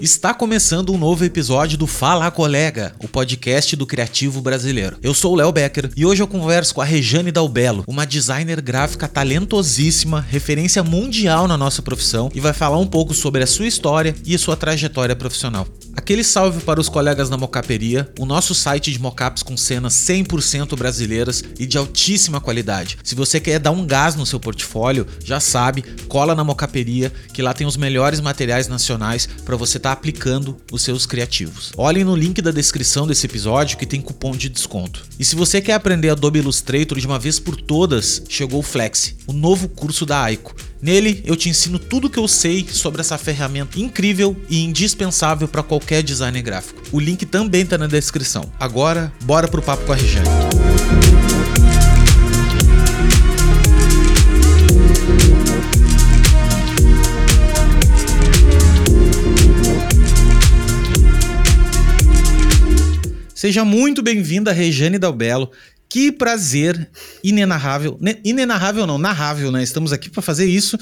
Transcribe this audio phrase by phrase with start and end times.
[0.00, 4.96] Está começando um novo episódio do Fala Colega, o podcast do criativo brasileiro.
[5.00, 8.60] Eu sou o Léo Becker e hoje eu converso com a Rejane Dalbello, uma designer
[8.60, 13.68] gráfica talentosíssima, referência mundial na nossa profissão e vai falar um pouco sobre a sua
[13.68, 15.68] história e a sua trajetória profissional.
[15.94, 20.74] Aquele salve para os colegas da Mocaperia, o nosso site de mockups com cenas 100%
[20.76, 22.98] brasileiras e de altíssima qualidade.
[23.04, 27.42] Se você quer dar um gás no seu portfólio, já sabe, cola na Mocaperia, que
[27.42, 31.72] lá tem os melhores materiais nacionais para você estar tá aplicando os seus criativos.
[31.76, 35.04] Olhem no link da descrição desse episódio que tem cupom de desconto.
[35.18, 39.14] E se você quer aprender Adobe Illustrator de uma vez por todas, chegou o Flex,
[39.26, 40.54] o novo curso da Aiko.
[40.82, 45.46] Nele eu te ensino tudo o que eu sei sobre essa ferramenta incrível e indispensável
[45.46, 46.82] para qualquer designer gráfico.
[46.90, 48.52] O link também está na descrição.
[48.58, 50.28] Agora, bora pro papo com a Regiane.
[63.42, 65.50] Seja muito bem-vinda, Regiane Dalbello.
[65.92, 66.90] Que prazer
[67.22, 68.00] inenarrável.
[68.24, 69.62] Inenarrável não, narrável, né?
[69.62, 70.78] Estamos aqui para fazer isso.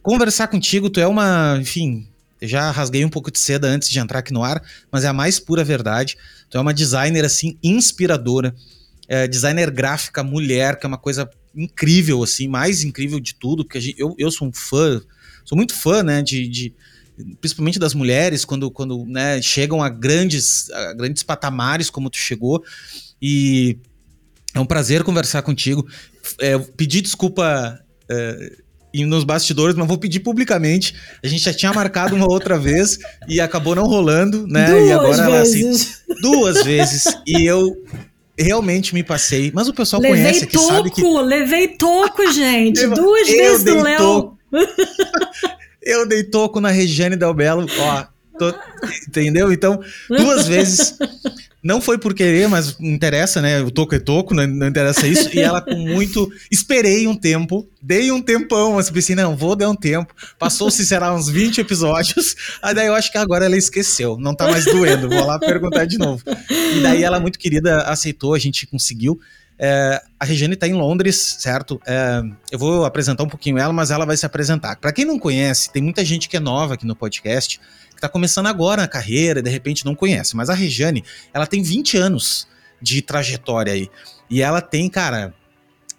[0.00, 2.06] Conversar contigo, tu é uma, enfim,
[2.40, 5.12] já rasguei um pouco de seda antes de entrar aqui no ar, mas é a
[5.12, 6.16] mais pura verdade.
[6.48, 8.54] Tu é uma designer assim inspiradora,
[9.08, 13.80] é, designer gráfica mulher, que é uma coisa incrível assim, mais incrível de tudo, porque
[13.80, 15.02] gente, eu, eu sou um fã,
[15.44, 16.74] sou muito fã, né, de, de
[17.40, 22.62] principalmente das mulheres quando, quando né, chegam a grandes, a grandes patamares como tu chegou
[23.20, 23.78] e
[24.54, 25.86] é um prazer conversar contigo.
[26.40, 27.78] É, pedir desculpa
[28.10, 28.52] é,
[29.06, 30.94] nos bastidores, mas vou pedir publicamente.
[31.22, 34.66] A gente já tinha marcado uma outra vez e acabou não rolando, né?
[34.66, 36.02] Duas e agora vezes.
[36.06, 36.20] assim.
[36.22, 37.04] Duas vezes.
[37.26, 37.76] E eu
[38.38, 39.50] realmente me passei.
[39.54, 41.02] Mas o pessoal levei conhece toco, sabe que.
[41.02, 42.86] Levei toco, gente.
[42.86, 44.38] Duas eu vezes do Léo.
[45.80, 48.04] Eu dei toco na Regiane Del Belo, ó.
[48.38, 48.54] tô-
[49.08, 49.50] entendeu?
[49.50, 50.94] Então, duas vezes.
[51.62, 53.60] Não foi por querer, mas interessa, né?
[53.60, 55.28] O toco é toco, não, não interessa isso.
[55.34, 56.30] E ela com muito.
[56.50, 60.14] Esperei um tempo, dei um tempão, mas pensei, não, vou dar um tempo.
[60.38, 62.36] Passou-se, será, uns 20 episódios.
[62.62, 65.08] Aí daí eu acho que agora ela esqueceu, não tá mais doendo.
[65.08, 66.22] Vou lá perguntar de novo.
[66.76, 69.18] E daí ela, muito querida, aceitou, a gente conseguiu.
[69.60, 71.80] É, a Regiane está em Londres, certo?
[71.84, 74.76] É, eu vou apresentar um pouquinho ela, mas ela vai se apresentar.
[74.76, 77.60] Para quem não conhece, tem muita gente que é nova aqui no podcast,
[77.98, 80.36] que está começando agora na carreira, de repente não conhece.
[80.36, 81.02] Mas a Regiane,
[81.34, 82.46] ela tem 20 anos
[82.80, 83.90] de trajetória aí.
[84.30, 85.34] E ela tem, cara,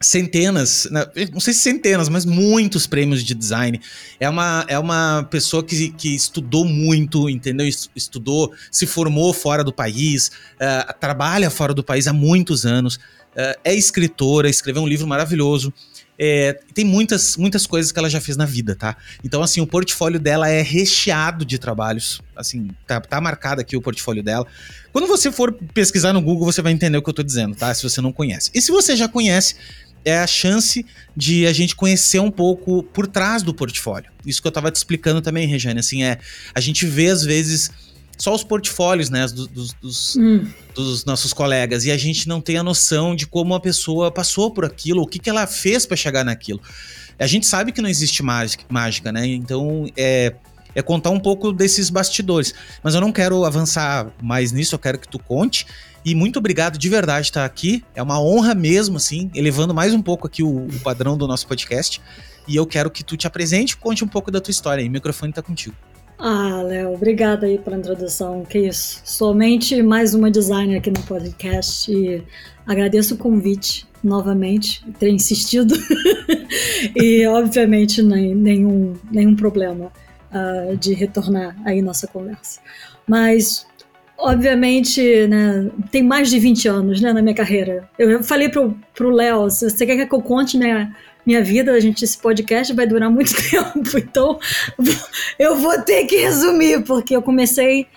[0.02, 3.82] centenas, né, não sei se centenas, mas muitos prêmios de design.
[4.20, 7.68] É uma, é uma pessoa que, que estudou muito, entendeu?
[7.68, 12.98] Es- Estudou, se formou fora do país, eh, trabalha fora do país há muitos anos,
[13.36, 15.74] eh, é escritora, escreveu um livro maravilhoso.
[16.22, 18.98] É, tem muitas, muitas coisas que ela já fez na vida, tá?
[19.24, 22.22] Então, assim, o portfólio dela é recheado de trabalhos.
[22.36, 24.46] Assim, tá, tá marcado aqui o portfólio dela.
[24.92, 27.74] Quando você for pesquisar no Google, você vai entender o que eu tô dizendo, tá?
[27.74, 28.52] Se você não conhece.
[28.54, 29.56] E se você já conhece,
[30.04, 30.86] é a chance
[31.16, 34.12] de a gente conhecer um pouco por trás do portfólio.
[34.26, 36.20] Isso que eu tava te explicando também, Regiane, assim, é
[36.54, 37.72] a gente vê às vezes
[38.20, 42.42] só os portfólios, né, dos, dos, dos, Hum, dos nossos colegas e a gente não
[42.42, 45.86] tem a noção de como a pessoa passou por aquilo, o que, que ela fez
[45.86, 46.62] para chegar naquilo.
[47.18, 49.26] A gente sabe que não existe mágica, né?
[49.26, 50.36] Então é,
[50.74, 52.54] é contar um pouco desses bastidores.
[52.82, 55.66] Mas eu não quero avançar mais nisso, eu quero que tu conte.
[56.06, 57.84] E muito obrigado de verdade estar aqui.
[57.94, 61.46] É uma honra mesmo, assim, elevando mais um pouco aqui o, o padrão do nosso
[61.46, 62.02] podcast.
[62.48, 64.82] E eu quero que tu te apresente e conte um pouco da tua história.
[64.82, 64.88] aí.
[64.88, 65.76] O microfone tá contigo.
[66.22, 68.44] Ah, Léo, obrigada aí pela introdução.
[68.44, 69.02] Que isso.
[69.06, 72.22] Somente mais uma designer aqui no podcast e
[72.68, 75.74] agradeço o convite novamente, ter insistido.
[76.94, 79.94] e, obviamente, nem, nenhum, nenhum problema
[80.30, 82.60] ah, de retornar aí nossa conversa.
[83.08, 83.66] Mas,
[84.18, 87.90] obviamente, né, tem mais de 20 anos né, na minha carreira.
[87.98, 90.94] Eu falei pro, pro Léo, você quer que eu conte né,
[91.26, 94.40] minha vida, a gente, esse podcast vai durar muito tempo, então
[95.38, 97.88] eu vou ter que resumir, porque eu comecei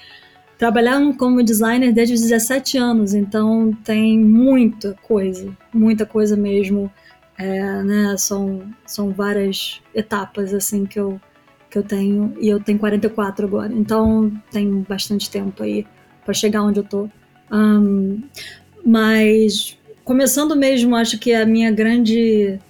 [0.58, 6.92] trabalhando como designer desde os 17 anos, então tem muita coisa, muita coisa mesmo.
[7.38, 11.20] É, né, são, são várias etapas assim que eu,
[11.68, 15.84] que eu tenho, e eu tenho 44 agora, então tem bastante tempo aí
[16.24, 17.08] para chegar onde eu tô.
[17.50, 18.18] Ahn,
[18.84, 22.60] mas começando mesmo, acho que a minha grande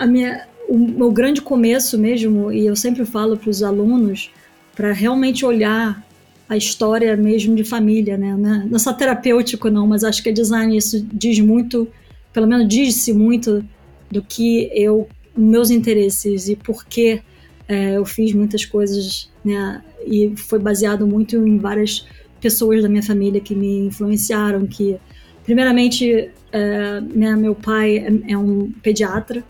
[0.00, 4.30] a minha, o meu grande começo mesmo, e eu sempre falo para os alunos,
[4.74, 6.04] para realmente olhar
[6.48, 8.36] a história mesmo de família, né?
[8.36, 11.86] Não é- é só terapêutico, não, mas acho que design isso diz muito
[12.32, 13.64] pelo menos disse muito
[14.10, 17.20] do que eu, meus interesses e por que
[17.68, 19.82] é, eu fiz muitas coisas, né?
[20.06, 22.06] E foi baseado muito em várias
[22.40, 24.96] pessoas da minha família que me influenciaram, que
[25.44, 29.44] primeiramente é, né, meu pai é, é um pediatra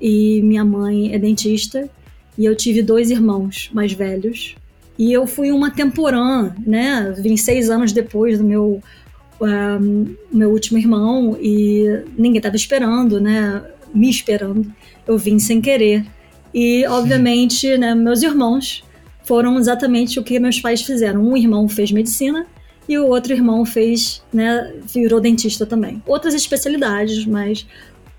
[0.00, 1.88] e minha mãe é dentista
[2.36, 4.56] e eu tive dois irmãos mais velhos
[4.98, 7.14] e eu fui uma temporã, né?
[7.18, 8.82] Vim seis anos depois do meu
[9.40, 13.62] um, meu último irmão e ninguém estava esperando, né?
[13.94, 14.66] Me esperando.
[15.06, 16.04] Eu vim sem querer.
[16.54, 18.82] E, obviamente, né, meus irmãos
[19.24, 21.22] foram exatamente o que meus pais fizeram.
[21.22, 22.46] Um irmão fez medicina
[22.88, 26.02] e o outro irmão fez, né, virou dentista também.
[26.06, 27.66] Outras especialidades, mas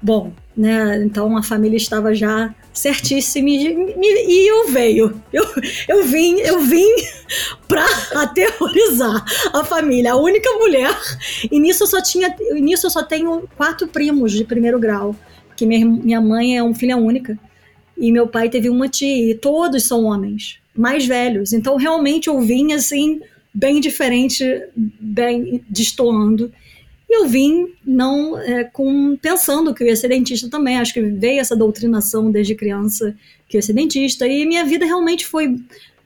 [0.01, 1.03] bom, né?
[1.03, 5.21] Então a família estava já certíssima e, e eu veio.
[5.33, 5.43] Eu,
[5.87, 6.87] eu vim, eu vim
[7.67, 7.85] para
[8.21, 10.95] aterrorizar a família, a única mulher.
[11.51, 15.15] E nisso eu só tinha, nisso eu só tenho quatro primos de primeiro grau,
[15.55, 17.37] que minha, minha mãe é uma filha única
[17.97, 21.51] e meu pai teve uma tia, e todos são homens, mais velhos.
[21.51, 23.19] Então realmente eu vim assim
[23.53, 24.45] bem diferente,
[24.75, 26.51] bem destoando.
[27.09, 30.77] E eu vim não é, com pensando que eu ia ser dentista também.
[30.77, 33.15] Acho que veio essa doutrinação desde criança
[33.47, 34.27] que eu ia ser dentista.
[34.27, 35.57] E minha vida realmente foi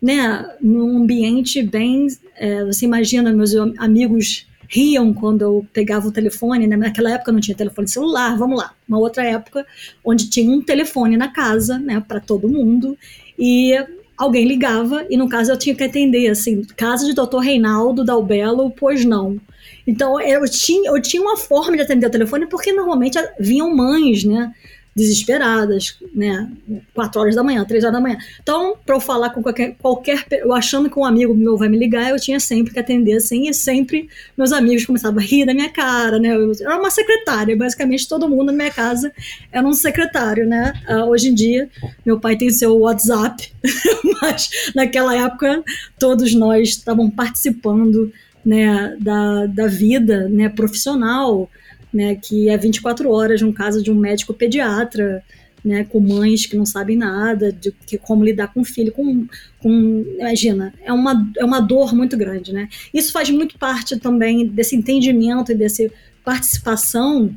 [0.01, 2.07] né, num ambiente bem.
[2.35, 6.77] É, você imagina, meus amigos riam quando eu pegava o telefone, né?
[6.77, 8.73] Naquela época não tinha telefone celular, vamos lá.
[8.87, 9.65] Uma outra época
[10.03, 12.97] onde tinha um telefone na casa, né, para todo mundo.
[13.37, 13.75] E
[14.17, 17.39] alguém ligava e no caso eu tinha que atender assim, casa de Dr.
[17.39, 19.37] Reinaldo Dalbelo, pois não.
[19.85, 24.23] Então eu tinha, eu tinha uma forma de atender o telefone porque normalmente vinham mães,
[24.23, 24.53] né?
[24.95, 26.51] desesperadas, né?
[26.93, 28.17] Quatro horas da manhã, três horas da manhã.
[28.41, 30.25] Então, para eu falar com qualquer, qualquer.
[30.31, 33.47] Eu achando que um amigo meu vai me ligar, eu tinha sempre que atender assim,
[33.47, 36.35] e sempre meus amigos começavam a rir da minha cara, né?
[36.35, 39.11] Eu era uma secretária, basicamente todo mundo na minha casa
[39.51, 40.73] era um secretário, né?
[40.89, 41.69] Uh, hoje em dia,
[42.05, 43.51] meu pai tem seu WhatsApp,
[44.21, 45.63] mas naquela época
[45.97, 48.11] todos nós estavam participando
[48.45, 51.49] né, da, da vida né, profissional
[51.93, 55.23] né, que é 24 horas no caso de um médico pediatra,
[55.63, 59.27] né, com mães que não sabem nada, de que, como lidar com o filho, com,
[59.59, 62.67] com imagina, é uma, é uma dor muito grande, né?
[62.91, 65.87] Isso faz muito parte também desse entendimento e dessa
[66.23, 67.35] participação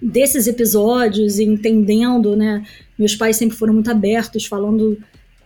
[0.00, 2.64] desses episódios entendendo, né?
[2.98, 4.98] Meus pais sempre foram muito abertos, falando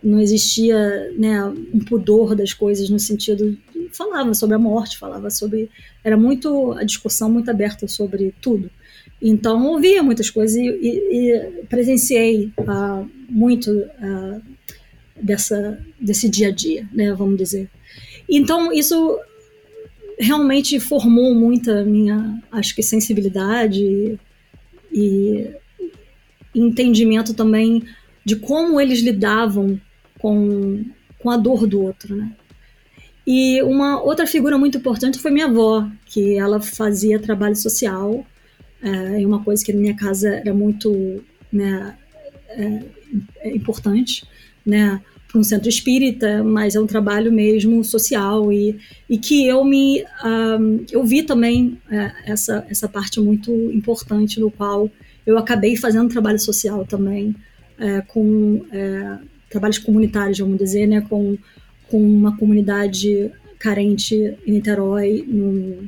[0.03, 3.57] não existia né, um pudor das coisas no sentido
[3.91, 5.69] falava sobre a morte, falava sobre
[6.03, 8.69] era muito a discussão muito aberta sobre tudo.
[9.21, 14.41] Então ouvia muitas coisas e, e, e presenciei uh, muito uh,
[15.21, 17.69] dessa desse dia a dia, né, vamos dizer.
[18.27, 19.19] Então isso
[20.17, 24.17] realmente formou muita minha, acho que sensibilidade e,
[24.93, 25.49] e
[26.53, 27.83] entendimento também
[28.23, 29.79] de como eles lidavam
[30.21, 30.85] com,
[31.19, 32.31] com a dor do outro, né?
[33.25, 38.25] E uma outra figura muito importante foi minha avó, que ela fazia trabalho social,
[38.81, 41.95] é, uma coisa que na minha casa era muito né,
[42.49, 42.83] é,
[43.41, 44.25] é importante,
[44.65, 48.77] né, para um centro espírita, mas é um trabalho mesmo social e,
[49.09, 54.51] e que eu me um, eu vi também é, essa essa parte muito importante no
[54.51, 54.89] qual
[55.25, 57.33] eu acabei fazendo trabalho social também
[57.77, 59.19] é, com é,
[59.51, 61.37] trabalhos comunitários, vamos dizer, né, com,
[61.89, 64.15] com uma comunidade carente
[64.47, 65.87] em Niterói, um,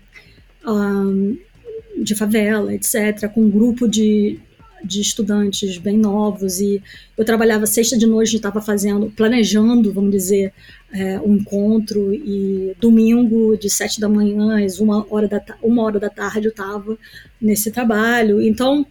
[1.98, 4.40] de favela, etc., com um grupo de,
[4.84, 6.82] de estudantes bem novos e
[7.18, 10.54] eu trabalhava sexta de noite, estava fazendo, planejando, vamos dizer,
[10.92, 16.00] é, um encontro e domingo de sete da manhã às uma hora da, uma hora
[16.00, 16.98] da tarde eu estava
[17.42, 18.42] nesse trabalho.
[18.42, 18.86] Então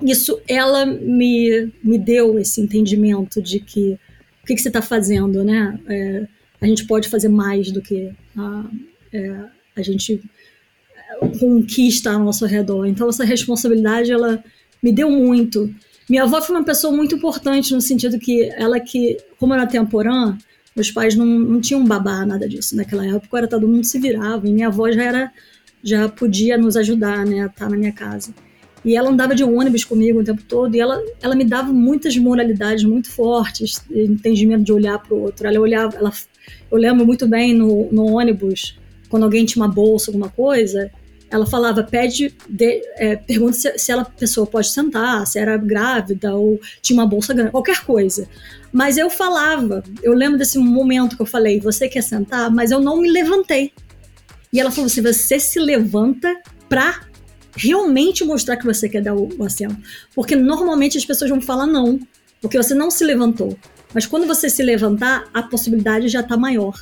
[0.00, 3.98] isso ela me, me deu esse entendimento de que
[4.42, 5.78] o que, que você está fazendo, né?
[5.88, 6.26] É,
[6.60, 8.64] a gente pode fazer mais do que a,
[9.12, 9.44] é,
[9.76, 10.20] a gente
[11.38, 12.86] conquista ao nosso redor.
[12.86, 14.42] Então essa responsabilidade ela
[14.82, 15.72] me deu muito.
[16.08, 20.36] Minha avó foi uma pessoa muito importante no sentido que ela que, como era temporã,
[20.74, 22.76] meus pais não, não tinham babá, nada disso.
[22.76, 25.32] Naquela época era todo mundo se virava e minha avó já era
[25.84, 28.32] já podia nos ajudar, né, a estar na minha casa.
[28.84, 32.16] E ela andava de ônibus comigo o tempo todo e ela, ela me dava muitas
[32.16, 35.46] moralidades muito fortes, entendimento de olhar para o outro.
[35.46, 36.12] Ela olhava, ela,
[36.70, 38.76] eu lembro muito bem no, no ônibus,
[39.08, 40.90] quando alguém tinha uma bolsa, alguma coisa,
[41.32, 46.34] ela falava, pede, de, é, pergunta se, se ela, pessoa pode sentar, se era grávida
[46.34, 48.28] ou tinha uma bolsa grande, qualquer coisa.
[48.70, 52.50] Mas eu falava, eu lembro desse momento que eu falei, você quer sentar?
[52.50, 53.72] Mas eu não me levantei.
[54.52, 56.36] E ela falou assim, você se levanta
[56.68, 57.00] pra
[57.56, 59.46] realmente mostrar que você quer dar o, o.
[60.14, 61.98] Porque normalmente as pessoas vão falar não,
[62.40, 63.56] porque você não se levantou.
[63.94, 66.74] Mas quando você se levantar, a possibilidade já está maior.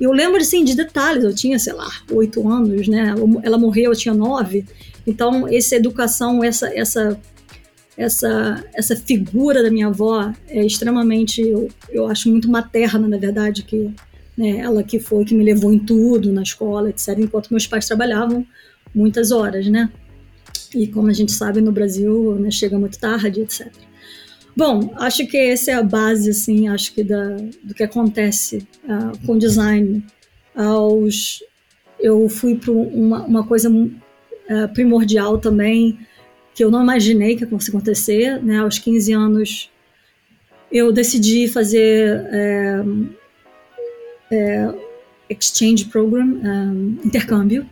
[0.00, 3.14] Eu lembro assim, de detalhes, eu tinha, sei lá, oito anos, né?
[3.42, 4.64] Ela morreu, eu tinha nove.
[5.06, 7.20] Então, essa educação, essa, essa,
[7.96, 13.64] essa, essa figura da minha avó é extremamente, eu, eu acho muito materna, na verdade,
[13.64, 13.92] que
[14.36, 17.86] né, ela que foi que me levou em tudo, na escola, etc., enquanto meus pais
[17.86, 18.46] trabalhavam
[18.94, 19.90] muitas horas, né?
[20.74, 23.72] E como a gente sabe, no Brasil, né, chega muito tarde, etc.
[24.56, 29.26] Bom, acho que essa é a base, assim, acho que da, do que acontece uh,
[29.26, 30.04] com design.
[30.54, 31.42] Aos,
[32.00, 35.98] eu fui para uma, uma coisa uh, primordial também,
[36.54, 38.58] que eu não imaginei que fosse acontecer, né?
[38.58, 39.70] Aos 15 anos,
[40.72, 42.82] eu decidi fazer é,
[44.32, 44.74] é,
[45.30, 47.64] exchange program, um, intercâmbio,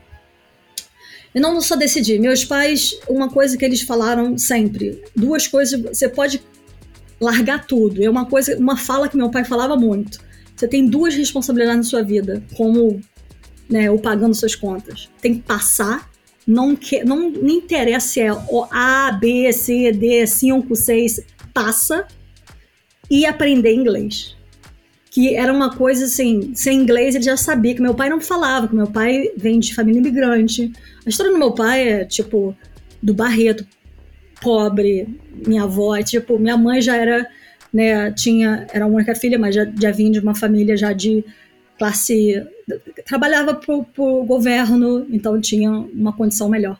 [1.36, 2.18] eu não só decidi.
[2.18, 6.42] Meus pais, uma coisa que eles falaram sempre, duas coisas, você pode
[7.20, 8.02] largar tudo.
[8.02, 10.18] É uma coisa, uma fala que meu pai falava muito.
[10.56, 13.02] Você tem duas responsabilidades na sua vida, como
[13.68, 15.10] né, o pagando suas contas.
[15.20, 16.10] Tem que passar,
[16.46, 21.20] não, que, não, não interessa se é o A, B, C, D, 5, 6,
[21.52, 22.06] passa
[23.10, 24.35] e aprender inglês
[25.16, 28.68] que era uma coisa assim, sem inglês ele já sabia que meu pai não falava,
[28.68, 30.70] que meu pai vem de família imigrante.
[31.06, 32.54] A história do meu pai é tipo
[33.02, 33.66] do Barreto,
[34.42, 35.08] pobre,
[35.46, 37.26] minha avó, é, tipo, minha mãe já era,
[37.72, 41.24] né, tinha, era a única filha, mas já, já vinha de uma família já de
[41.78, 42.46] classe,
[43.06, 46.78] trabalhava pro, pro governo, então tinha uma condição melhor.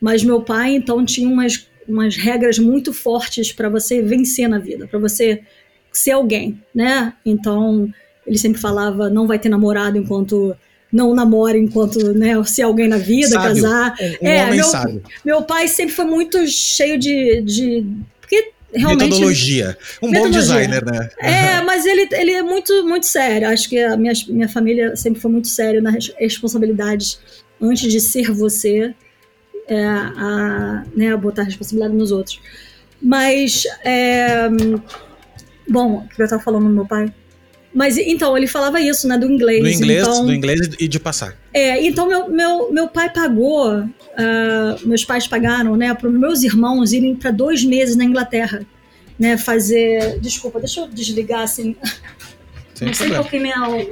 [0.00, 4.86] Mas meu pai, então, tinha umas, umas regras muito fortes para você vencer na vida,
[4.86, 5.42] para você
[5.98, 7.12] ser alguém, né?
[7.24, 7.88] Então,
[8.26, 10.56] ele sempre falava, não vai ter namorado enquanto
[10.94, 13.62] não namora enquanto né, ser alguém na vida, sábio.
[13.62, 13.96] casar.
[14.22, 15.02] Um, é, homem meu, sábio.
[15.24, 17.42] meu pai sempre foi muito cheio de.
[17.42, 17.86] de
[18.20, 19.10] porque realmente.
[19.10, 19.76] Metodologia.
[20.00, 20.22] Um metodologia.
[20.22, 21.10] bom designer, né?
[21.18, 23.48] É, mas ele, ele é muito, muito sério.
[23.48, 27.18] Acho que a minha, minha família sempre foi muito séria nas responsabilidades
[27.60, 28.94] antes de ser você,
[29.66, 32.40] é, a, né, a botar a responsabilidade nos outros.
[33.02, 33.64] Mas.
[33.84, 34.48] É,
[35.68, 37.12] Bom, o que eu tava falando do meu pai?
[37.74, 39.18] Mas então, ele falava isso, né?
[39.18, 39.60] Do inglês.
[39.60, 41.36] Do inglês, então, do inglês e de passar.
[41.52, 46.92] É, então meu, meu, meu pai pagou, uh, meus pais pagaram, né, para meus irmãos
[46.92, 48.64] irem para dois meses na Inglaterra,
[49.18, 49.36] né?
[49.36, 50.20] Fazer.
[50.20, 51.74] Desculpa, deixa eu desligar assim.
[52.74, 53.22] Sem Não sei problema.
[53.24, 53.88] porque minha,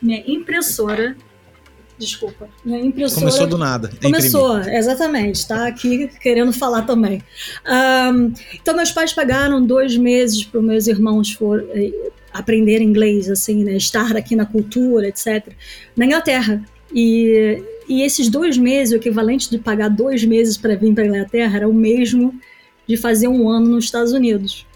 [0.00, 1.16] minha impressora
[1.98, 2.48] Desculpa.
[2.64, 3.20] Minha impressora.
[3.20, 3.90] Começou do nada.
[4.02, 4.78] Começou, imprimir.
[4.78, 5.46] exatamente.
[5.46, 7.22] Tá aqui querendo falar também.
[7.66, 13.62] Um, então, meus pais pagaram dois meses para meus irmãos for, eh, aprender inglês, assim,
[13.62, 13.76] né?
[13.76, 15.52] Estar aqui na cultura, etc.
[15.96, 16.64] Na Inglaterra.
[16.94, 21.06] E, e esses dois meses, o equivalente de pagar dois meses para vir para a
[21.06, 22.34] Inglaterra, era o mesmo
[22.86, 24.66] de fazer um ano nos Estados Unidos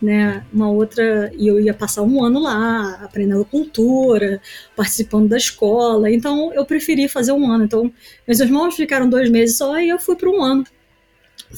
[0.00, 4.40] né, uma outra, e eu ia passar um ano lá, aprendendo cultura,
[4.74, 7.64] participando da escola, então eu preferi fazer um ano.
[7.64, 7.92] Então,
[8.26, 10.64] meus irmãos ficaram dois meses só e eu fui para um ano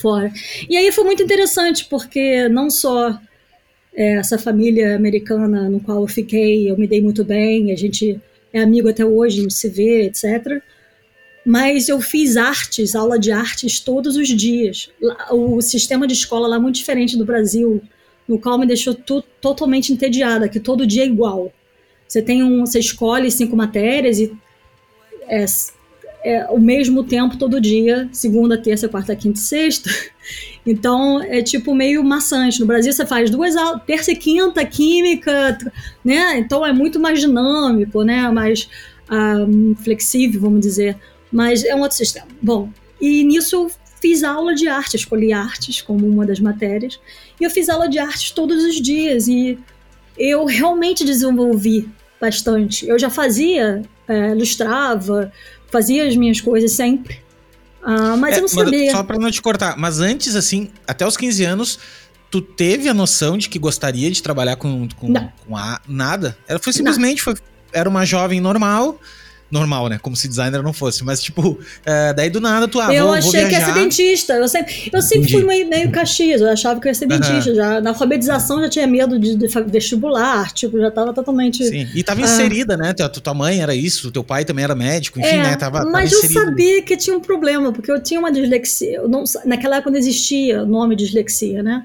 [0.01, 0.33] fora.
[0.69, 3.19] E aí foi muito interessante, porque não só
[3.95, 8.21] é, essa família americana no qual eu fiquei, eu me dei muito bem, a gente
[8.53, 10.63] é amigo até hoje, a gente se vê, etc.
[11.45, 14.91] Mas eu fiz artes, aula de artes todos os dias.
[15.31, 17.83] O sistema de escola lá é muito diferente do Brasil
[18.33, 21.53] no qual me deixou tu, totalmente entediada, que todo dia é igual.
[22.09, 24.35] Você tem um, você escolhe cinco matérias e
[25.29, 25.45] é,
[26.25, 29.91] é o mesmo tempo todo dia, segunda, terça, quarta, quinta e sexta.
[30.65, 32.61] Então é tipo meio maçante.
[32.61, 35.59] No Brasil você faz duas aulas, terça e quinta, química,
[36.05, 36.39] né?
[36.39, 38.31] Então é muito mais dinâmico, né?
[38.31, 38.69] Mais
[39.11, 40.97] um, flexível, vamos dizer.
[41.33, 42.29] Mas é um outro sistema.
[42.41, 42.71] Bom,
[43.01, 43.69] e nisso
[44.03, 46.99] fiz aula de arte, escolhi artes como uma das matérias,
[47.41, 49.57] e eu fiz aula de artes todos os dias, e
[50.19, 51.89] eu realmente desenvolvi
[52.21, 52.87] bastante.
[52.87, 55.33] Eu já fazia, é, ilustrava,
[55.71, 57.21] fazia as minhas coisas sempre,
[57.81, 58.91] ah, mas é, eu não sabia.
[58.91, 61.79] Só para não te cortar, mas antes, assim, até os 15 anos,
[62.29, 65.13] tu teve a noção de que gostaria de trabalhar com, com,
[65.47, 66.37] com a, nada?
[66.49, 67.35] Era, foi simplesmente, foi,
[67.73, 68.99] era uma jovem normal
[69.53, 69.99] normal, né?
[70.01, 71.05] Como se designer não fosse.
[71.05, 73.75] Mas, tipo, é, daí do nada tu, ah, Eu vou, achei vou que ia ser
[73.75, 74.33] dentista.
[74.33, 76.41] Eu sempre, eu sempre fui meio, meio caxias.
[76.41, 77.51] Eu achava que ia ser dentista.
[77.51, 77.57] Uhum.
[77.57, 80.51] Já, na alfabetização já tinha medo de, de, vestibular.
[80.53, 81.65] Tipo, já tava totalmente...
[81.65, 82.25] Sim, e tava ah.
[82.25, 82.95] inserida, né?
[82.95, 85.57] Tua, tua mãe era isso, teu pai também era médico, enfim, é, né?
[85.57, 89.03] Tava, mas tava eu sabia que tinha um problema, porque eu tinha uma dislexia.
[89.07, 91.85] Não, naquela época não existia o nome dislexia, né?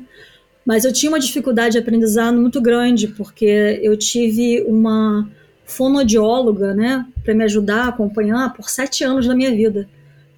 [0.66, 5.28] Mas eu tinha uma dificuldade de aprendizado muito grande, porque eu tive uma
[5.68, 9.88] fonodióloga, né, para me ajudar a acompanhar por sete anos da minha vida.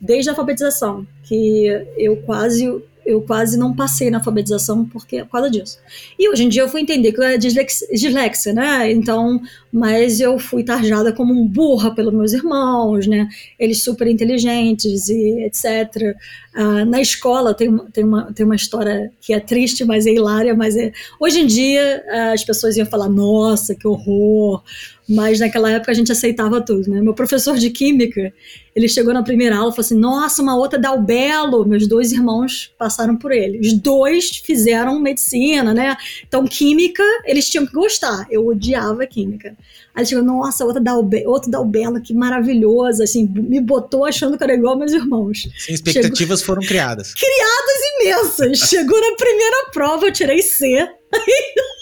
[0.02, 1.66] desde a alfabetização, que
[1.98, 2.66] eu quase
[3.10, 5.80] eu quase não passei na alfabetização porque, por causa disso.
[6.18, 8.92] E hoje em dia eu fui entender que eu era dislexia, dislexia, né?
[8.92, 13.28] Então, mas eu fui tarjada como um burra pelos meus irmãos, né?
[13.58, 16.16] Eles super inteligentes e etc.
[16.56, 20.54] Uh, na escola tem, tem, uma, tem uma história que é triste, mas é hilária,
[20.54, 20.92] mas é...
[21.20, 24.64] Hoje em dia uh, as pessoas iam falar, nossa, que horror,
[25.10, 27.02] mas naquela época a gente aceitava tudo, né?
[27.02, 28.32] Meu professor de química,
[28.76, 31.66] ele chegou na primeira aula e falou assim: Nossa, uma outra dá o belo.
[31.66, 33.60] Meus dois irmãos passaram por ele.
[33.60, 35.98] Os dois fizeram medicina, né?
[36.28, 38.28] Então, química, eles tinham que gostar.
[38.30, 39.58] Eu odiava química.
[39.96, 43.02] Aí ele chegou, nossa, outra dá o, be outro dá o belo, que maravilhoso.
[43.02, 45.50] Assim, me botou achando que era igual meus irmãos.
[45.58, 46.56] Sim, expectativas chegou...
[46.56, 47.16] foram criadas.
[47.18, 48.60] Criadas imensas.
[48.70, 50.88] chegou na primeira prova, eu tirei C.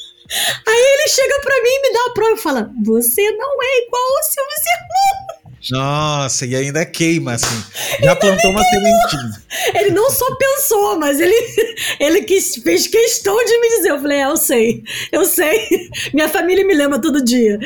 [0.68, 3.86] Aí ele chega pra mim e me dá a prova e fala: Você não é
[3.86, 5.38] igual aos seus irmãos.
[5.72, 7.64] Nossa, e ainda queima, assim.
[8.02, 9.32] Já plantou uma sementinha.
[9.76, 11.36] Ele não só pensou, mas ele,
[12.00, 13.90] ele quis, fez questão de me dizer.
[13.90, 15.68] Eu falei, é, eu sei, eu sei.
[16.14, 17.60] Minha família me lembra todo dia.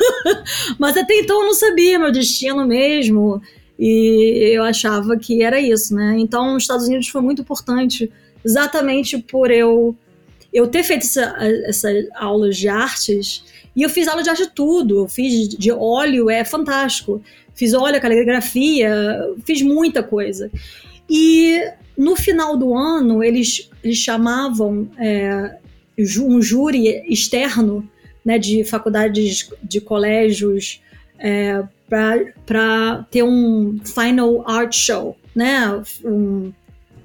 [0.78, 3.40] Mas até então eu não sabia meu destino mesmo.
[3.78, 6.16] E eu achava que era isso, né?
[6.18, 8.10] Então, os Estados Unidos foi muito importante,
[8.44, 9.96] exatamente por eu
[10.52, 11.36] eu ter feito essa,
[11.66, 15.70] essa aulas de artes, e eu fiz aula de arte de tudo, eu fiz de
[15.70, 17.22] óleo, é fantástico.
[17.54, 20.50] Fiz óleo, caligrafia, fiz muita coisa.
[21.08, 21.60] E
[21.96, 25.56] no final do ano, eles, eles chamavam é,
[26.20, 27.88] um júri externo
[28.24, 30.80] né, de faculdades, de colégios,
[31.18, 35.82] é, para ter um final art show, né?
[36.04, 36.52] Um,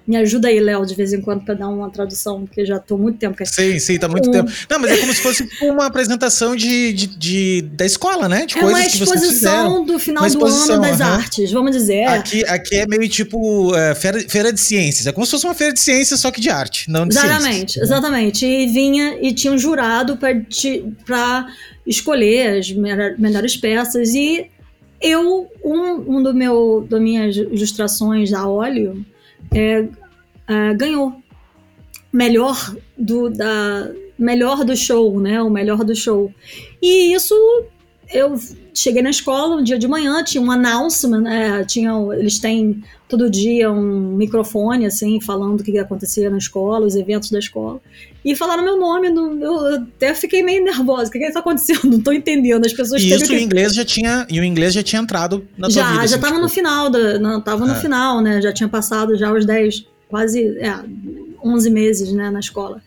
[0.06, 2.98] me ajuda aí, Léo, de vez em quando, para dar uma tradução, porque já estou
[2.98, 3.38] muito tempo.
[3.46, 4.32] Sim, sim, tá muito um...
[4.32, 4.52] tempo.
[4.70, 8.46] Não, mas é como se fosse uma apresentação de, de, de da escola, né?
[8.46, 12.06] De é coisas uma exposição do final do ano das artes, vamos dizer.
[12.06, 15.08] Aqui, aqui é meio tipo é, feira, feira de ciências.
[15.08, 17.74] É como se fosse uma feira de ciências, só que de arte, não de Exatamente,
[17.74, 17.96] ciências, né?
[17.96, 18.46] exatamente.
[18.46, 21.48] E vinha e tinha um jurado para
[21.86, 22.72] escolher as
[23.18, 24.14] melhores peças.
[24.14, 24.48] E
[25.00, 29.06] eu, um, um do meu, das minhas ilustrações a óleo,
[29.54, 31.22] é, uh, ganhou
[32.12, 35.42] melhor do da melhor do show, né?
[35.42, 36.32] O melhor do show.
[36.82, 37.36] E isso
[38.14, 38.40] eu
[38.74, 41.66] cheguei na escola um dia de manhã, tinha um announcement, né?
[41.66, 46.96] tinha, eles têm todo dia um microfone, assim, falando o que acontecia na escola, os
[46.96, 47.80] eventos da escola.
[48.24, 49.08] E falaram meu nome,
[49.42, 51.10] eu até fiquei meio nervosa.
[51.10, 51.84] O que está acontecendo?
[51.90, 52.66] Não estou entendendo.
[52.66, 53.36] As pessoas E isso que...
[53.36, 54.26] o inglês já tinha.
[54.30, 56.02] E o inglês já tinha entrado na já, tua vida.
[56.02, 56.56] Já, já estava assim, no tipo...
[56.56, 57.80] final, da, não, tava no é.
[57.80, 58.42] final, né?
[58.42, 60.74] Já tinha passado já os 10, quase é,
[61.44, 62.82] 11 meses, né, na escola.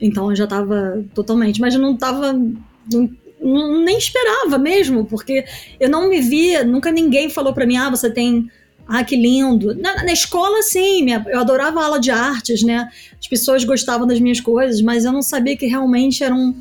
[0.00, 1.60] Então eu já estava totalmente.
[1.60, 2.38] Mas eu não estava
[3.42, 5.44] nem esperava mesmo, porque
[5.80, 8.48] eu não me via, nunca ninguém falou para mim, ah, você tem
[8.86, 9.74] ah, que lindo.
[9.74, 12.88] Na, na escola, sim, minha, eu adorava aula de artes, né?
[13.18, 16.54] As pessoas gostavam das minhas coisas, mas eu não sabia que realmente era um.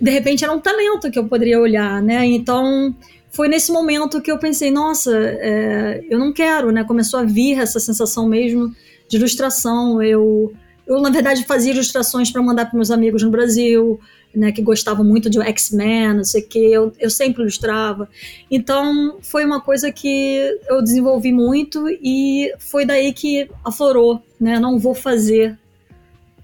[0.00, 2.26] De repente era um talento que eu poderia olhar, né?
[2.26, 2.94] Então
[3.30, 6.84] foi nesse momento que eu pensei, nossa, é, eu não quero, né?
[6.84, 8.74] Começou a vir essa sensação mesmo
[9.08, 10.02] de ilustração.
[10.02, 10.52] Eu,
[10.86, 14.00] eu na verdade, fazia ilustrações para mandar para meus amigos no Brasil
[14.36, 18.08] né, que gostavam muito de X-Men, não sei o que, eu, eu sempre ilustrava.
[18.50, 24.78] Então, foi uma coisa que eu desenvolvi muito e foi daí que aflorou, né, não
[24.78, 25.58] vou fazer,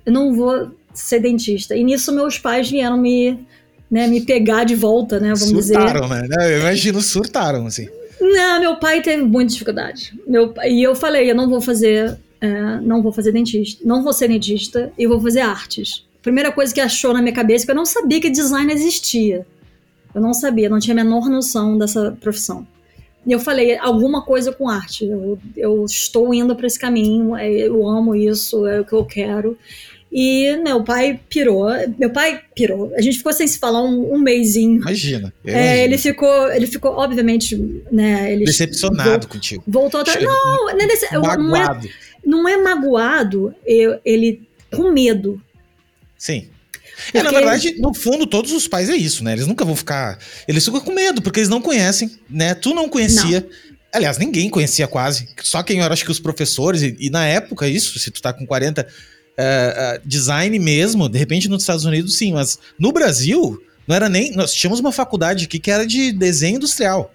[0.07, 1.77] eu não vou ser dentista.
[1.77, 3.39] E nisso meus pais vieram me,
[3.91, 6.29] né, me pegar de volta, né, vamos surtaram, dizer.
[6.29, 6.55] né?
[6.55, 7.89] Eu imagino, surtaram, assim.
[8.19, 10.19] Não, meu pai teve muita dificuldade.
[10.27, 14.13] Meu, e eu falei, eu não vou fazer, é, não vou fazer dentista, não vou
[14.13, 17.73] ser dentista, eu vou fazer artes primeira coisa que achou na minha cabeça, é que
[17.73, 19.45] eu não sabia que design existia.
[20.15, 22.67] Eu não sabia, não tinha a menor noção dessa profissão.
[23.27, 25.05] E eu falei, alguma coisa com arte.
[25.05, 29.05] Eu, eu estou indo para esse caminho, é, eu amo isso, é o que eu
[29.05, 29.59] quero.
[30.13, 31.67] E meu pai pirou.
[31.99, 32.93] Meu pai pirou.
[32.95, 34.83] A gente ficou sem se falar um, um mêsinho.
[34.83, 35.33] Imagina.
[35.43, 37.57] É, ele ficou, ele ficou, obviamente,
[37.91, 38.31] né?
[38.31, 39.65] Ele Decepcionado contigo.
[39.67, 40.23] Voltou atrás.
[40.23, 41.81] Não, não é, desse, não é,
[42.25, 43.55] não é magoado.
[43.65, 45.41] Eu, ele com medo.
[46.17, 46.49] Sim.
[47.05, 47.19] Porque...
[47.19, 49.33] É, na verdade, no fundo, todos os pais é isso, né?
[49.33, 50.19] Eles nunca vão ficar.
[50.47, 52.55] Eles ficam com medo, porque eles não conhecem, né?
[52.55, 53.41] Tu não conhecia.
[53.41, 53.49] Não.
[53.93, 55.29] Aliás, ninguém conhecia quase.
[55.43, 56.83] Só quem era, acho que os professores.
[56.83, 61.19] E, e na época, isso, se tu tá com 40, uh, uh, design mesmo, de
[61.19, 64.33] repente nos Estados Unidos, sim, mas no Brasil, não era nem.
[64.33, 67.13] Nós tínhamos uma faculdade aqui que era de desenho industrial.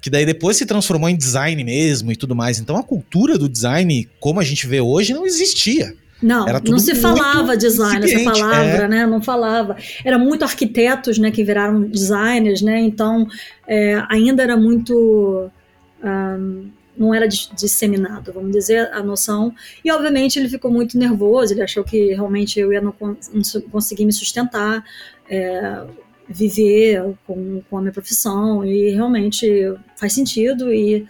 [0.00, 2.58] Que daí depois se transformou em design mesmo e tudo mais.
[2.58, 5.94] Então a cultura do design, como a gente vê hoje, não existia.
[6.22, 8.88] Não, não se falava design, essa palavra, é.
[8.88, 9.06] né?
[9.06, 9.76] Não falava.
[10.02, 12.80] Era muito arquitetos, né, que viraram designers, né?
[12.80, 13.28] Então,
[13.68, 15.50] é, ainda era muito
[16.02, 19.54] um, não era disseminado, vamos dizer, a noção.
[19.84, 24.06] E obviamente ele ficou muito nervoso, ele achou que realmente eu ia não, não conseguir
[24.06, 24.82] me sustentar,
[25.28, 25.84] é,
[26.28, 30.72] viver com, com a minha profissão, e realmente faz sentido.
[30.72, 31.06] E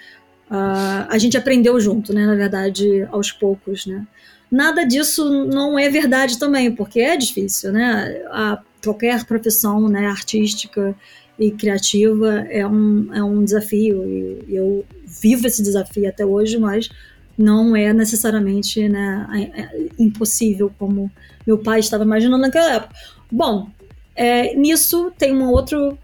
[0.51, 4.07] uh, a gente aprendeu junto, né, na verdade, aos poucos, né.
[4.51, 8.23] Nada disso não é verdade também, porque é difícil, né?
[8.31, 10.95] A, qualquer profissão né, artística
[11.39, 14.05] e criativa é um, é um desafio
[14.49, 16.89] e eu vivo esse desafio até hoje, mas
[17.37, 21.11] não é necessariamente né, é, é impossível como
[21.47, 22.95] meu pai estava imaginando naquela época.
[23.31, 23.69] Bom,
[24.17, 25.99] é, nisso tem um outro,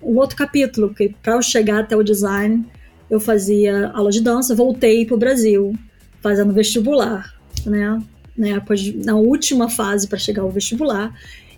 [0.00, 2.64] um outro capítulo, que para eu chegar até o design,
[3.10, 5.74] eu fazia aula de dança, voltei para o Brasil,
[6.22, 7.34] fazendo vestibular,
[7.66, 8.00] né?
[8.36, 8.62] né
[9.04, 11.12] na última fase para chegar ao vestibular.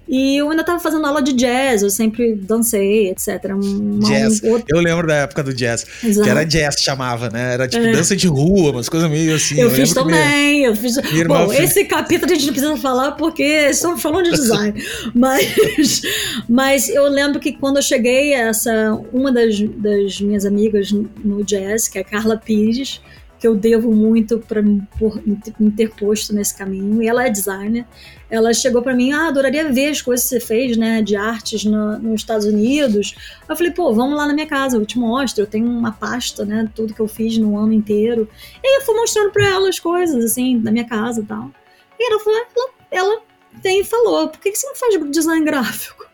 [0.09, 3.45] E eu ainda tava fazendo aula de jazz, eu sempre dancei, etc.
[3.55, 4.43] Uma, jazz.
[4.43, 4.67] Um outro...
[4.69, 5.87] Eu lembro da época do jazz.
[6.03, 6.25] Exato.
[6.25, 7.55] Que era jazz, chamava, né?
[7.55, 7.93] Era tipo é.
[7.93, 9.59] dança de rua, umas coisas meio assim.
[9.59, 10.69] Eu, eu fiz também, minha...
[10.69, 10.97] eu fiz.
[11.27, 11.71] Bom, fez...
[11.71, 14.85] esse capítulo a gente não precisa falar porque estamos falando de design.
[15.15, 16.03] mas,
[16.49, 20.93] mas eu lembro que quando eu cheguei, essa uma das, das minhas amigas
[21.25, 23.01] no jazz, que é a Carla Pires,
[23.43, 27.03] que eu devo muito para me ter posto nesse caminho.
[27.03, 27.85] E ela é designer.
[28.31, 31.65] Ela chegou para mim, ah, adoraria ver as coisas que você fez, né, de artes
[31.65, 33.17] no, nos Estados Unidos.
[33.49, 35.43] Eu falei, pô, vamos lá na minha casa, eu te mostro.
[35.43, 38.29] Eu tenho uma pasta, né, tudo que eu fiz no ano inteiro.
[38.63, 41.51] E aí eu fui mostrando para ela as coisas, assim, da minha casa e tal.
[41.99, 43.23] E ela falou, ela, ela
[43.61, 46.07] tem falou, por que, que você não faz design gráfico?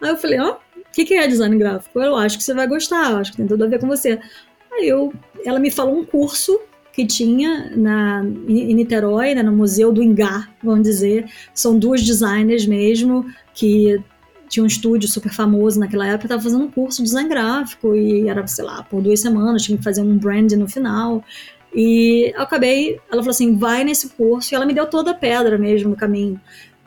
[0.00, 2.00] Aí eu falei, ó, oh, o que, que é design gráfico?
[2.00, 4.18] Eu acho que você vai gostar, acho que tem tudo a ver com você.
[4.80, 5.12] Eu,
[5.44, 6.58] ela me falou um curso
[6.92, 11.26] que tinha na, em Niterói, né, no Museu do Ingá, vamos dizer.
[11.54, 14.00] São duas designers mesmo que
[14.48, 18.28] tinha um estúdio super famoso naquela época, estava fazendo um curso de design gráfico e
[18.28, 21.22] era, sei lá, por duas semanas, tinha que fazer um brand no final.
[21.74, 25.14] E eu acabei, ela falou assim: vai nesse curso, e ela me deu toda a
[25.14, 26.40] pedra mesmo no caminho.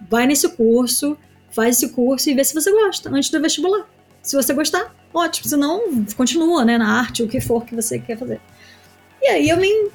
[0.10, 1.16] Vai nesse curso,
[1.52, 3.88] faz esse curso e vê se você gosta, antes do vestibular.
[4.22, 5.48] Se você gostar, ótimo.
[5.48, 8.40] Se não, continua, né, na arte, o que for que você quer fazer.
[9.22, 9.92] E aí eu me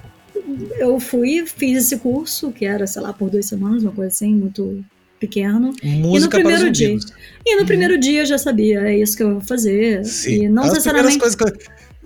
[0.79, 4.35] eu fui, fiz esse curso, que era, sei lá, por duas semanas, uma coisa assim,
[4.35, 4.85] muito
[5.19, 5.73] pequeno.
[5.83, 6.97] Música e no primeiro dia.
[7.45, 7.67] E no uhum.
[7.67, 10.05] primeiro dia eu já sabia, é isso que eu vou fazer.
[10.05, 10.45] Sim.
[10.45, 11.19] E não As necessariamente.
[11.19, 11.53] Coisas que eu...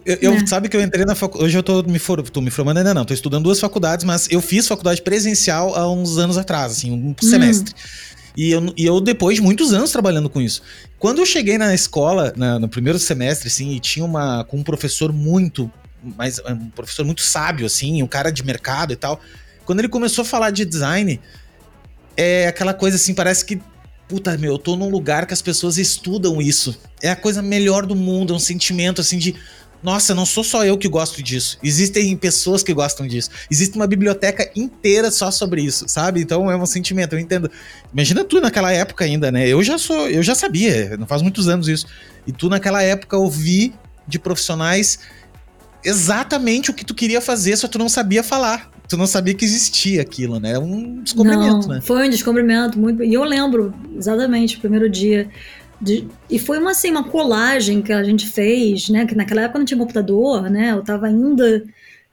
[0.02, 0.46] Eu, né?
[0.46, 1.44] sabe que eu entrei na faculdade.
[1.44, 4.28] Hoje eu tô me, for, tô me formando ainda não, tô estudando duas faculdades, mas
[4.30, 7.14] eu fiz faculdade presencial há uns anos atrás, assim, um hum.
[8.36, 10.62] E eu, e eu, depois de muitos anos trabalhando com isso.
[10.98, 14.62] Quando eu cheguei na escola, na, no primeiro semestre, assim, e tinha uma, com um
[14.62, 15.70] professor muito,
[16.02, 19.20] mas um professor muito sábio, assim, um cara de mercado e tal.
[19.64, 21.20] Quando ele começou a falar de design,
[22.16, 23.60] é aquela coisa assim, parece que
[24.10, 26.76] puta, meu, eu tô num lugar que as pessoas estudam isso.
[27.00, 29.36] É a coisa melhor do mundo, é um sentimento assim de
[29.82, 31.58] nossa, não sou só eu que gosto disso.
[31.62, 33.30] Existem pessoas que gostam disso.
[33.50, 36.20] Existe uma biblioteca inteira só sobre isso, sabe?
[36.20, 37.50] Então é um sentimento, eu entendo.
[37.92, 39.48] Imagina tu naquela época ainda, né?
[39.48, 41.86] Eu já sou, eu já sabia, não faz muitos anos isso.
[42.26, 43.72] E tu naquela época ouvi
[44.06, 44.98] de profissionais
[45.82, 48.70] exatamente o que tu queria fazer, só tu não sabia falar.
[48.86, 50.52] Tu não sabia que existia aquilo, né?
[50.52, 51.80] É um descobrimento, não, né?
[51.80, 53.04] Foi um descobrimento muito.
[53.04, 55.30] E eu lembro exatamente o primeiro dia
[55.80, 59.06] de, e foi uma, assim, uma colagem que a gente fez, né?
[59.06, 60.72] Que naquela época não tinha computador, né?
[60.72, 61.64] Eu estava ainda.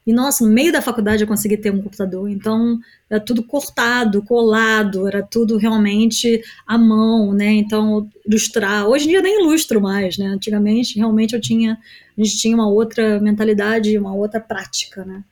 [0.05, 2.29] E nossa, no meio da faculdade eu consegui ter um computador.
[2.29, 7.51] Então era tudo cortado, colado, era tudo realmente à mão, né?
[7.51, 8.87] Então ilustrar.
[8.87, 10.27] Hoje em dia eu nem ilustro mais, né?
[10.27, 11.77] Antigamente realmente eu tinha
[12.17, 15.23] a gente tinha uma outra mentalidade, uma outra prática, né?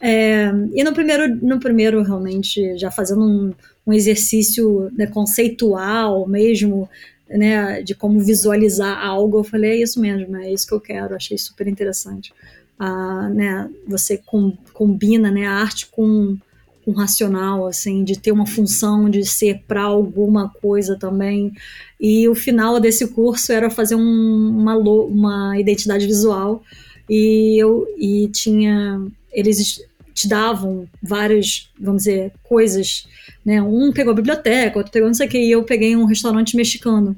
[0.00, 3.54] É, e no primeiro, no primeiro realmente já fazendo um,
[3.86, 6.88] um exercício né, conceitual mesmo
[7.28, 11.14] né, de como visualizar algo, eu falei, é isso mesmo, é isso que eu quero,
[11.14, 12.32] achei super interessante.
[12.78, 16.36] Ah, né, você com, combina né, a arte com,
[16.84, 21.52] com racional, assim, de ter uma função, de ser para alguma coisa também.
[22.00, 26.62] E o final desse curso era fazer um, uma, uma identidade visual
[27.08, 29.00] e eu e tinha
[29.32, 29.82] eles
[30.14, 33.06] te davam várias, vamos dizer, coisas,
[33.44, 33.60] né?
[33.60, 36.56] Um pegou a biblioteca, outro pegou não sei o que, e eu peguei um restaurante
[36.56, 37.16] mexicano.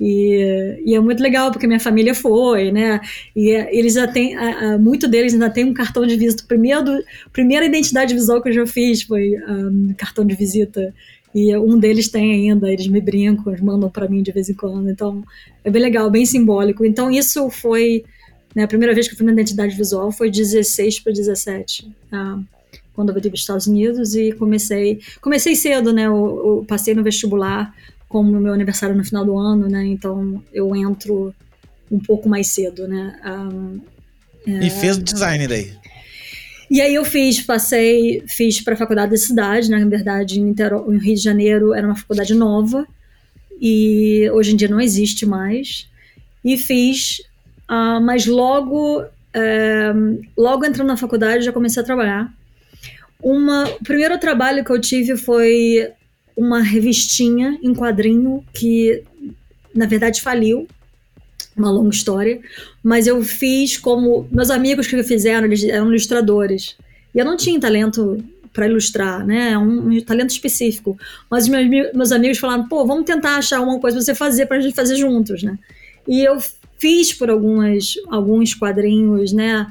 [0.00, 3.00] E, e, é muito legal porque minha família foi, né?
[3.36, 4.34] E eles já têm,
[4.78, 6.42] muito deles ainda tem um cartão de visita.
[6.48, 10.94] Primeiro, primeira identidade visual que eu já fiz foi um cartão de visita.
[11.34, 14.54] E um deles tem ainda, eles me brincam, eles mandam para mim de vez em
[14.54, 14.90] quando.
[14.90, 15.22] Então
[15.62, 16.82] é bem legal, bem simbólico.
[16.84, 18.02] Então isso foi
[18.54, 21.90] né, a primeira vez que eu fui na identidade visual foi 16 para 17.
[22.10, 22.40] Tá?
[23.00, 26.06] quando eu vim para os Estados Unidos e comecei comecei cedo, né?
[26.06, 27.74] Eu, eu passei no vestibular
[28.08, 29.86] como meu aniversário no final do ano, né?
[29.86, 31.34] Então eu entro
[31.90, 33.18] um pouco mais cedo, né?
[33.24, 33.80] Um,
[34.46, 34.66] é...
[34.66, 35.72] E fez o design daí?
[36.70, 39.78] E aí eu fiz, passei, fiz para a faculdade da cidade, né?
[39.78, 42.86] na verdade, em, em Rio de Janeiro era uma faculdade nova
[43.60, 45.88] e hoje em dia não existe mais.
[46.44, 47.22] E fiz,
[47.70, 52.32] uh, mas logo, uh, logo entrando na faculdade já comecei a trabalhar.
[53.22, 55.92] Uma, o primeiro trabalho que eu tive foi
[56.36, 59.02] uma revistinha em quadrinho que,
[59.74, 60.66] na verdade, faliu.
[61.56, 62.40] Uma longa história.
[62.82, 64.26] Mas eu fiz como.
[64.30, 66.76] Meus amigos que fizeram, eles eram ilustradores.
[67.14, 69.52] E eu não tinha talento para ilustrar, né?
[69.52, 70.98] É um, talento específico.
[71.30, 74.56] Mas meus, meus amigos falaram, pô, vamos tentar achar uma coisa pra você fazer para
[74.56, 75.58] a gente fazer juntos, né?
[76.08, 76.38] E eu
[76.80, 79.66] fiz por algumas, alguns quadrinhos, né?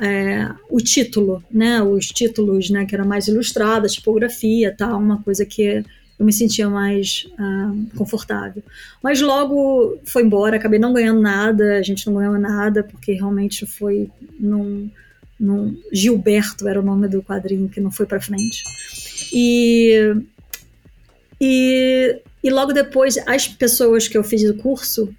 [0.00, 1.82] É, o título, né?
[1.82, 2.86] Os títulos, né?
[2.86, 5.84] Que era mais ilustrada, tipografia, tal, uma coisa que
[6.18, 8.62] eu me sentia mais uh, confortável.
[9.02, 13.66] Mas logo foi embora, acabei não ganhando nada, a gente não ganhou nada, porque realmente
[13.66, 14.90] foi num,
[15.38, 18.62] num Gilberto era o nome do quadrinho que não foi para frente.
[19.32, 20.14] E,
[21.40, 25.12] e, e logo depois, as pessoas que eu fiz o curso,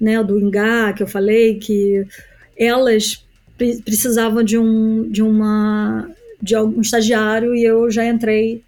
[0.00, 2.06] né, do Ingá, que eu falei, que
[2.56, 3.24] elas
[3.56, 6.10] precisavam de um, de uma
[6.42, 8.62] de um estagiário e eu já entrei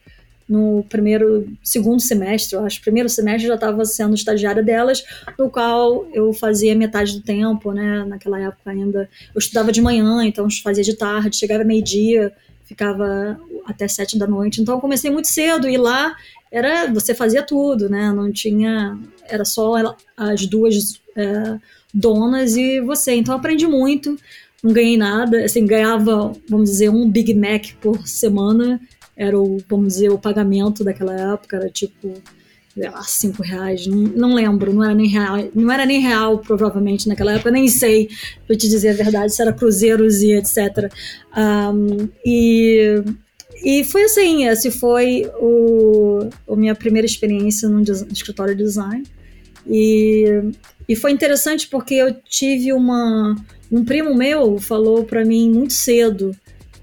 [0.48, 5.04] no primeiro, segundo semestre, eu acho, primeiro semestre já estava sendo estagiária delas,
[5.36, 8.04] no qual eu fazia metade do tempo, né?
[8.04, 12.32] Naquela época ainda eu estudava de manhã, então fazia de tarde, chegava meio-dia,
[12.64, 14.60] ficava até sete da noite.
[14.60, 16.14] Então eu comecei muito cedo e lá
[16.50, 18.12] era você fazia tudo, né?
[18.12, 18.96] Não tinha,
[19.28, 21.58] era só as duas é,
[21.92, 23.14] donas e você.
[23.14, 24.16] Então eu aprendi muito.
[24.62, 28.80] Não ganhei nada, assim, ganhava, vamos dizer, um Big Mac por semana.
[29.16, 32.12] Era o, vamos dizer, o pagamento daquela época, era tipo,
[32.76, 36.38] sei lá, cinco reais, não, não lembro, não era nem real, não era nem real,
[36.38, 38.08] provavelmente, naquela época, nem sei,
[38.46, 40.92] pra te dizer a verdade, se era cruzeiros e etc.
[41.34, 43.02] Um, e,
[43.64, 49.04] e foi assim, essa foi o, a minha primeira experiência no escritório de design,
[49.66, 50.42] e,
[50.88, 53.34] e foi interessante porque eu tive uma,
[53.70, 56.34] um primo meu falou para mim muito cedo,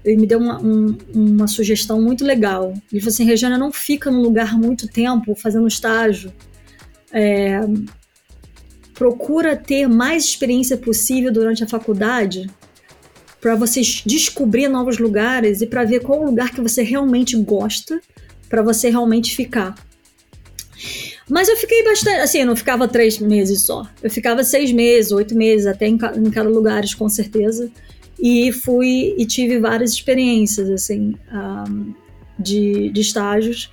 [0.04, 2.74] ele me deu uma, um, uma sugestão muito legal.
[2.92, 6.30] Ele falou assim: Regiana, não fica num lugar muito tempo fazendo estágio.
[7.10, 7.60] É,
[8.92, 12.50] procura ter mais experiência possível durante a faculdade
[13.40, 18.00] para você descobrir novos lugares e para ver qual lugar que você realmente gosta
[18.48, 19.74] para você realmente ficar.
[21.28, 23.86] Mas eu fiquei bastante, assim, eu não ficava três meses só.
[24.02, 27.70] Eu ficava seis meses, oito meses, até em, em cada lugar, com certeza.
[28.20, 31.94] E fui e tive várias experiências assim um,
[32.38, 33.70] de, de estágios.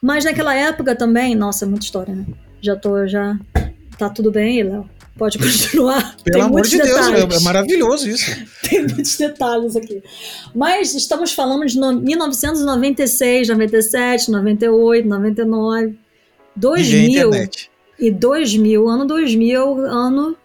[0.00, 2.24] Mas naquela época também nossa muita história né?
[2.60, 3.38] Já tô já
[3.98, 4.88] tá tudo bem Léo?
[5.16, 6.16] Pode continuar?
[6.24, 7.20] Pelo Tem amor de detalhes.
[7.20, 8.30] Deus é, é maravilhoso isso.
[8.68, 10.02] Tem muitos detalhes aqui.
[10.54, 15.98] Mas estamos falando de no, 1996 97 98 99
[16.56, 17.30] 2000
[17.98, 20.36] e 2000 ano 2000 ano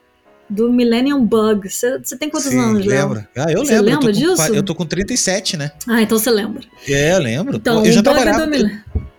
[0.49, 1.69] do Millennium Bug.
[1.69, 3.09] Você tem quantos Sim, anos, Léo?
[3.09, 3.27] lembro.
[3.35, 3.91] Ah, eu cê lembro.
[3.91, 4.47] lembra eu disso?
[4.47, 5.71] Com, eu tô com 37, né?
[5.87, 6.63] Ah, então você lembra.
[6.87, 7.55] É, eu lembro.
[7.57, 8.45] Então, eu já trabalhava...
[8.55, 8.69] Eu,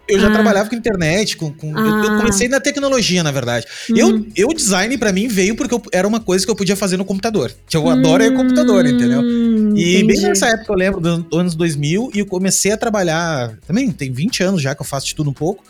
[0.08, 0.32] eu já ah.
[0.32, 2.02] trabalhava com internet, com, com ah.
[2.06, 3.66] eu, comecei na tecnologia, na verdade.
[3.90, 3.96] Uhum.
[3.96, 6.96] Eu, eu design para mim veio porque eu, era uma coisa que eu podia fazer
[6.96, 7.52] no computador.
[7.66, 9.22] Que eu adoro é computador, entendeu?
[9.22, 10.04] E entendi.
[10.06, 14.10] bem nessa época eu lembro dos anos 2000 e eu comecei a trabalhar, também tem
[14.10, 15.62] 20 anos já que eu faço de tudo um pouco,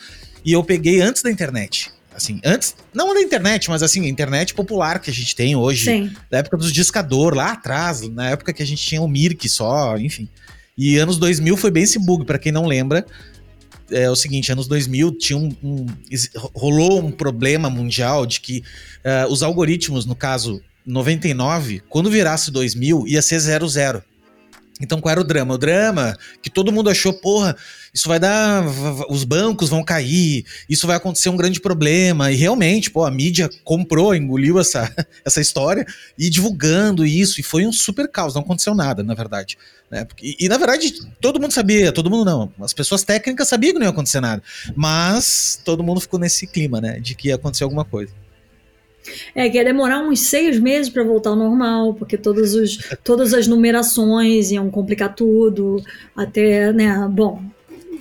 [0.44, 1.90] e eu peguei antes da internet.
[2.14, 5.84] Assim, antes, não da internet, mas assim, a internet popular que a gente tem hoje,
[5.84, 6.10] Sim.
[6.28, 9.96] da época dos discador, lá atrás, na época que a gente tinha o Mirk só,
[9.96, 10.28] enfim.
[10.76, 13.06] E anos 2000 foi bem esse bug, para quem não lembra.
[13.90, 15.86] É o seguinte, anos 2000 tinha um, um
[16.54, 18.64] rolou um problema mundial de que
[19.04, 24.02] uh, os algoritmos, no caso 99, quando virasse 2000, ia ser 00.
[24.80, 25.54] Então, qual era o drama?
[25.54, 27.56] O drama que todo mundo achou, porra,
[27.92, 28.64] isso vai dar.
[29.08, 32.30] Os bancos vão cair, isso vai acontecer um grande problema.
[32.30, 34.92] E realmente, pô, a mídia comprou, engoliu essa,
[35.24, 35.86] essa história
[36.18, 37.40] e divulgando isso.
[37.40, 39.58] E foi um super caos, não aconteceu nada, na verdade.
[39.90, 40.06] Né?
[40.22, 42.52] E, e, na verdade, todo mundo sabia, todo mundo não.
[42.60, 44.42] As pessoas técnicas sabiam que não ia acontecer nada.
[44.76, 47.00] Mas todo mundo ficou nesse clima, né?
[47.00, 48.12] De que ia acontecer alguma coisa.
[49.34, 53.32] É, que ia demorar uns seis meses para voltar ao normal, porque todos os, todas
[53.32, 55.82] as numerações iam complicar tudo,
[56.14, 57.42] até, né, bom,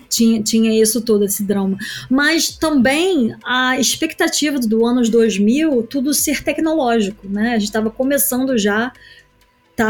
[0.10, 1.78] tinha, tinha isso todo, esse drama.
[2.10, 7.52] Mas também a expectativa do anos 2000, tudo ser tecnológico, né?
[7.52, 8.92] A gente estava começando já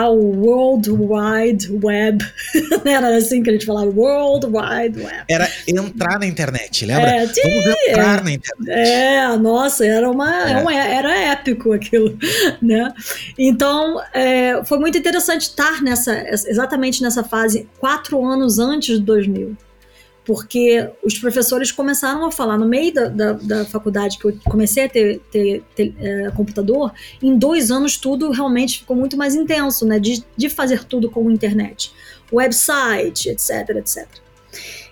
[0.10, 2.26] o World Wide Web.
[2.86, 5.24] Era assim que a gente falava, World Wide Web.
[5.30, 7.10] Era entrar na internet, lembra?
[7.10, 8.24] É, sim, Vamos entrar é.
[8.24, 8.70] na internet.
[8.70, 10.58] É, nossa, era uma, É.
[10.62, 12.18] uma- era épico aquilo,
[12.62, 12.94] né?
[13.38, 16.18] Então, é, foi muito interessante estar nessa,
[16.50, 19.56] exatamente nessa fase, quatro anos antes de 2000.
[20.28, 24.84] Porque os professores começaram a falar, no meio da, da, da faculdade que eu comecei
[24.84, 26.92] a ter, ter- ter, é, computador,
[27.24, 29.98] em dois anos tudo realmente ficou muito mais intenso, né?
[30.00, 31.94] De, de fazer tudo com internet.
[32.30, 34.06] Website, etc, etc.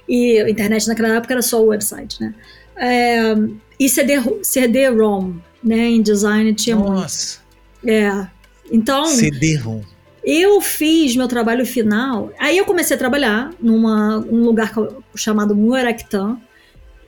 [0.08, 2.34] E a internet naquela época era só o website, né?
[2.78, 3.34] É,
[3.78, 5.89] e CD, CD-ROM, né?
[5.89, 6.93] Em design tinha muito.
[6.93, 7.39] Nossa,
[7.86, 8.26] É.
[8.71, 9.82] Então, CD-ROM.
[10.25, 12.31] Eu fiz meu trabalho final.
[12.39, 14.71] Aí eu comecei a trabalhar numa um lugar
[15.15, 16.38] chamado Muaractã,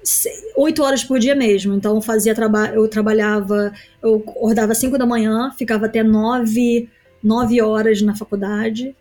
[0.04, 1.74] se- oito horas por dia mesmo.
[1.74, 6.90] Então eu fazia traba eu trabalhava, eu acordava às cinco da manhã, ficava até nove,
[7.24, 8.96] nove horas na faculdade.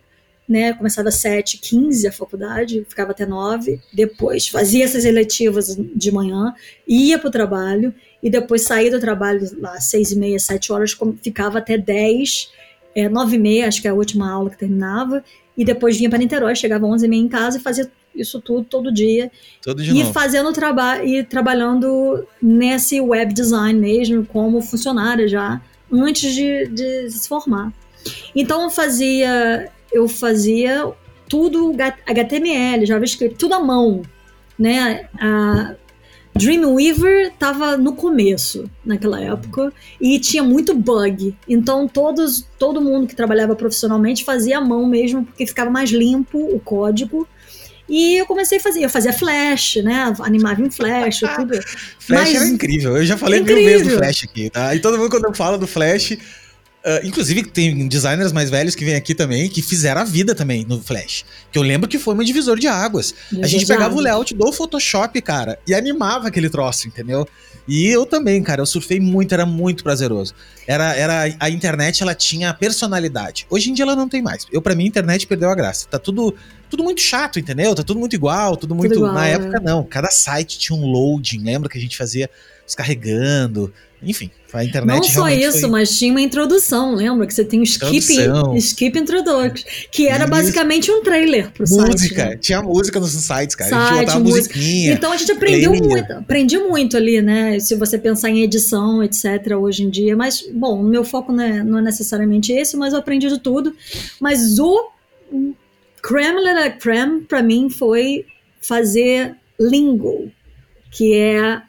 [0.49, 6.13] Né, começava às 7, 15 a faculdade, ficava até 9, depois fazia essas eletivas de
[6.13, 6.55] manhã,
[6.87, 10.97] ia para o trabalho, e depois saía do trabalho lá 6 e meia, 7 horas,
[11.21, 12.49] ficava até 10,
[12.97, 15.23] é, 9 e meia, acho que é a última aula que terminava,
[15.57, 18.41] e depois vinha para Niterói, chegava às 11 e meia em casa e fazia isso
[18.41, 19.31] tudo todo dia.
[19.61, 20.13] Tudo de e novo.
[20.13, 25.61] fazendo trabalho e trabalhando nesse web design mesmo, como funcionária já,
[25.93, 27.71] antes de, de se formar.
[28.35, 30.91] Então eu fazia, eu fazia
[31.29, 31.75] tudo
[32.07, 34.03] HTML, JavaScript, tudo à mão,
[34.59, 35.09] né?
[35.21, 35.75] A
[36.37, 41.35] Dreamweaver estava no começo naquela época e tinha muito bug.
[41.49, 46.39] Então todos, todo mundo que trabalhava profissionalmente fazia à mão mesmo, porque ficava mais limpo
[46.39, 47.27] o código.
[47.89, 50.13] E eu comecei a fazer, eu fazia Flash, né?
[50.21, 51.55] Animava em Flash, tudo.
[52.01, 52.97] Flash Mas- era incrível.
[52.97, 53.79] Eu já falei mil Incrível.
[53.79, 54.75] vezes do Flash aqui, tá?
[54.75, 56.19] E todo mundo, quando eu falo do Flash.
[56.89, 60.65] Ah, inclusive, tem designers mais velhos que vêm aqui também, que fizeram a vida também
[60.65, 61.25] no Flash.
[61.51, 63.13] Que eu lembro que foi um divisor de águas.
[63.43, 67.27] a gente pegava o layout do Photoshop, cara, e animava aquele troço, entendeu?
[67.67, 70.33] E eu também, cara, eu surfei muito, era muito prazeroso.
[70.65, 73.49] Era, era a internet, ela tinha personalidade.
[73.51, 74.47] Hoje em dia ela não tem mais.
[74.53, 75.89] Eu para mim a internet perdeu a graça.
[75.89, 76.33] Tá tudo
[76.71, 77.75] tudo muito chato, entendeu?
[77.75, 79.33] Tá tudo muito igual, tudo muito igual, na é.
[79.33, 79.83] época não.
[79.83, 82.31] Cada site tinha um loading, lembra que a gente fazia
[82.65, 83.73] descarregando.
[84.07, 87.27] Enfim, a internet Não só isso, foi- mas tinha uma introdução, lembra?
[87.27, 87.99] Que você tem o skip,
[88.57, 90.31] skip introduction, que era Isso.
[90.31, 91.91] basicamente um trailer pro site.
[91.93, 92.37] música, né?
[92.37, 93.77] tinha música nos sites, cara.
[93.77, 94.55] a Site, gente botava música.
[94.57, 94.93] musiquinha.
[94.93, 95.89] Então a gente aprendeu player.
[95.91, 97.59] muito, aprendi muito ali, né?
[97.59, 99.25] Se você pensar em edição, etc.,
[99.61, 100.17] hoje em dia.
[100.17, 103.39] Mas, bom, o meu foco não é, não é necessariamente esse, mas eu aprendi de
[103.41, 103.75] tudo.
[104.21, 104.91] Mas o
[106.03, 108.25] creme de la creme, pra mim, foi
[108.61, 110.31] fazer lingo,
[110.91, 111.61] que é,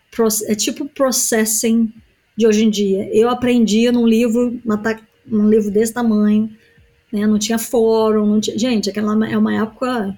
[0.47, 1.91] é tipo processing
[2.38, 3.10] de hoje em dia.
[3.12, 4.62] Eu aprendi num livro,
[5.26, 6.50] num livro desse tamanho,
[7.12, 7.26] né?
[7.26, 8.58] Não tinha fórum, não tinha...
[8.58, 10.17] Gente, aquela é uma época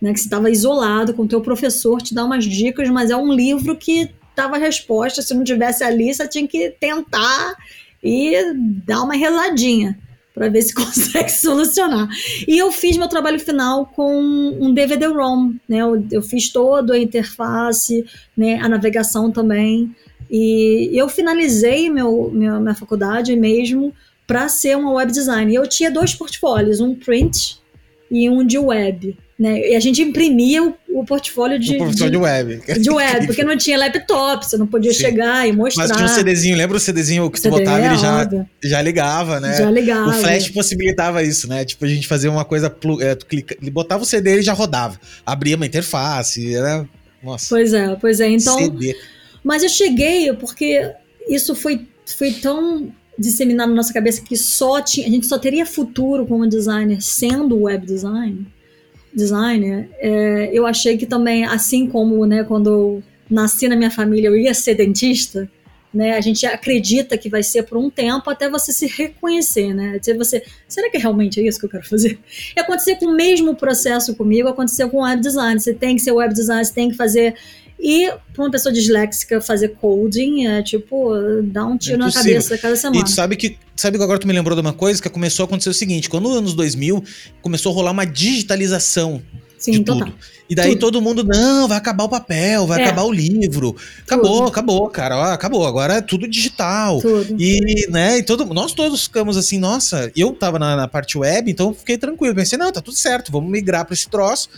[0.00, 3.16] né, que você estava isolado com o teu professor, te dá umas dicas, mas é
[3.16, 7.54] um livro que dava resposta, se não tivesse ali, você tinha que tentar
[8.04, 8.52] e
[8.84, 9.98] dar uma rezadinha
[10.34, 12.06] para ver se consegue solucionar.
[12.46, 14.14] E eu fiz meu trabalho final com
[14.60, 15.78] um DVD-ROM, né?
[15.78, 18.04] Eu, eu fiz toda a interface,
[18.36, 19.94] né, a navegação também.
[20.30, 23.92] E eu finalizei meu, meu minha faculdade mesmo
[24.26, 25.52] para ser uma web design.
[25.52, 27.58] E eu tinha dois portfólios, um print
[28.10, 29.16] e um de web.
[29.38, 29.70] Né?
[29.70, 32.62] E a gente imprimia o, o portfólio de, o de, de, web.
[32.80, 35.00] de web, porque não tinha laptop, você não podia Sim.
[35.00, 35.86] chegar e mostrar.
[35.86, 38.48] Mas tinha um CDzinho, lembra o CDzinho que tu CD, botava e ele já, óbvio.
[38.64, 39.58] já ligava, né?
[39.58, 40.08] Já ligava.
[40.08, 41.66] O Flash possibilitava isso, né?
[41.66, 44.54] Tipo, a gente fazia uma coisa, é, tu clica, ele botava o CD e já
[44.54, 44.98] rodava.
[45.24, 46.88] Abria uma interface, era.
[47.22, 47.46] Nossa.
[47.50, 48.30] Pois é, pois é.
[48.30, 48.96] Então, CD.
[49.46, 50.92] Mas eu cheguei porque
[51.28, 55.64] isso foi, foi tão disseminado na nossa cabeça que só tinha, a gente só teria
[55.64, 58.44] futuro como designer sendo web design,
[59.14, 59.88] designer.
[60.00, 64.36] É, eu achei que também, assim como né, quando eu nasci na minha família eu
[64.36, 65.48] ia ser dentista,
[65.94, 69.94] né, a gente acredita que vai ser por um tempo até você se reconhecer, né?
[69.96, 72.18] Até você, será que realmente é isso que eu quero fazer?
[72.56, 75.60] E aconteceu com o mesmo processo comigo, aconteceu com web design.
[75.60, 77.36] Você tem que ser web design, você tem que fazer
[77.78, 81.10] e para uma pessoa disléxica fazer coding é tipo
[81.44, 82.32] dar um tiro na Impossível.
[82.32, 83.04] cabeça cada E semana.
[83.04, 85.46] tu sabe que, sabe que agora tu me lembrou de uma coisa que começou a
[85.46, 87.02] acontecer o seguinte: quando nos anos 2000
[87.42, 89.22] começou a rolar uma digitalização
[89.58, 90.08] Sim, de total.
[90.08, 90.16] tudo.
[90.48, 90.80] E daí Tudo.
[90.80, 92.84] todo mundo, não, vai acabar o papel, vai É.
[92.84, 93.74] acabar o livro.
[94.02, 94.48] Acabou, Tudo.
[94.48, 95.66] acabou, cara, ó, acabou.
[95.66, 97.00] Agora é tudo digital.
[97.00, 97.34] Tudo.
[97.36, 101.50] E, né, e todo, nós todos ficamos assim, nossa, eu tava na, na parte web,
[101.50, 102.32] então fiquei tranquilo.
[102.32, 104.48] Pensei, não, tá tudo certo, vamos migrar pra esse troço.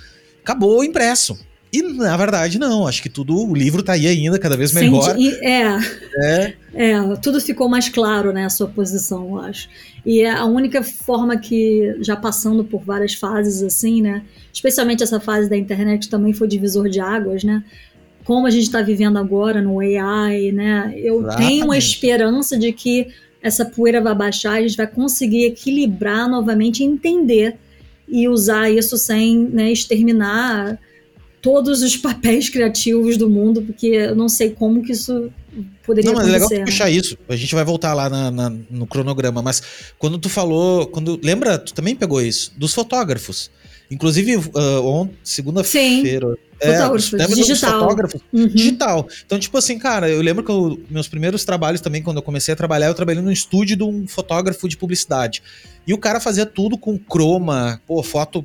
[0.43, 1.39] Acabou o impresso.
[1.73, 2.87] E na verdade, não.
[2.87, 5.15] Acho que tudo, o livro tá aí ainda, cada vez melhor.
[5.15, 5.79] Sente, é,
[6.23, 6.55] é.
[6.75, 8.45] É, tudo ficou mais claro, né?
[8.45, 9.69] A sua posição, eu acho.
[10.05, 14.23] E é a única forma que, já passando por várias fases assim, né?
[14.53, 17.63] Especialmente essa fase da internet também foi divisor de águas, né?
[18.25, 20.93] Como a gente está vivendo agora no AI, né?
[20.97, 21.49] Eu Exatamente.
[21.49, 23.09] tenho uma esperança de que
[23.43, 27.57] essa poeira vai baixar, a gente vai conseguir equilibrar novamente, entender
[28.09, 30.79] e usar isso sem né, exterminar
[31.41, 35.31] todos os papéis criativos do mundo, porque eu não sei como que isso
[35.85, 36.55] poderia não, mas acontecer.
[36.55, 37.19] É legal puxar isso.
[37.29, 39.63] A gente vai voltar lá na, na, no cronograma, mas
[39.99, 43.51] quando tu falou, quando lembra, tu também pegou isso dos fotógrafos.
[43.91, 46.37] Inclusive, uh, segunda-feira.
[46.61, 47.81] É, fotógrafos, digital.
[47.81, 48.49] Fotógrafos, uhum.
[48.49, 49.09] digital.
[49.25, 52.53] Então, tipo assim, cara, eu lembro que eu, meus primeiros trabalhos também, quando eu comecei
[52.53, 55.43] a trabalhar, eu trabalhei no estúdio de um fotógrafo de publicidade.
[55.87, 58.45] E o cara fazia tudo com croma, pô, foto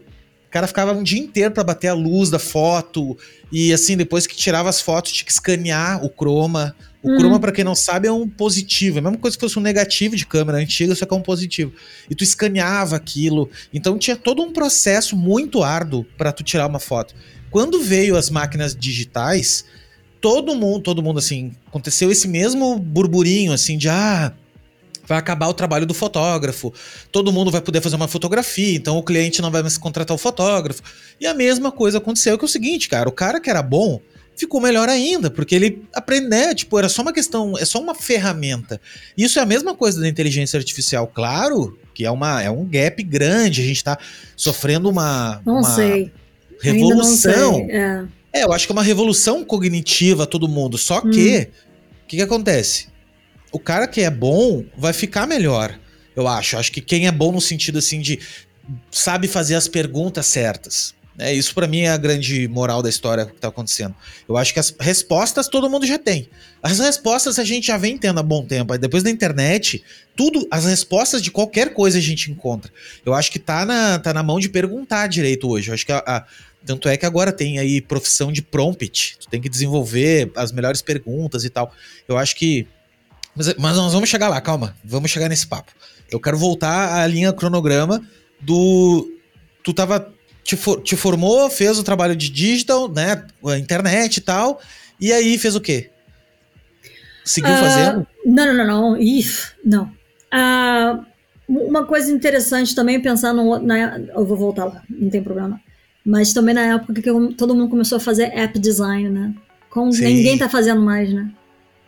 [0.54, 3.18] cara ficava um dia inteiro para bater a luz da foto.
[3.51, 6.76] E assim, depois que tirava as fotos, tinha que escanear o croma.
[7.01, 7.18] O hum.
[7.18, 8.97] croma, para quem não sabe, é um positivo.
[8.97, 11.24] É a mesma coisa que fosse um negativo de câmera antiga, só que é um
[11.24, 11.74] positivo.
[12.08, 13.49] E tu escaneava aquilo.
[13.74, 17.16] Então tinha todo um processo muito árduo para tu tirar uma foto.
[17.49, 19.66] Quando veio as máquinas digitais,
[20.22, 24.32] todo mundo, todo mundo assim, aconteceu esse mesmo burburinho assim de ah,
[25.06, 26.74] vai acabar o trabalho do fotógrafo.
[27.12, 30.18] Todo mundo vai poder fazer uma fotografia, então o cliente não vai mais contratar o
[30.18, 30.82] fotógrafo.
[31.20, 34.01] E a mesma coisa aconteceu, que é o seguinte, cara, o cara que era bom
[34.36, 37.93] ficou melhor ainda, porque ele aprendeu, né, tipo, era só uma questão, é só uma
[37.93, 38.82] ferramenta.
[39.18, 43.01] Isso é a mesma coisa da inteligência artificial, claro, que é uma é um gap
[43.04, 43.97] grande, a gente tá
[44.36, 46.12] sofrendo uma não uma sei.
[46.60, 47.60] revolução.
[47.60, 47.76] Não sei.
[47.76, 48.06] É.
[48.34, 48.43] é.
[48.43, 51.64] eu acho que é uma revolução cognitiva todo mundo, só que hum.
[52.04, 52.88] o que, que acontece?
[53.54, 55.80] O cara que é bom vai ficar melhor,
[56.16, 56.58] eu acho.
[56.58, 58.20] Acho que quem é bom no sentido assim de
[58.91, 60.95] sabe fazer as perguntas certas.
[61.20, 63.93] É, isso para mim é a grande moral da história que tá acontecendo.
[64.28, 66.28] Eu acho que as respostas todo mundo já tem.
[66.62, 68.76] As respostas a gente já vem tendo há bom tempo.
[68.80, 69.84] Depois da internet,
[70.16, 72.72] tudo, as respostas de qualquer coisa a gente encontra.
[73.06, 75.70] Eu acho que tá na, tá na mão de perguntar direito hoje.
[75.70, 76.26] Eu acho que a, a
[76.66, 79.18] tanto é que agora tem aí profissão de prompt.
[79.20, 81.72] Tu tem que desenvolver as melhores perguntas e tal.
[82.08, 82.68] Eu acho que
[83.36, 84.75] mas, mas nós vamos chegar lá, calma.
[84.84, 85.71] Vamos chegar nesse papo.
[86.11, 88.01] Eu quero voltar à linha cronograma
[88.39, 89.09] do.
[89.63, 90.13] Tu tava.
[90.43, 93.25] Te, for, te formou, fez o trabalho de digital, né?
[93.45, 94.59] A internet e tal.
[94.99, 95.89] E aí fez o quê?
[97.23, 98.07] Seguiu uh, fazendo?
[98.25, 99.01] Não, não, não, não.
[99.01, 99.86] If, não.
[100.34, 101.05] Uh,
[101.47, 103.57] uma coisa interessante também pensar no.
[103.59, 105.59] Na, eu vou voltar lá, não tem problema.
[106.05, 109.34] Mas também na época que todo mundo começou a fazer app design, né?
[109.69, 111.31] Com, ninguém tá fazendo mais, né?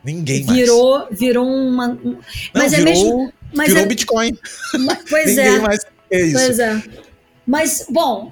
[0.05, 0.59] Ninguém mais.
[0.59, 1.87] Virou, virou uma.
[1.87, 2.19] Não,
[2.53, 3.33] mas é virou, mesmo.
[3.53, 4.37] Mas virou é, Bitcoin.
[4.79, 5.59] Mas, pois Ninguém é.
[5.59, 6.45] mais é isso.
[6.45, 6.83] Pois é.
[7.47, 8.31] Mas, bom,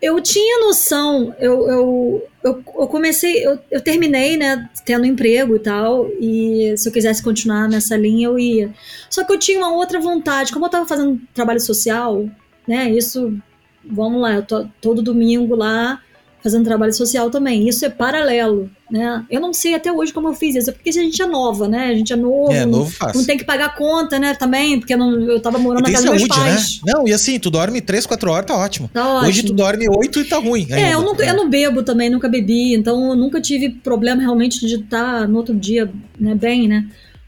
[0.00, 5.58] eu tinha noção, eu, eu, eu, eu, comecei, eu, eu terminei, né, tendo emprego e
[5.58, 8.74] tal, e se eu quisesse continuar nessa linha, eu ia.
[9.08, 12.28] Só que eu tinha uma outra vontade, como eu estava fazendo trabalho social,
[12.68, 13.36] né, isso,
[13.84, 16.00] vamos lá, eu tô todo domingo lá,
[16.46, 17.68] fazendo trabalho social também.
[17.68, 19.24] Isso é paralelo, né?
[19.28, 21.86] Eu não sei até hoje como eu fiz isso, porque a gente é nova, né?
[21.86, 22.52] A gente é novo.
[22.52, 23.18] É, novo fácil.
[23.18, 24.32] Não tem que pagar conta, né?
[24.32, 26.52] Também, porque eu, não, eu tava morando na casa saúde, dos meus né?
[26.52, 26.80] pais.
[26.86, 26.92] Né?
[26.94, 28.88] Não, e assim, tu dorme 3, 4 horas, tá ótimo.
[28.94, 29.28] Tá ótimo.
[29.28, 30.62] Hoje tu dorme 8 e tá ruim.
[30.62, 30.78] Ainda.
[30.78, 34.64] É, eu, nunca, eu não bebo também, nunca bebi, então eu nunca tive problema realmente
[34.64, 36.86] de estar no outro dia né, bem, né?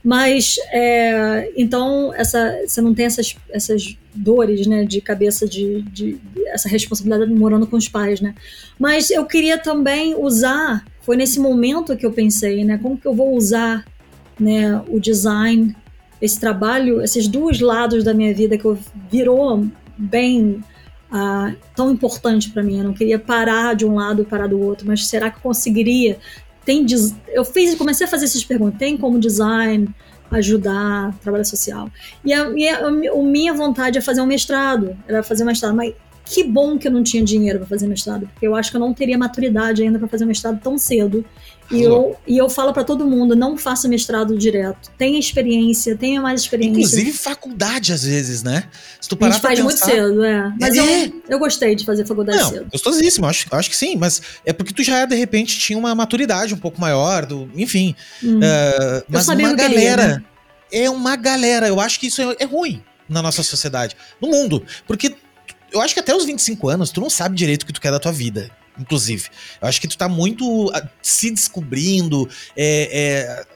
[0.09, 6.19] Mas, é, então, essa, você não tem essas, essas dores, né, de cabeça, de, de,
[6.47, 8.35] essa responsabilidade morando com os pais, né.
[8.79, 13.13] Mas eu queria também usar, foi nesse momento que eu pensei, né, como que eu
[13.13, 13.85] vou usar,
[14.41, 15.77] né, o design,
[16.23, 18.79] esse trabalho, esses dois lados da minha vida que eu
[19.11, 19.67] virou
[19.99, 20.65] bem
[21.13, 22.79] uh, tão importante para mim.
[22.79, 25.43] Eu não queria parar de um lado e parar do outro, mas será que eu
[25.43, 26.19] conseguiria
[26.69, 26.85] tem
[27.29, 29.89] eu fiz comecei a fazer essas perguntas tem como design
[30.31, 31.91] ajudar trabalho social?
[32.23, 32.91] E a, e a, a,
[33.23, 35.95] minha vontade é fazer um mestrado era fazer um mestrado mas
[36.27, 38.81] que bom que eu não tinha dinheiro para fazer mestrado porque eu acho que eu
[38.81, 41.25] não teria maturidade ainda para fazer mestrado tão cedo
[41.71, 44.91] e eu, e eu falo para todo mundo, não faça mestrado direto.
[44.97, 46.79] Tenha experiência, tenha mais experiência.
[46.79, 48.65] Inclusive faculdade, às vezes, né?
[49.01, 49.65] Se tu parar a gente faz pensar...
[49.65, 50.53] muito cedo, é.
[50.59, 51.07] Mas é.
[51.07, 52.67] Eu, eu gostei de fazer faculdade não, cedo.
[52.73, 53.97] Gostosíssimo, acho, acho que sim.
[53.97, 57.95] Mas é porque tu já, de repente, tinha uma maturidade um pouco maior, do, enfim.
[58.25, 58.39] Hum.
[58.39, 59.69] Uh, mas uma galera...
[59.69, 60.25] Queria, né?
[60.73, 61.69] É uma galera.
[61.69, 63.97] Eu acho que isso é, é ruim na nossa sociedade.
[64.21, 64.63] No mundo.
[64.87, 65.15] Porque
[65.73, 67.91] eu acho que até os 25 anos, tu não sabe direito o que tu quer
[67.91, 69.29] da tua vida inclusive.
[69.61, 73.47] Eu acho que tu tá muito ah, se descobrindo, é, é,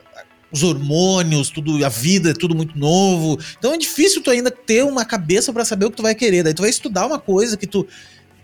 [0.52, 3.38] os hormônios, tudo, a vida é tudo muito novo.
[3.58, 6.42] Então é difícil tu ainda ter uma cabeça para saber o que tu vai querer.
[6.42, 7.86] Daí tu vai estudar uma coisa que tu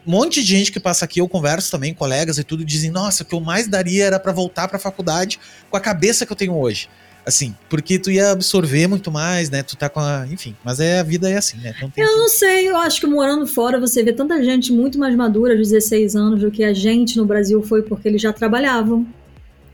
[0.07, 3.23] um monte de gente que passa aqui, eu converso também, colegas e tudo, dizem, nossa,
[3.23, 6.33] o que eu mais daria era para voltar para a faculdade com a cabeça que
[6.33, 6.89] eu tenho hoje.
[7.27, 9.63] Assim, porque tu ia absorver muito mais, né?
[9.63, 10.27] Tu tá com a.
[10.31, 11.75] Enfim, mas é, a vida é assim, né?
[11.81, 12.17] Não eu que...
[12.17, 15.63] não sei, eu acho que morando fora você vê tanta gente muito mais madura, de
[15.63, 19.07] 16 anos, do que a gente no Brasil foi, porque eles já trabalhavam.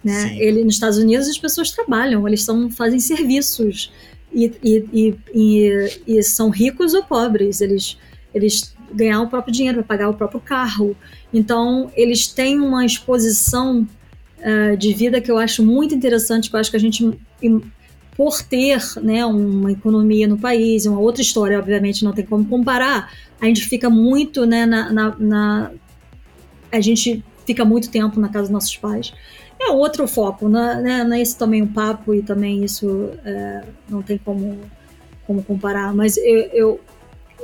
[0.03, 0.37] Né?
[0.39, 3.91] Ele, nos Estados Unidos as pessoas trabalham, eles são, fazem serviços
[4.35, 7.97] e, e, e, e, são ricos ou pobres, eles,
[8.35, 10.97] eles ganhar o próprio dinheiro, para pagar o próprio carro.
[11.33, 13.87] Então, eles têm uma exposição
[14.45, 17.19] uh, de vida que eu acho muito interessante, que eu acho que a gente,
[18.17, 23.11] por ter né, uma economia no país, uma outra história, obviamente não tem como comparar,
[23.41, 25.71] a gente fica muito né, na, na, na
[26.71, 29.13] a gente fica muito tempo na casa dos nossos pais.
[29.61, 30.81] É outro foco, né?
[30.83, 34.59] né não é esse também um papo e também isso é, não tem como,
[35.27, 36.81] como comparar, mas eu, eu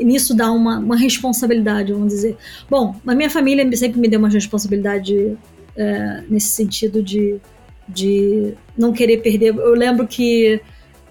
[0.01, 2.37] nisso dá uma, uma responsabilidade, vamos dizer.
[2.69, 5.37] Bom, a minha família sempre me deu uma responsabilidade
[5.81, 7.41] é, nesse sentido de,
[7.89, 9.55] de não querer perder.
[9.57, 10.61] Eu lembro que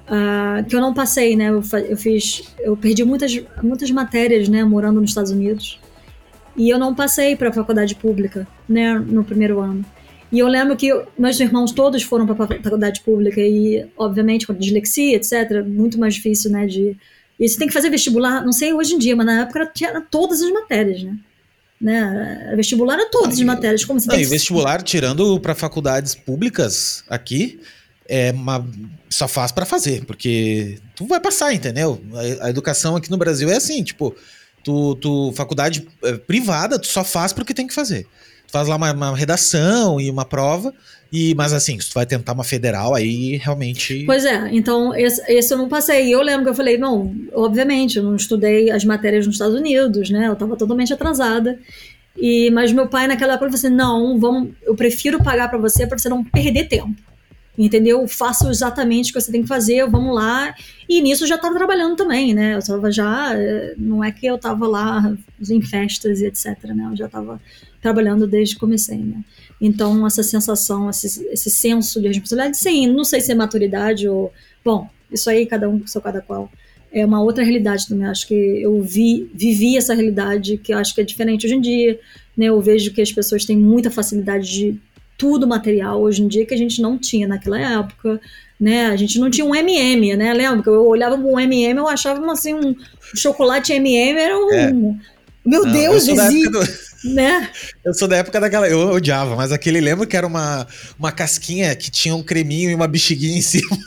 [0.07, 1.49] uh, que eu não passei, né?
[1.49, 4.63] Eu, eu, fiz, eu perdi muitas muitas matérias, né?
[4.63, 5.79] Morando nos Estados Unidos
[6.55, 8.99] e eu não passei para a faculdade pública, né?
[8.99, 9.83] No primeiro ano.
[10.31, 14.53] E eu lembro que meus irmãos todos foram para a faculdade pública e, obviamente, com
[14.53, 16.67] dislexia, etc., muito mais difícil, né?
[16.67, 16.95] De
[17.39, 20.01] e você tem que fazer vestibular, não sei hoje em dia, mas na época tinha
[20.01, 21.17] todas as matérias, né?
[21.79, 22.53] Né?
[22.55, 23.85] Vestibular era todas as matérias.
[23.85, 24.29] Como você não, tem que...
[24.29, 27.59] vestibular, tirando para faculdades públicas aqui,
[28.07, 28.67] é uma,
[29.09, 32.01] só faz para fazer, porque tu vai passar, entendeu?
[32.41, 34.15] A, a, educação aqui no Brasil é assim, tipo,
[34.63, 38.07] tu, tu faculdade é, privada, tu só faz porque tem que fazer.
[38.49, 40.73] Tu faz lá uma, uma redação e uma prova,
[41.13, 44.05] e, mas assim, se tu vai tentar uma federal, aí realmente.
[44.07, 46.07] Pois é, então esse, esse eu não passei.
[46.07, 49.53] E eu lembro que eu falei, não, obviamente, eu não estudei as matérias nos Estados
[49.53, 50.27] Unidos, né?
[50.27, 51.59] Eu estava totalmente atrasada.
[52.17, 55.85] E, mas meu pai naquela época falou assim: não, vamos, eu prefiro pagar para você
[55.85, 56.95] para você não perder tempo.
[57.59, 58.07] Entendeu?
[58.07, 60.55] Faça exatamente o que você tem que fazer, vamos lá.
[60.87, 62.53] E nisso eu já estava trabalhando também, né?
[62.53, 63.37] Eu estava já.
[63.37, 65.13] Eh, não é que eu estava lá
[65.49, 66.87] em festas e etc, né?
[66.89, 67.41] Eu já estava
[67.81, 69.25] trabalhando desde que comecei, né?
[69.59, 74.31] Então, essa sensação, esse, esse senso de responsabilidade, sim, não sei se é maturidade ou.
[74.63, 76.49] Bom, isso aí, cada um com seu cada qual.
[76.93, 78.07] É uma outra realidade também.
[78.07, 81.61] Acho que eu vi, vivi essa realidade que eu acho que é diferente hoje em
[81.61, 81.99] dia.
[82.37, 82.45] Né?
[82.45, 84.79] Eu vejo que as pessoas têm muita facilidade de
[85.19, 88.19] tudo material hoje em dia que a gente não tinha naquela época.
[88.59, 88.87] Né?
[88.87, 90.33] A gente não tinha um MM, né?
[90.33, 92.75] Lembra que eu olhava um MM, eu achava assim, um
[93.15, 94.51] chocolate MM era um.
[94.51, 94.73] É.
[95.45, 97.49] Meu não, Deus, existe né?
[97.83, 98.67] Eu sou da época daquela.
[98.67, 102.75] Eu odiava, mas aquele lembro que era uma, uma casquinha que tinha um creminho e
[102.75, 103.77] uma bexiguinha em cima.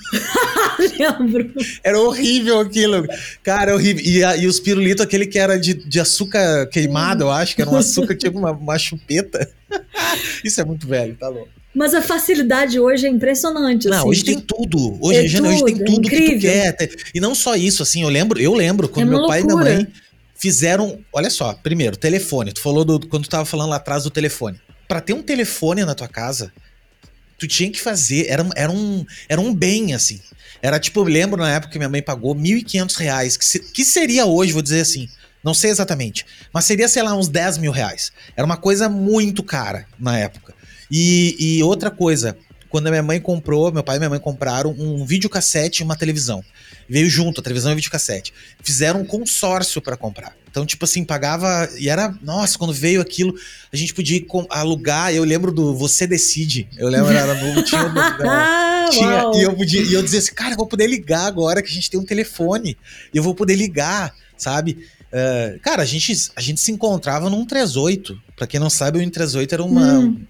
[0.78, 1.52] Lembro.
[1.82, 3.06] Era horrível aquilo.
[3.42, 4.02] Cara, horrível.
[4.04, 7.62] E, a, e os pirulitos, aquele que era de, de açúcar queimado, eu acho, que
[7.62, 9.48] era um açúcar tipo uma, uma chupeta.
[10.44, 11.48] Isso é muito velho, tá louco.
[11.74, 13.88] Mas a facilidade hoje é impressionante.
[13.88, 14.98] Não, assim, hoje tem tudo.
[15.00, 16.90] Hoje, é tudo, hoje tem tudo é que tu quer.
[17.14, 19.70] E não só isso, assim, eu lembro, eu lembro quando é meu pai loucura.
[19.70, 19.92] e minha mãe
[20.42, 20.98] fizeram.
[21.12, 22.52] Olha só, primeiro, telefone.
[22.52, 24.60] Tu falou do, quando tu tava falando lá atrás do telefone.
[24.88, 26.52] Para ter um telefone na tua casa,
[27.38, 28.26] tu tinha que fazer.
[28.28, 30.20] Era, era, um, era um bem, assim.
[30.60, 33.84] Era tipo, eu lembro na época que minha mãe pagou 1.500 reais, que, se, que
[33.84, 35.08] seria hoje, vou dizer assim.
[35.44, 36.26] Não sei exatamente.
[36.52, 38.12] Mas seria, sei lá, uns 10 mil reais.
[38.36, 40.54] Era uma coisa muito cara na época.
[40.90, 42.36] E, e outra coisa,
[42.72, 45.94] quando a minha mãe comprou, meu pai e minha mãe compraram um videocassete e uma
[45.94, 46.42] televisão.
[46.88, 48.32] Veio junto, a televisão e o videocassete.
[48.62, 50.34] Fizeram um consórcio para comprar.
[50.50, 51.68] Então, tipo assim, pagava.
[51.78, 52.14] E era.
[52.22, 53.34] Nossa, quando veio aquilo,
[53.70, 55.14] a gente podia alugar.
[55.14, 56.66] Eu lembro do Você Decide.
[56.78, 57.82] Eu lembro, era novo, tinha.
[58.22, 59.82] Era, tinha e eu podia.
[59.82, 62.04] E eu dizia assim, cara, eu vou poder ligar agora que a gente tem um
[62.04, 62.76] telefone.
[63.12, 64.86] E eu vou poder ligar, sabe?
[65.12, 68.18] Uh, cara, a gente, a gente se encontrava num 38.
[68.34, 69.98] Pra quem não sabe, o 138 era uma.
[69.98, 70.26] Hum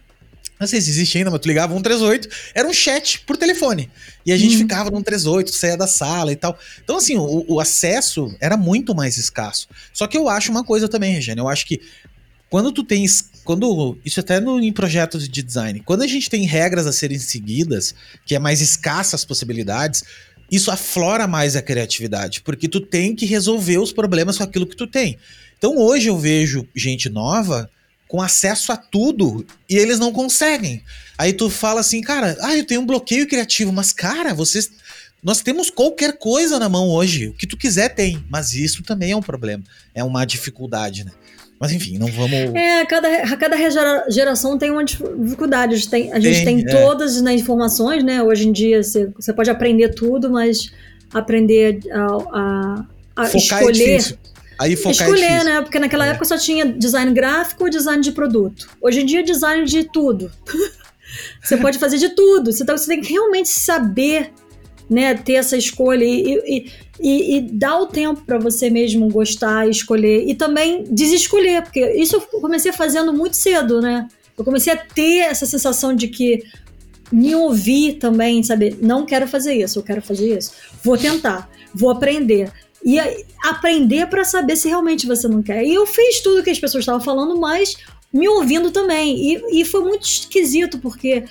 [0.63, 3.91] não sei se existe ainda, mas tu ligava 138, era um chat por telefone.
[4.25, 4.63] E a gente uhum.
[4.63, 6.59] ficava no 138, saía da sala e tal.
[6.83, 9.69] Então, assim, o, o, acesso era muito mais escasso.
[9.93, 11.81] Só que eu acho uma coisa também, Regiane, eu acho que
[12.49, 13.31] quando tu tens.
[13.45, 13.99] Quando.
[14.05, 15.81] Isso até no, em projetos de design.
[15.81, 17.95] Quando a gente tem regras a serem seguidas,
[18.25, 20.05] que é mais escassa as possibilidades,
[20.51, 24.77] isso aflora mais a criatividade, porque tu tem que resolver os problemas com aquilo que
[24.77, 25.19] tu tem.
[25.59, 27.71] Então hoje eu vejo gente nova
[28.13, 30.83] com acesso a tudo e eles não conseguem.
[31.17, 34.71] Aí tu fala assim, cara, ah, eu tenho um bloqueio criativo, mas cara, vocês
[35.23, 39.13] nós temos qualquer coisa na mão hoje, o que tu quiser tem, mas isso também
[39.13, 41.13] é um problema, é uma dificuldade, né?
[41.59, 42.55] Mas enfim, não vamos.
[42.55, 43.57] É, cada, cada
[44.11, 45.75] geração tem uma dificuldade.
[45.75, 46.83] A gente tem, a gente tem, tem é.
[46.83, 48.23] todas as informações, né?
[48.23, 50.71] Hoje em dia você, você pode aprender tudo, mas
[51.15, 52.87] aprender a, a,
[53.17, 54.01] a é escolher.
[54.01, 54.22] É
[54.63, 55.61] Aí focar Escolher, é né?
[55.61, 56.11] Porque naquela É.
[56.11, 58.69] época só tinha design gráfico ou design de produto.
[58.81, 60.31] Hoje em dia, é design de tudo.
[61.43, 62.51] você pode fazer de tudo.
[62.51, 64.33] Então, você tem que realmente saber,
[64.89, 65.15] né?
[65.15, 70.29] Ter essa escolha e, e, e, e dar o tempo para você mesmo gostar, escolher.
[70.29, 74.07] E também desescolher, porque isso eu comecei fazendo muito cedo, né?
[74.39, 76.45] Eu comecei a ter essa sensação de que
[77.11, 80.53] me ouvir também, saber, não quero fazer isso, eu quero fazer isso.
[80.83, 82.51] Vou tentar, vou aprender.
[82.85, 82.99] E
[83.45, 85.65] aprender para saber se realmente você não quer.
[85.65, 87.77] E eu fiz tudo que as pessoas estavam falando, mas
[88.13, 89.17] me ouvindo também.
[89.17, 91.25] E, e foi muito esquisito, porque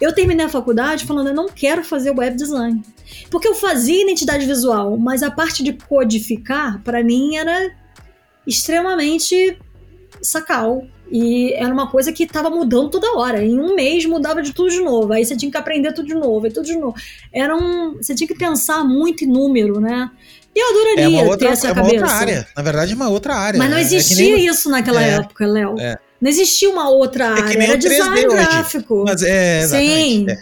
[0.00, 2.82] eu terminei a faculdade falando, eu não quero fazer web design.
[3.30, 7.72] Porque eu fazia identidade visual, mas a parte de codificar, para mim, era
[8.46, 9.56] extremamente
[10.20, 10.84] sacal.
[11.10, 13.44] E era uma coisa que estava mudando toda hora.
[13.44, 15.12] Em um mês mudava de tudo de novo.
[15.12, 16.96] Aí você tinha que aprender tudo de novo, e tudo de novo.
[17.30, 17.96] Era um.
[17.96, 20.10] Você tinha que pensar muito em número, né?
[20.54, 21.96] E eu adoraria É uma outra, ter essa é uma cabeça.
[22.04, 22.46] outra área.
[22.56, 23.58] Na verdade, é uma outra área.
[23.58, 23.82] Mas não né?
[23.82, 25.76] É que existia nem- isso naquela É, época, Léo.
[25.80, 25.96] é.
[26.20, 27.58] Não existia uma outra É que área.
[27.58, 28.36] nem Era o 3D design hoje.
[28.36, 29.04] gráfico.
[29.06, 29.66] Mas é.
[29.66, 30.26] Sim.
[30.28, 30.32] é.
[30.32, 30.38] É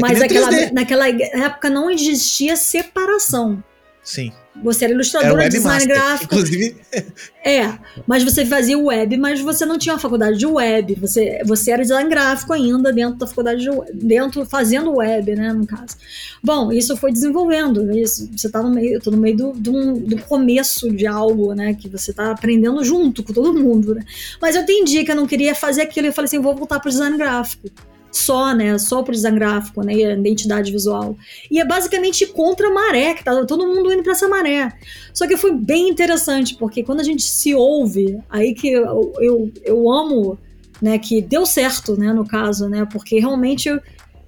[0.00, 0.72] Mas aquela, 3D.
[0.72, 3.62] naquela época não existia separação.
[4.02, 4.32] Sim.
[4.62, 6.34] Você era Era ilustrador, o design gráfico.
[6.34, 6.76] Inclusive,
[7.44, 7.76] É,
[8.06, 10.94] mas você fazia web, mas você não tinha uma faculdade de web.
[11.00, 15.52] Você, você era design gráfico ainda dentro da faculdade de web, dentro fazendo web, né,
[15.52, 15.96] no caso.
[16.42, 17.90] Bom, isso foi desenvolvendo.
[17.96, 21.54] Isso, você tá no meio, eu tô no meio do, do, do começo de algo,
[21.54, 24.04] né, que você tá aprendendo junto com todo mundo, né.
[24.40, 26.08] Mas eu entendi que eu não queria fazer aquilo.
[26.08, 27.68] Eu falei assim, vou voltar pro design gráfico.
[28.12, 28.78] Só, né?
[28.78, 29.94] Só pro design gráfico, né?
[29.94, 31.16] A identidade visual.
[31.50, 34.70] E é basicamente contra a maré, que tá todo mundo indo pra essa maré.
[35.14, 39.52] Só que foi bem interessante, porque quando a gente se ouve, aí que eu, eu,
[39.64, 40.38] eu amo,
[40.80, 43.80] né, que deu certo, né, no caso, né, porque realmente eu,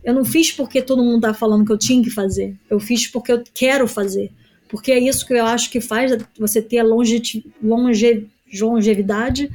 [0.04, 3.08] eu não fiz porque todo mundo tá falando que eu tinha que fazer, eu fiz
[3.08, 4.30] porque eu quero fazer,
[4.68, 8.28] porque é isso que eu acho que faz você ter a longe, longe,
[8.60, 9.50] longevidade,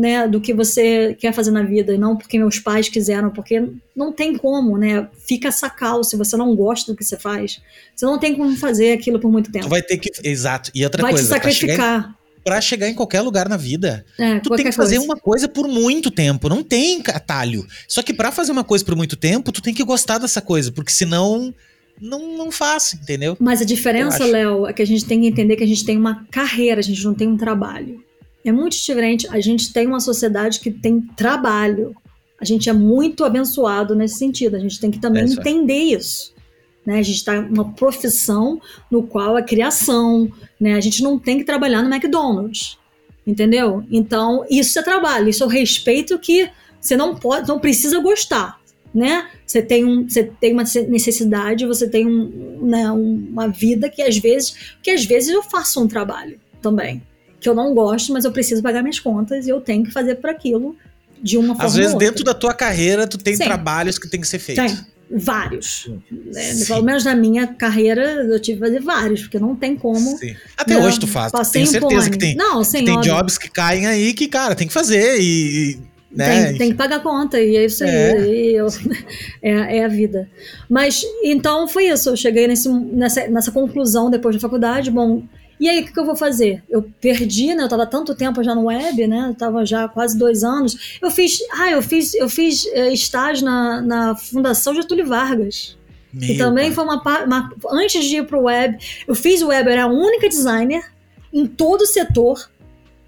[0.00, 3.68] né, do que você quer fazer na vida, e não porque meus pais quiseram, porque
[3.94, 7.60] não tem como, né, fica sacal se você não gosta do que você faz,
[7.94, 10.10] você não tem como fazer aquilo por muito tempo tu vai ter que.
[10.24, 10.70] Exato.
[10.74, 12.16] E outra vai te coisa, em, sacrificar.
[12.42, 15.12] pra chegar em qualquer lugar na vida, É, tu tem que fazer coisa.
[15.12, 16.48] uma coisa por muito tempo.
[16.48, 17.66] Não tem atalho.
[17.86, 20.72] Só que pra fazer uma coisa por muito tempo, tu tem que gostar dessa coisa,
[20.72, 21.54] porque senão
[22.00, 23.36] não, não faz, entendeu?
[23.38, 24.24] Mas a diferença.
[24.24, 26.82] Léo, é que a gente tem que entender que a gente tem uma carreira, a
[26.82, 28.02] gente não tem um trabalho.
[28.44, 29.28] É muito diferente.
[29.28, 31.94] A gente tem uma sociedade que tem trabalho.
[32.40, 34.56] A gente é muito abençoado nesse sentido.
[34.56, 36.34] A gente tem que também É isso entender isso.
[36.84, 36.98] Né?
[36.98, 38.60] A gente está em uma profissão
[38.90, 40.30] no qual é criação.
[40.58, 40.74] Né?
[40.74, 42.78] A gente não tem que trabalhar no McDonald's.
[43.26, 43.84] Entendeu?
[43.90, 45.28] Então, isso é trabalho.
[45.28, 48.58] Isso é o respeito que você não pode, não precisa gostar.
[48.92, 49.28] Né?
[49.46, 54.16] Você tem, um, você tem uma necessidade, você tem um, né, uma vida que às
[54.16, 57.00] vezes, que às vezes eu faço um trabalho também
[57.40, 60.16] que eu não gosto, mas eu preciso pagar minhas contas e eu tenho que fazer
[60.16, 60.76] por aquilo
[61.22, 62.08] de uma forma Às vezes, ou outra.
[62.08, 63.44] dentro da tua carreira, tu tem Sim.
[63.44, 64.64] trabalhos que tem que ser feitos.
[64.72, 65.90] Tem vários.
[66.10, 66.64] né?
[66.66, 70.16] Pelo menos na minha carreira eu tive que fazer vários, porque não tem como.
[70.18, 70.34] Sim.
[70.56, 71.32] Até Não, hoje tu faz.
[71.32, 72.36] passei Tenho certeza que tem.
[72.36, 73.12] Não, sim, que tem óbvio.
[73.12, 75.78] jobs que caem aí que, cara, tem que fazer e.
[76.10, 76.46] né?
[76.48, 77.90] Tem, tem que pagar conta, e é isso aí.
[77.90, 78.52] É.
[78.52, 78.68] eu-
[79.42, 80.28] é, é a vida.
[80.68, 82.08] Mas, então, foi isso.
[82.10, 84.90] Eu cheguei nesse, nessa, nessa conclusão depois da faculdade.
[84.90, 85.22] Bom,
[85.60, 86.62] e aí, o que, que eu vou fazer?
[86.70, 87.62] Eu perdi, né?
[87.62, 89.26] Eu tava tanto tempo já no web, né?
[89.28, 90.98] Eu tava já quase dois anos.
[91.02, 95.76] Eu fiz, ah, eu fiz, eu fiz eh, estágio na, na Fundação Getúlio Vargas.
[96.14, 96.74] Meu E também pai.
[96.74, 97.52] foi uma, uma.
[97.72, 100.82] Antes de ir pro web, eu fiz web, eu era a única designer
[101.30, 102.50] em todo o setor,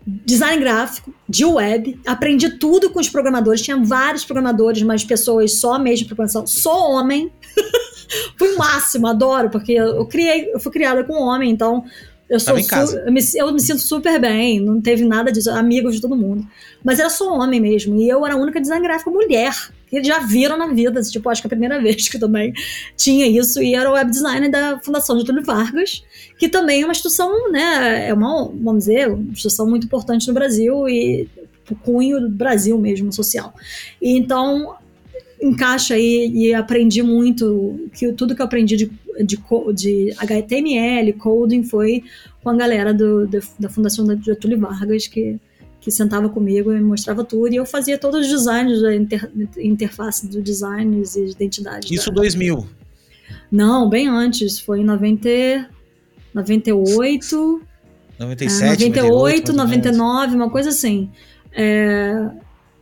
[0.06, 1.98] design gráfico, de web.
[2.06, 3.62] Aprendi tudo com os programadores.
[3.62, 7.32] Tinha vários programadores, mas pessoas só mesmo programação, só homem.
[8.36, 11.84] foi o máximo, adoro, porque eu criei, eu fui criada com homem, então.
[12.32, 16.00] Eu, sou eu, me, eu me sinto super bem, não teve nada disso, amigos de
[16.00, 16.46] todo mundo.
[16.82, 19.52] Mas era só homem mesmo, e eu era a única design gráfica mulher,
[19.86, 22.54] que eles já viram na vida, tipo, acho que é a primeira vez que também
[22.96, 26.02] tinha isso, e era o web designer da Fundação Getúlio Vargas,
[26.38, 30.32] que também é uma instituição, né, é uma, vamos dizer, uma instituição muito importante no
[30.32, 31.28] Brasil e
[31.70, 33.52] o cunho do Brasil mesmo, social.
[34.00, 34.74] E então,
[35.42, 38.92] encaixa aí e aprendi muito, que tudo que eu aprendi de,
[39.24, 39.38] de,
[39.74, 42.02] de HTML, coding, foi
[42.42, 45.38] com a galera do, da, da Fundação da Getúlio Vargas, que
[45.82, 50.28] que sentava comigo e mostrava tudo, e eu fazia todos os designs da inter- interface
[50.28, 51.92] do designs e de identidade.
[51.92, 52.64] Isso da- 2000.
[53.50, 55.68] Não, bem antes, foi em 90,
[56.32, 57.62] 98,
[58.16, 59.96] 97, é, 98, 98, mais ou menos.
[59.98, 61.10] 99, uma coisa assim.
[61.52, 62.30] É,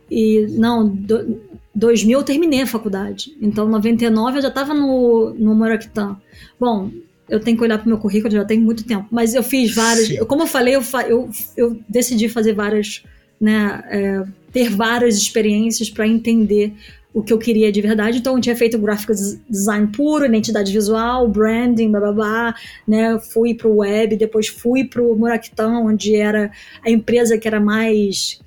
[0.09, 1.41] e não, do,
[1.73, 3.35] 2000 eu terminei a faculdade.
[3.41, 6.17] Então, 99 eu já estava no, no Maraquitã.
[6.59, 6.91] Bom,
[7.29, 9.07] eu tenho que olhar para o meu currículo, já tem muito tempo.
[9.09, 10.09] Mas eu fiz várias.
[10.11, 13.03] Eu, como eu falei, eu, eu, eu decidi fazer várias,
[13.39, 13.83] né?
[13.89, 16.73] É, ter várias experiências para entender
[17.13, 18.17] o que eu queria de verdade.
[18.17, 19.13] Então, eu tinha feito gráfico
[19.49, 22.53] design puro, identidade visual, branding, blá,
[22.85, 23.17] né?
[23.19, 26.51] Fui para o web, depois fui para o Muraquitão, onde era
[26.85, 28.41] a empresa que era mais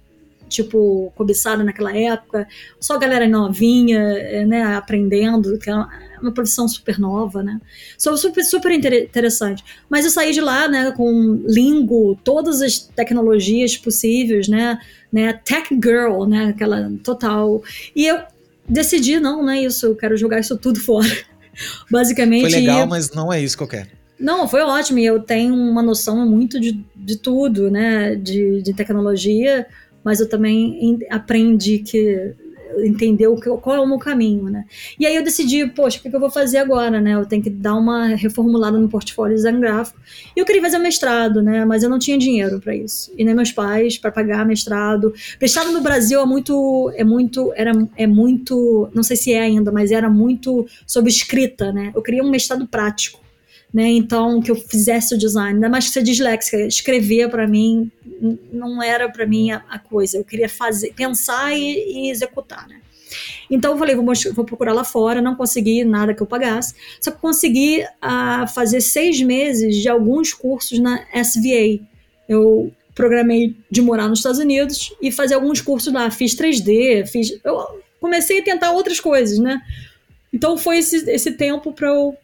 [0.49, 2.47] tipo cobiçada naquela época.
[2.80, 4.62] Só galera novinha, eh, né?
[4.62, 5.74] Aprendendo, que é
[6.20, 7.61] uma profissão super nova, né?
[7.99, 9.64] Super, super interessante.
[9.88, 10.90] Mas eu saí de lá, né?
[10.92, 14.78] Com Lingo, todas as tecnologias possíveis, né?
[15.12, 15.32] né?
[15.45, 16.47] Tech Girl, né?
[16.47, 17.62] Aquela total.
[17.95, 18.20] E eu
[18.68, 21.09] decidi, não, não é isso, eu quero jogar isso tudo fora.
[21.90, 22.51] Basicamente.
[22.51, 23.88] Foi legal, mas não é isso que eu quero.
[24.18, 24.99] Não, foi ótimo.
[24.99, 28.14] E eu tenho uma noção muito de, de tudo, né?
[28.14, 29.66] De, de tecnologia,
[30.05, 32.34] mas eu também aprendi que
[32.98, 34.64] que, qual é o meu caminho, né?
[34.98, 37.14] E aí eu decidi, poxa, o que, eu vou fazer agora, né?
[37.14, 39.98] Eu tenho que dar uma reformulada no portfólio de design gráfico.
[40.36, 41.64] E eu queria fazer mestrado, né?
[41.64, 43.12] Mas eu não tinha dinheiro para isso.
[43.16, 45.12] E nem meus pais para pagar mestrado.
[45.40, 49.70] Mestrado no Brasil é muito, é muito, era, é muito, não sei se é ainda,
[49.70, 51.92] mas era muito sobre escrita, né?
[51.94, 53.24] Eu queria um mestrado prático.
[53.75, 57.91] Né, então, que eu fizesse o design, ainda mais que ser disléxica, escrever para mim
[58.53, 60.16] não era para mim a, a, coisa.
[60.16, 62.81] Eu queria fazer, pensar e, e executar, né?
[63.51, 67.11] Então eu falei, vou, vou, procurar lá fora, não consegui nada que eu pagasse, só
[67.11, 71.81] que consegui uh, fazer seis meses de alguns cursos na SVA.
[72.29, 77.39] Eu programei de morar nos Estados Unidos e fazer alguns cursos lá, fiz 3D, fiz,
[77.45, 79.61] eu comecei a tentar outras coisas, né?
[80.33, 82.16] Então foi esse, esse tempo para eu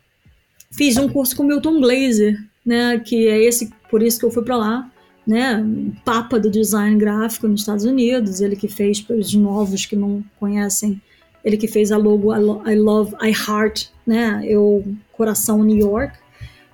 [0.73, 4.45] Fiz um curso com Milton Glaser, né, que é esse, por isso que eu fui
[4.45, 4.91] para lá,
[5.27, 5.65] né,
[6.05, 10.25] papa do design gráfico nos Estados Unidos, ele que fez para os novos que não
[10.39, 11.01] conhecem,
[11.45, 16.17] ele que fez a logo I Love, I Heart, né, eu Coração New York,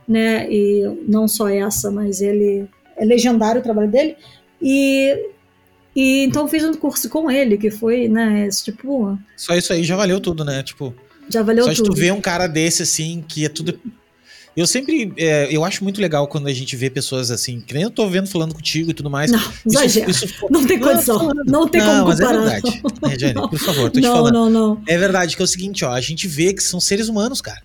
[0.07, 4.17] né, e não só essa, mas ele é legendário o trabalho dele,
[4.61, 5.31] e
[5.99, 9.19] e então fiz um curso com ele, que foi, né, esse, tipo...
[9.35, 10.95] Só isso aí já valeu tudo, né, tipo...
[11.29, 11.77] Já valeu Só tudo.
[11.77, 13.79] Só de tu ver um cara desse, assim, que é tudo.
[14.57, 15.13] Eu sempre.
[15.19, 18.09] É, eu acho muito legal quando a gente vê pessoas assim, que nem eu tô
[18.09, 19.31] vendo falando contigo e tudo mais.
[19.31, 20.11] Não, exagero.
[20.11, 20.47] Isso, isso...
[20.51, 21.19] Não tem condição.
[21.19, 22.39] Não, não tem não, como comparar.
[22.39, 22.83] Mas é verdade.
[23.03, 24.33] É, Jane, por favor, tô te não, falando.
[24.33, 27.09] Não, não, É verdade que é o seguinte, ó, a gente vê que são seres
[27.09, 27.61] humanos, cara.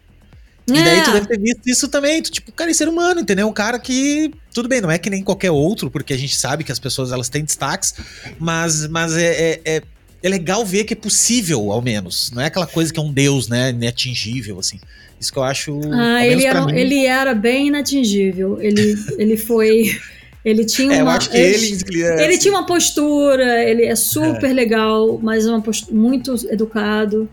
[0.68, 1.04] E daí é.
[1.04, 2.22] tu deve ter visto isso também.
[2.22, 3.48] Tu, tipo, cara, é ser humano, entendeu?
[3.48, 4.32] Um cara que.
[4.54, 7.12] Tudo bem, não é que nem qualquer outro, porque a gente sabe que as pessoas
[7.12, 7.96] elas têm destaques,
[8.38, 9.82] mas, mas é, é,
[10.24, 12.32] é legal ver que é possível, ao menos.
[12.32, 13.72] Não é aquela coisa que é um deus, né?
[13.72, 14.80] Inatingível, assim.
[15.20, 15.80] Isso que eu acho.
[15.92, 16.76] Ah, ele era, mim...
[16.76, 18.62] ele era bem inatingível.
[18.62, 20.00] Ele, ele foi.
[20.44, 21.14] Ele tinha é, uma.
[21.14, 24.54] Eu acho que ele, ele, é, ele tinha uma postura, ele é super é.
[24.54, 27.30] legal, mas uma postura, muito educado.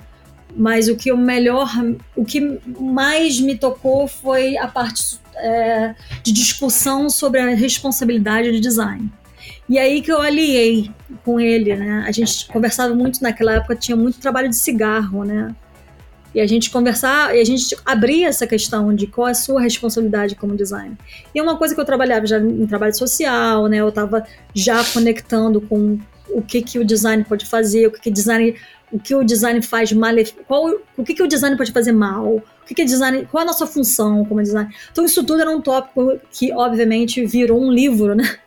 [0.57, 1.71] Mas o que o melhor,
[2.17, 8.61] o que mais me tocou foi a parte é, de discussão sobre a responsabilidade de
[8.61, 9.11] design.
[9.69, 10.91] E aí que eu aliei
[11.25, 12.05] com ele, né?
[12.07, 15.55] A gente conversava muito naquela época, tinha muito trabalho de cigarro, né?
[16.35, 19.61] E a gente conversava, e a gente abria essa questão de qual é a sua
[19.61, 20.97] responsabilidade como designer.
[21.35, 23.79] E uma coisa que eu trabalhava já em trabalho social, né?
[23.79, 25.99] Eu estava já conectando com
[26.31, 28.55] o que que o design pode fazer, o que que design,
[28.93, 30.15] o que o design faz mal,
[30.47, 33.45] qual, o que que o design pode fazer mal, o que que design, qual é
[33.45, 34.73] a nossa função como design.
[34.93, 38.39] Então isso tudo era um tópico que obviamente virou um livro, né?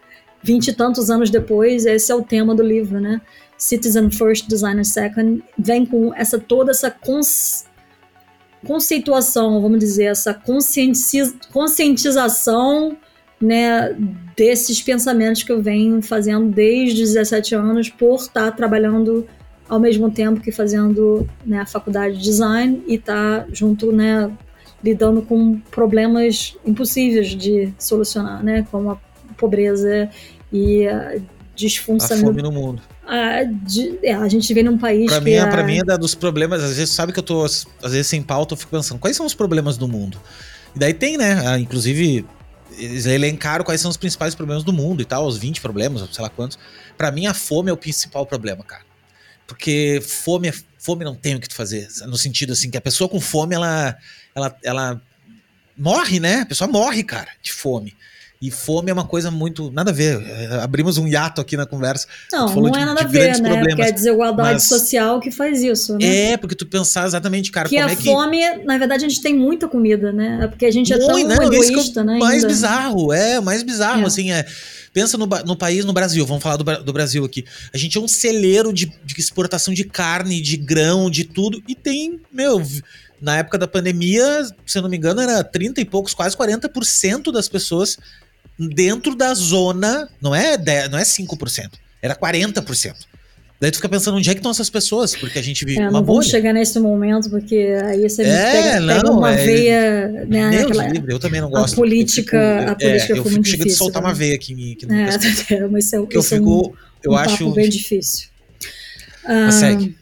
[0.43, 3.21] Vinte e tantos anos depois, esse é o tema do livro, né?
[3.57, 7.65] Citizen First, Designer Second, vem com essa toda essa cons,
[8.65, 10.33] conceituação, vamos dizer, essa
[11.53, 12.97] conscientização
[13.39, 13.95] né,
[14.35, 19.27] desses pensamentos que eu venho fazendo desde os 17 anos por estar trabalhando
[19.67, 24.29] ao mesmo tempo que fazendo né, a faculdade de design e estar junto, né,
[24.83, 28.99] lidando com problemas impossíveis de solucionar, né, como a
[29.37, 30.09] pobreza
[30.51, 31.17] e a
[31.55, 32.17] disfunção.
[32.17, 32.81] A fome no mundo.
[33.05, 35.25] A, de, é, a gente vê num país pra que.
[35.25, 35.45] Mim, é...
[35.45, 36.63] Pra mim é dos problemas.
[36.63, 39.25] Às vezes, sabe que eu tô, às vezes, sem pauta, eu fico pensando, quais são
[39.25, 40.19] os problemas do mundo?
[40.75, 41.41] E daí tem, né?
[41.45, 42.25] Ah, inclusive,
[42.77, 46.23] eles elencaram quais são os principais problemas do mundo e tal, os 20 problemas, sei
[46.23, 46.57] lá quantos.
[46.97, 48.83] Para mim, a fome é o principal problema, cara.
[49.45, 51.87] Porque fome, é, fome não tem o que tu fazer.
[52.07, 53.97] No sentido assim, que a pessoa com fome, ela,
[54.33, 55.01] ela, ela
[55.77, 56.41] morre, né?
[56.41, 57.93] A pessoa morre, cara, de fome.
[58.41, 59.69] E fome é uma coisa muito.
[59.69, 60.19] Nada a ver.
[60.19, 62.07] É, abrimos um hiato aqui na conversa.
[62.31, 63.63] Não, não é nada a ver, né?
[63.63, 64.63] Porque é a desigualdade mas...
[64.63, 66.31] social que faz isso, né?
[66.31, 68.03] É, porque tu pensar exatamente, cara, que como a é que.
[68.03, 70.39] fome, na verdade, a gente tem muita comida, né?
[70.41, 71.35] É porque a gente é tão né?
[71.35, 72.17] egoísta, né?
[72.17, 72.47] Mais ainda.
[72.47, 74.07] bizarro, é, mais bizarro, é.
[74.07, 74.43] assim, é.
[74.91, 77.45] Pensa no, no país, no Brasil, vamos falar do, do, Brasil aqui.
[77.71, 81.75] A gente é um celeiro de, de exportação de carne, de grão, de tudo, e
[81.75, 82.61] tem, meu,
[83.21, 87.31] na época da pandemia, se eu não me engano, era 30 e poucos, quase 40%
[87.31, 87.99] das pessoas
[88.69, 92.95] dentro da zona, não é, 10, não é 5%, era 40%.
[93.59, 95.83] Daí tu fica pensando onde é que estão essas pessoas, porque a gente vive é,
[95.83, 99.45] uma não vamos chegar nesse momento, porque aí você é, pega, não, pega uma é,
[99.45, 100.49] veia, né?
[100.49, 101.73] Deus aquela, livre, eu também não gosto.
[101.73, 104.07] A política, fico, a política é, eu fico chegando a soltar né?
[104.07, 107.51] uma veia aqui, aqui no é, é, mas isso é, eu fico, eu um acho
[107.51, 108.29] bem difícil.
[109.23, 109.95] Ah, segue.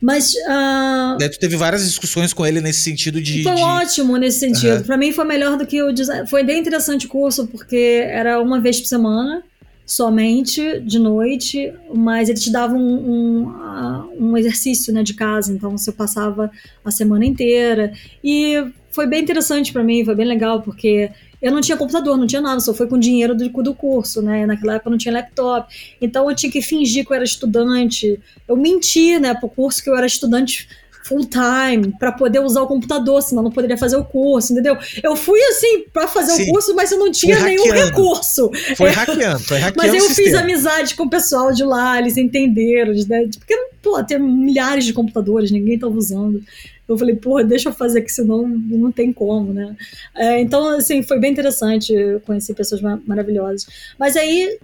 [0.00, 0.32] Mas.
[0.32, 3.42] Uh, Daí tu teve várias discussões com ele nesse sentido de.
[3.42, 3.62] Foi de...
[3.62, 4.78] ótimo nesse sentido.
[4.78, 4.82] Uhum.
[4.84, 6.26] Para mim foi melhor do que o design.
[6.26, 9.42] Foi bem interessante o curso, porque era uma vez por semana
[9.90, 15.76] somente de noite, mas ele te dava um, um, um, exercício né, de casa, então
[15.76, 16.48] você passava
[16.84, 17.92] a semana inteira.
[18.22, 21.10] E foi bem interessante para mim, foi bem legal, porque
[21.40, 24.44] eu não tinha computador, não tinha nada, só foi com dinheiro do, do curso, né?
[24.44, 25.72] Naquela época não tinha laptop.
[26.00, 28.20] Então eu tinha que fingir que eu era estudante.
[28.46, 30.68] Eu menti, né, pro curso que eu era estudante
[31.10, 34.78] full time para poder usar o computador, senão não poderia fazer o curso, entendeu?
[35.02, 36.44] Eu fui assim para fazer Sim.
[36.44, 38.48] o curso, mas eu não tinha nenhum recurso.
[38.76, 38.92] Foi é.
[38.92, 39.76] hackeando, foi hackeando.
[39.76, 43.28] Mas eu fiz amizade com o pessoal de lá, eles entenderam, né?
[43.36, 46.40] Porque, pô, tem milhares de computadores, ninguém tava usando.
[46.88, 49.76] Eu falei, porra, deixa eu fazer aqui, senão não tem como, né?
[50.16, 51.92] É, então, assim, foi bem interessante
[52.24, 53.66] conhecer pessoas maravilhosas.
[53.98, 54.58] Mas aí,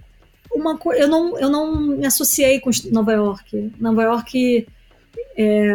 [0.53, 3.71] uma coisa, eu não, eu não me associei com Nova York.
[3.79, 4.67] Nova York
[5.37, 5.71] é,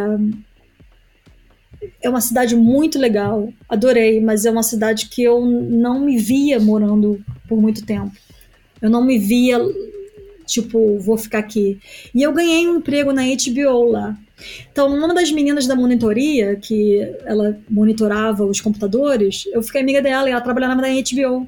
[2.03, 6.59] é uma cidade muito legal, adorei, mas é uma cidade que eu não me via
[6.59, 8.13] morando por muito tempo.
[8.81, 9.59] Eu não me via,
[10.45, 11.79] tipo, vou ficar aqui.
[12.15, 14.19] E eu ganhei um emprego na HBO lá.
[14.71, 20.29] Então, uma das meninas da monitoria, que ela monitorava os computadores, eu fiquei amiga dela
[20.29, 21.47] e ela trabalhava na HBO.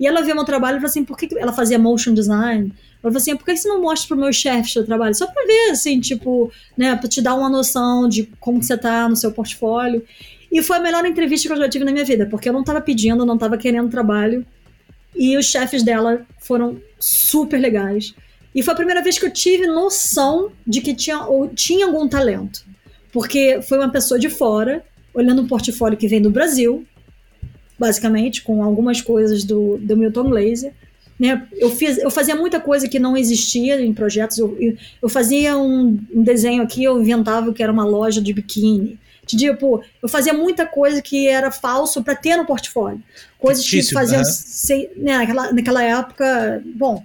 [0.00, 2.72] E ela viu meu trabalho e falou assim: por que ela fazia motion design?
[3.02, 5.14] Ela falou assim: por que você não mostra pro meu chefe seu trabalho?
[5.14, 9.08] Só pra ver, assim, tipo, né, pra te dar uma noção de como você tá
[9.08, 10.04] no seu portfólio.
[10.50, 12.62] E foi a melhor entrevista que eu já tive na minha vida, porque eu não
[12.62, 14.46] tava pedindo, não tava querendo trabalho.
[15.14, 18.14] E os chefes dela foram super legais.
[18.54, 22.06] E foi a primeira vez que eu tive noção de que tinha, ou tinha algum
[22.06, 22.64] talento.
[23.10, 26.86] Porque foi uma pessoa de fora, olhando um portfólio que vem do Brasil,
[27.78, 30.74] basicamente, com algumas coisas do, do Milton Glaser
[31.22, 31.46] né?
[31.56, 34.38] Eu, fiz, eu fazia muita coisa que não existia em projetos.
[34.38, 38.32] Eu, eu, eu fazia um, um, desenho aqui, eu inventava que era uma loja de
[38.32, 38.98] biquíni.
[39.24, 43.00] Tipo, eu fazia muita coisa que era falso para ter no portfólio.
[43.38, 44.18] Coisas que faziam.
[44.18, 44.24] Né?
[44.24, 46.60] Sem, né, naquela, naquela época.
[46.74, 47.04] Bom,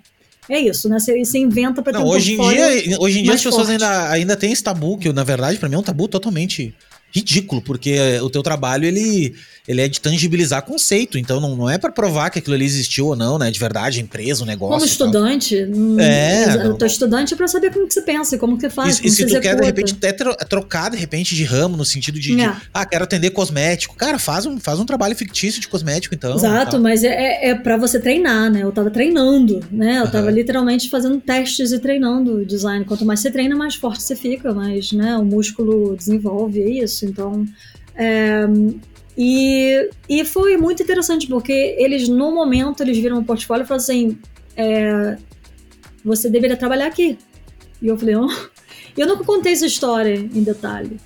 [0.49, 0.97] é isso, né?
[0.97, 4.09] Você, você inventa para ter um hoje em dia Hoje em dia as pessoas ainda,
[4.09, 6.73] ainda têm esse tabu, que na verdade para mim é um tabu totalmente
[7.13, 9.35] ridículo, porque o teu trabalho ele,
[9.67, 13.07] ele é de tangibilizar conceito, então não, não é para provar que aquilo ali existiu
[13.07, 13.49] ou não, né?
[13.49, 14.73] De verdade, empresa, o negócio.
[14.75, 18.61] Como estudante, hum, é, eu tô estudante para saber como que você pensa, como que
[18.61, 18.99] você faz.
[18.99, 22.19] E, e se tu quer, de repente, até trocar de repente de ramo, no sentido
[22.19, 22.35] de, é.
[22.35, 23.95] de, ah, quero atender cosmético.
[23.95, 26.35] Cara, faz um, faz um trabalho fictício de cosmético, então.
[26.35, 28.63] Exato, mas é, é, é para você treinar, né?
[28.63, 29.99] Eu tava treinando, né?
[29.99, 30.11] Eu uhum.
[30.11, 32.85] tava literalmente fazendo testes e treinando o design.
[32.85, 35.17] Quanto mais você treina, mais forte você fica, mais, né?
[35.17, 36.96] O músculo desenvolve, é isso.
[37.05, 37.45] Então,
[37.95, 38.45] é,
[39.17, 43.83] e, e foi muito interessante, porque eles, no momento, eles viram o portfólio e falaram
[43.83, 44.19] assim,
[44.55, 45.17] é,
[46.05, 47.17] você deveria trabalhar aqui.
[47.81, 48.29] E eu falei, oh.
[48.95, 50.99] eu nunca contei essa história em detalhe.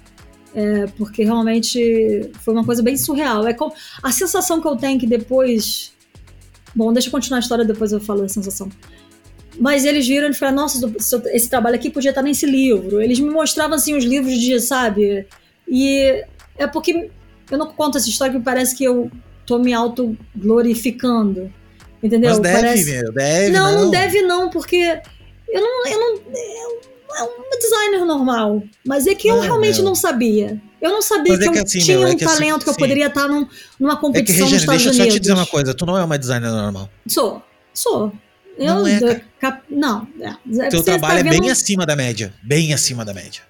[0.54, 3.48] É, porque realmente foi uma coisa bem surreal.
[3.48, 3.72] É com,
[4.04, 5.94] a sensação que eu tenho que depois.
[6.76, 8.70] Bom, deixa eu continuar a história, depois eu falo da sensação.
[9.58, 10.92] Mas eles viram e falaram: Nossa,
[11.28, 13.02] esse trabalho aqui podia estar nesse livro.
[13.02, 15.26] Eles me mostravam assim os livros de, sabe,
[15.72, 16.22] e
[16.58, 17.10] é porque
[17.50, 19.10] eu não conto essa história que parece que eu
[19.46, 21.52] tô me auto-glorificando.
[22.04, 22.32] Entendeu?
[22.32, 22.92] Mas deve, parece...
[22.92, 23.50] meu, deve.
[23.52, 25.02] Não, não, não deve não, porque
[25.48, 25.88] eu não.
[25.88, 26.22] Eu não
[27.14, 28.64] é um designer normal.
[28.86, 29.86] Mas é que eu realmente meu.
[29.86, 30.62] não sabia.
[30.82, 32.56] Eu não sabia que, é que eu assim, tinha meu, é um que assim, talento
[32.56, 33.48] assim, que eu poderia estar num,
[33.80, 34.98] numa competição é que, Regina, nos Estados deixa Unidos.
[34.98, 36.90] Deixa eu só te dizer uma coisa: tu não é uma designer normal.
[37.08, 37.44] Sou.
[37.74, 38.12] Sou.
[38.58, 40.08] Eu, não é, cap, não.
[40.20, 40.70] É.
[40.70, 42.34] Teu trabalho tá é bem acima da média.
[42.44, 43.44] Bem acima da média.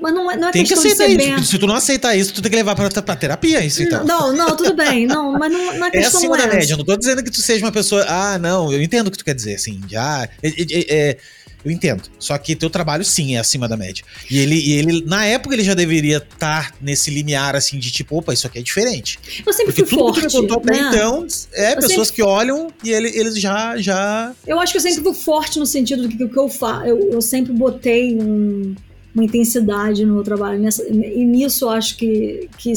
[0.00, 1.18] Mas não é, não é tem que aceitar isso.
[1.18, 1.42] Bem...
[1.42, 4.04] Se tu não aceitar isso, tu tem que levar pra, pra terapia isso, então.
[4.04, 5.06] Não, não, tudo bem.
[5.06, 6.72] Não, mas não, não é, é questão É acima da média.
[6.72, 8.04] Eu não tô dizendo que tu seja uma pessoa...
[8.08, 9.80] Ah, não, eu entendo o que tu quer dizer, assim.
[9.88, 10.28] Já...
[10.42, 11.16] É, é, é,
[11.64, 12.02] eu entendo.
[12.18, 14.04] Só que teu trabalho, sim, é acima da média.
[14.30, 17.90] E ele, e ele na época, ele já deveria estar tá nesse limiar, assim, de
[17.90, 19.18] tipo, opa, isso aqui é diferente.
[19.46, 20.88] Eu sempre Porque fui tudo forte, que tu me contou até né?
[20.88, 22.12] então, é eu pessoas sempre...
[22.14, 24.32] que olham e ele, eles já, já...
[24.46, 26.86] Eu acho que eu sempre fui forte no sentido do que, que eu faço.
[26.86, 28.74] Eu, eu sempre botei um
[29.14, 30.58] uma intensidade no meu trabalho.
[30.58, 32.48] Nessa, e nisso eu acho que.
[32.58, 32.72] que,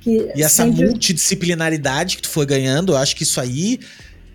[0.00, 0.86] que e essa sempre...
[0.86, 3.78] multidisciplinaridade que tu foi ganhando, eu acho que isso aí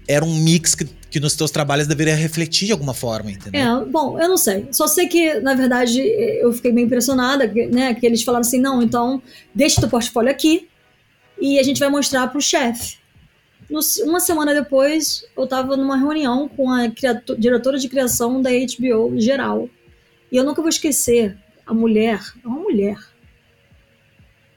[0.07, 3.61] era um mix que, que nos teus trabalhos deveria refletir de alguma forma, entendeu?
[3.61, 4.67] É, bom, eu não sei.
[4.71, 7.93] Só sei que, na verdade, eu fiquei bem impressionada, né?
[7.93, 9.21] Que eles falaram assim: não, então
[9.53, 10.67] deixa teu portfólio aqui
[11.39, 12.97] e a gente vai mostrar pro chefe.
[14.03, 16.87] Uma semana depois, eu tava numa reunião com a
[17.37, 19.69] diretora de criação da HBO geral.
[20.33, 22.97] E eu nunca vou esquecer a mulher, é uma mulher,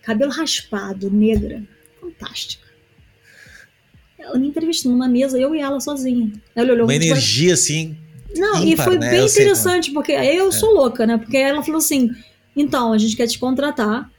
[0.02, 1.62] cabelo raspado, negra,
[2.00, 2.66] fantástica
[4.26, 6.32] ela me entrevistou numa mesa, eu e ela sozinha.
[6.54, 7.96] Ela olhou Uma energia assim.
[8.36, 9.10] Não, ímpar, e foi né?
[9.10, 10.52] bem eu interessante, porque aí eu é.
[10.52, 11.16] sou louca, né?
[11.16, 12.10] Porque ela falou assim:
[12.54, 14.10] então, a gente quer te contratar.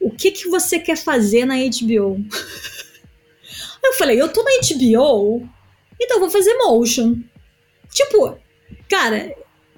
[0.00, 2.24] O que, que você quer fazer na HBO?
[3.82, 5.48] eu falei, eu tô na HBO,
[6.00, 7.16] então eu vou fazer motion.
[7.90, 8.38] Tipo,
[8.88, 9.34] cara,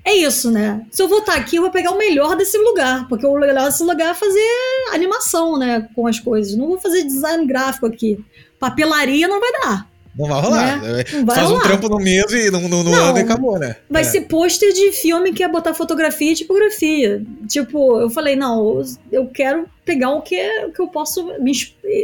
[0.06, 0.86] é isso, né?
[0.90, 3.82] Se eu voltar aqui, eu vou pegar o melhor desse lugar, porque o melhor desse
[3.82, 4.48] lugar é fazer
[4.92, 5.88] animação, né?
[5.94, 6.56] Com as coisas.
[6.56, 8.24] Não vou fazer design gráfico aqui
[8.58, 9.86] papelaria não vai dar.
[10.18, 10.82] Não vai rolar.
[10.82, 11.04] Né?
[11.12, 11.60] Não vai Faz rolar.
[11.60, 13.76] um trampo no mês e no, no, no não, ano e acabou, né?
[13.90, 14.04] Vai é.
[14.04, 17.22] ser pôster de filme que é botar fotografia e tipografia.
[17.46, 21.52] Tipo, eu falei, não, eu quero pegar o que, o que eu posso me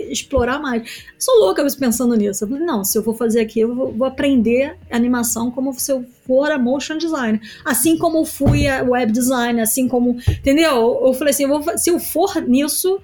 [0.08, 1.04] explorar mais.
[1.18, 2.44] sou louca pensando nisso.
[2.44, 5.90] Eu falei, não, se eu for fazer aqui, eu vou, vou aprender animação como se
[5.90, 7.40] eu for a motion design.
[7.64, 10.18] Assim como eu fui a web design, assim como.
[10.28, 11.00] Entendeu?
[11.04, 13.00] Eu falei assim, eu vou, se eu for nisso,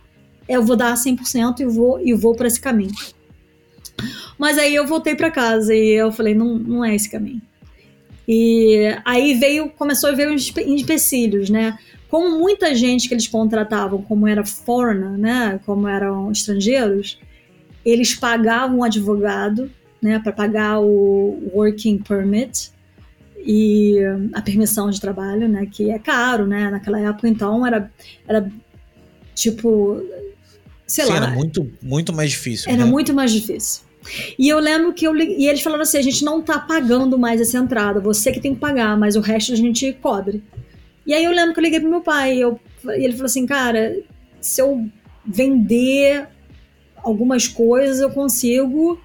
[0.49, 2.93] eu vou dar 100% e vou, e vou para esse caminho.
[4.39, 7.43] Mas aí eu voltei para casa e eu falei, não, não é esse caminho.
[8.27, 11.79] E aí veio, começou a ver os empecilhos, né?
[12.11, 15.61] Como muita gente que eles contratavam, como era foreigner, né?
[15.65, 17.19] Como eram estrangeiros,
[17.85, 19.71] eles pagavam um advogado,
[20.01, 20.19] né?
[20.19, 22.71] Para pagar o working permit
[23.39, 23.97] e
[24.35, 25.67] a permissão de trabalho, né?
[25.67, 26.71] Que é caro, né?
[26.71, 27.91] Naquela época, então era,
[28.27, 28.51] era
[29.35, 30.03] tipo,
[30.87, 31.17] sei Sim, lá.
[31.17, 32.71] Era muito, muito mais difícil.
[32.71, 32.91] Era né?
[32.91, 33.88] muito mais difícil.
[34.39, 37.41] E eu lembro que eu e eles falaram assim: a gente não tá pagando mais
[37.41, 40.43] essa entrada, você que tem que pagar, mas o resto a gente cobre.
[41.07, 43.47] E aí eu lembro que eu liguei pro meu pai eu, e ele falou assim:
[43.47, 43.97] cara,
[44.41, 44.87] se eu
[45.25, 46.27] vender
[46.97, 49.01] algumas coisas, eu consigo.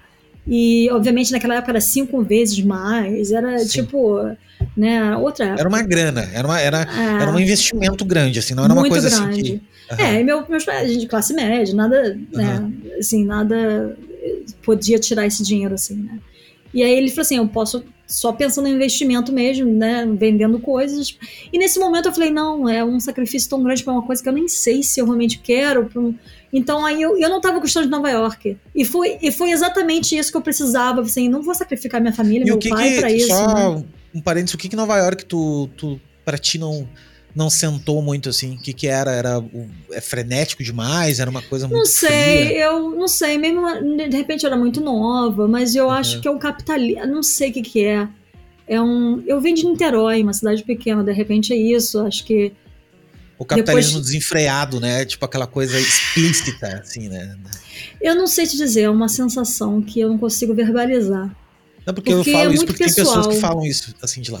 [0.46, 3.82] E obviamente naquela época era cinco vezes mais, era Sim.
[3.82, 4.36] tipo.
[4.76, 5.60] Né, outra época.
[5.60, 8.88] Era uma grana, era, uma, era, é, era um investimento grande, assim, não era uma
[8.88, 9.40] coisa grande.
[9.40, 9.52] assim que.
[9.92, 10.06] Uhum.
[10.06, 12.26] É, e meu, meus pais, de classe média, nada, uhum.
[12.32, 13.96] né, assim, nada
[14.62, 16.18] podia tirar esse dinheiro assim, né?
[16.72, 21.16] E aí ele falou assim, eu posso só pensando em investimento mesmo, né, vendendo coisas.
[21.52, 24.28] E nesse momento eu falei, não, é um sacrifício tão grande para uma coisa que
[24.28, 25.88] eu nem sei se eu realmente quero.
[26.52, 28.58] Então aí eu, eu não estava gostando de Nova York.
[28.74, 32.42] E foi, e foi exatamente isso que eu precisava, assim, não vou sacrificar minha família,
[32.42, 33.28] e meu pai para isso.
[33.28, 33.84] Só né?
[34.14, 36.88] um parênteses, o que que Nova York tu, tu para ti não
[37.34, 38.54] não sentou muito assim?
[38.54, 39.10] O que, que era?
[39.10, 39.44] Era
[39.90, 41.18] é frenético demais?
[41.18, 41.78] Era uma coisa muito.
[41.78, 42.64] Não sei, fria?
[42.64, 43.36] eu não sei.
[43.36, 43.62] Mesmo
[44.08, 45.90] de repente eu era muito nova, mas eu uhum.
[45.90, 47.06] acho que é um capitalismo.
[47.06, 48.08] Não sei o que, que é.
[48.68, 49.22] É um.
[49.26, 51.98] Eu venho de Niterói, uma cidade pequena, de repente é isso.
[52.00, 52.52] Acho que.
[53.36, 54.06] O capitalismo Depois...
[54.06, 55.04] desenfreado, né?
[55.04, 57.36] Tipo aquela coisa explícita, assim, né?
[58.00, 61.34] Eu não sei te dizer, é uma sensação que eu não consigo verbalizar.
[61.84, 63.06] Não, porque, porque eu falo é isso porque pessoal.
[63.06, 64.40] tem pessoas que falam isso, assim, de lá.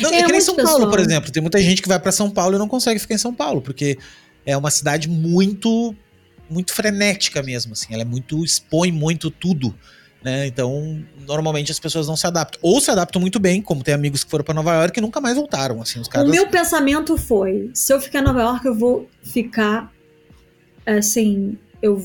[0.00, 0.56] Não, é, é que nem São.
[0.56, 1.30] Paulo, por exemplo.
[1.30, 3.60] Tem muita gente que vai para São Paulo e não consegue ficar em São Paulo,
[3.60, 3.98] porque
[4.44, 5.94] é uma cidade muito
[6.48, 7.92] muito frenética mesmo, assim.
[7.92, 9.74] Ela é muito expõe muito tudo,
[10.22, 10.46] né?
[10.46, 12.60] Então, normalmente as pessoas não se adaptam.
[12.62, 15.20] Ou se adaptam muito bem, como tem amigos que foram para Nova York e nunca
[15.20, 16.00] mais voltaram, assim.
[16.00, 16.28] Os caras...
[16.28, 19.90] O meu pensamento foi, se eu ficar em Nova York, eu vou ficar
[20.86, 22.02] assim, eu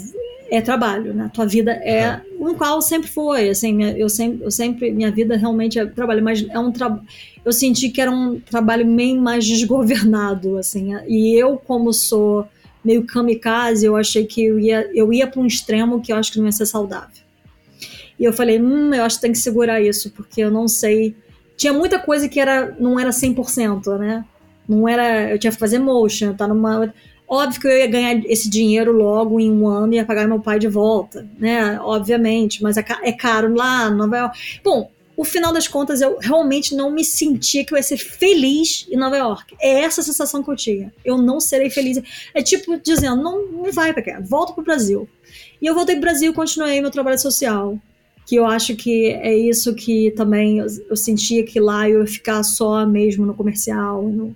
[0.49, 1.29] é trabalho, né?
[1.33, 2.21] Tua vida é uhum.
[2.39, 6.47] Um qual sempre foi, assim, eu sempre, eu sempre minha vida realmente é trabalho, mas
[6.49, 7.03] é um trabalho.
[7.43, 10.93] Eu senti que era um trabalho meio mais desgovernado, assim.
[11.07, 12.47] E eu, como sou
[12.83, 16.31] meio kamikaze, eu achei que eu ia, eu ia para um extremo que eu acho
[16.31, 17.09] que não ia ser saudável.
[18.17, 21.15] E eu falei, hum, eu acho que tem que segurar isso, porque eu não sei.
[21.57, 24.25] Tinha muita coisa que era, não era 100%, né?
[24.67, 25.29] Não era.
[25.31, 26.93] Eu tinha que fazer motion, tá numa
[27.29, 30.39] Óbvio que eu ia ganhar esse dinheiro logo em um ano e ia pagar meu
[30.39, 31.79] pai de volta, né?
[31.79, 34.39] Obviamente, mas é, é caro lá no Nova York.
[34.63, 38.87] Bom, o final das contas, eu realmente não me sentia que eu ia ser feliz
[38.89, 39.53] em Nova York.
[39.59, 40.93] É essa a sensação que eu tinha.
[41.03, 42.01] Eu não serei feliz.
[42.33, 45.09] É tipo dizendo, não, não vai pra cá, volta pro Brasil.
[45.61, 47.77] E eu voltei pro Brasil e continuei meu trabalho social.
[48.25, 52.07] Que eu acho que é isso que também eu, eu sentia que lá eu ia
[52.07, 54.01] ficar só mesmo no comercial.
[54.03, 54.33] No,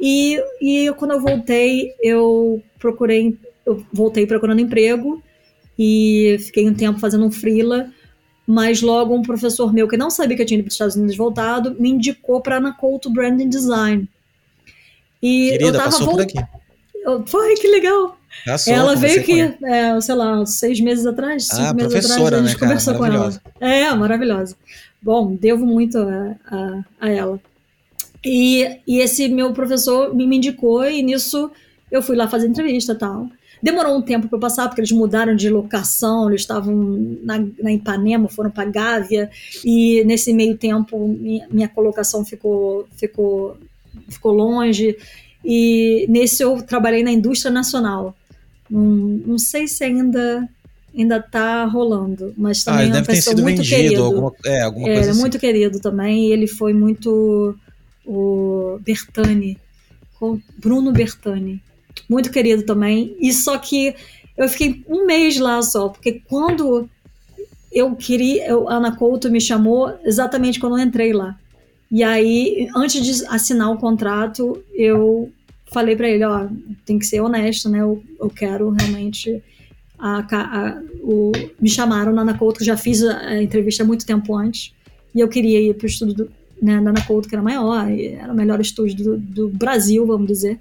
[0.00, 3.36] e, e quando eu voltei, eu procurei,
[3.66, 5.22] eu voltei procurando emprego
[5.78, 7.90] e fiquei um tempo fazendo um freela,
[8.46, 10.96] mas logo um professor meu que não sabia que eu tinha ido para os Estados
[10.96, 14.08] Unidos voltado me indicou para Ana Couto Branding Design.
[15.22, 16.38] E Querida, eu tava passou por aqui.
[16.94, 18.18] Eu, foi, que legal.
[18.58, 22.42] sou, ela veio aqui, é, sei lá, seis meses atrás, cinco ah, meses atrás, a
[22.42, 23.40] gente né, conversou com ela.
[23.60, 24.56] É, maravilhosa.
[25.00, 27.40] Bom, devo muito a, a, a ela.
[28.24, 31.50] E, e esse meu professor me indicou, e nisso
[31.90, 33.28] eu fui lá fazer entrevista e tal.
[33.62, 36.74] Demorou um tempo para passar, porque eles mudaram de locação, eles estavam
[37.22, 39.30] na, na Ipanema, foram para Gávea,
[39.64, 43.56] e nesse meio tempo minha, minha colocação ficou, ficou,
[44.08, 44.96] ficou longe.
[45.44, 48.14] E nesse eu trabalhei na indústria nacional.
[48.70, 50.48] Não, não sei se ainda
[50.96, 54.02] ainda está rolando, mas ah, também ah, é uma pessoa muito querido.
[54.02, 55.20] Alguma, é, alguma é, coisa assim.
[55.20, 57.56] muito querido também, e ele foi muito
[58.08, 59.58] o Bertani,
[60.58, 61.62] Bruno Bertani
[62.08, 63.16] muito querido também.
[63.20, 63.94] E só que
[64.36, 66.88] eu fiquei um mês lá só, porque quando
[67.70, 71.38] eu queria, eu, Ana Couto me chamou exatamente quando eu entrei lá.
[71.90, 75.30] E aí, antes de assinar o contrato, eu
[75.72, 76.46] falei para ele, ó,
[76.84, 77.80] tem que ser honesto, né?
[77.80, 79.42] Eu, eu quero realmente
[79.98, 84.34] a, a, o, me chamaram na Ana Couto, já fiz a, a, entrevista muito tempo
[84.34, 84.72] antes,
[85.14, 88.32] e eu queria ir para o estúdio do, né, Ana Couto, que era maior, era
[88.32, 90.58] o melhor estúdio do, do Brasil, vamos dizer.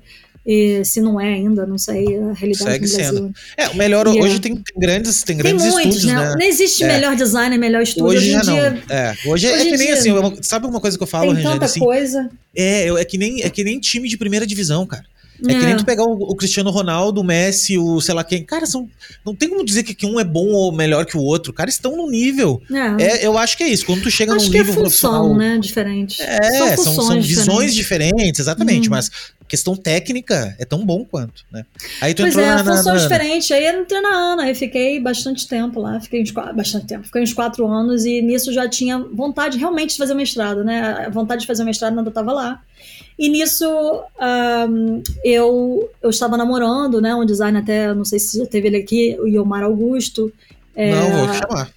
[0.48, 3.16] E se não é ainda, não sei a realidade Segue do Brasil.
[3.16, 3.34] Sendo.
[3.58, 4.40] É, o melhor e hoje é.
[4.40, 6.30] tem, tem, grandes, tem grandes tem muitos, estúdios, né?
[6.30, 6.36] né?
[6.40, 6.88] Não existe é.
[6.88, 8.06] melhor designer, melhor estúdio.
[8.06, 8.96] Hoje, hoje dia, não.
[8.96, 11.08] É, hoje, é hoje é que em nem dia, assim, sabe uma coisa que eu
[11.08, 11.52] falo, tem Rangel?
[11.52, 12.30] tanta Assim, coisa.
[12.56, 15.04] é, é que, nem, é que nem time de primeira divisão, cara.
[15.46, 18.44] É, que nem tu pegar o, o, Cristiano Ronaldo, o Messi, o sei lá quem.
[18.44, 18.90] Cara, são,
[19.26, 21.54] não tem como dizer que, que um é bom ou melhor que o outro.
[21.54, 22.62] Cara, estão no nível.
[22.72, 23.04] É.
[23.04, 23.86] É, eu acho que é isso.
[23.86, 25.36] Quando tu chega acho num que nível é função, profissional.
[25.36, 25.58] né?
[25.60, 26.22] Diferente.
[26.22, 27.76] É, são, são, visões diferentes.
[27.76, 28.88] diferentes, exatamente.
[28.88, 28.92] Hum.
[28.92, 29.12] Mas
[29.48, 31.66] questão técnica é tão bom quanto, né?
[32.02, 33.08] Aí tu Pois entrou é, na, na, funções na...
[33.08, 33.52] diferentes.
[33.52, 37.24] Aí eu entrei na Ana, aí fiquei bastante tempo lá, fiquei uns, bastante tempo, fiquei
[37.24, 41.06] uns quatro anos e nisso já tinha vontade realmente de fazer mestrado, né?
[41.08, 42.62] A vontade de fazer mestrado ainda estava lá.
[43.18, 43.66] E nisso
[44.70, 47.16] um, eu, eu estava namorando, né?
[47.16, 50.32] Um designer até, não sei se já teve ele aqui, o Iomar Augusto.
[50.76, 51.72] É, não, vou chamar.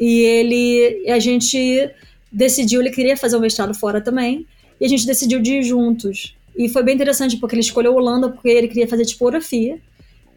[0.00, 1.90] E ele, a gente
[2.30, 4.46] decidiu, ele queria fazer o mestrado fora também,
[4.80, 6.36] e a gente decidiu de ir juntos.
[6.56, 9.78] E foi bem interessante, porque ele escolheu a Holanda porque ele queria fazer tipografia.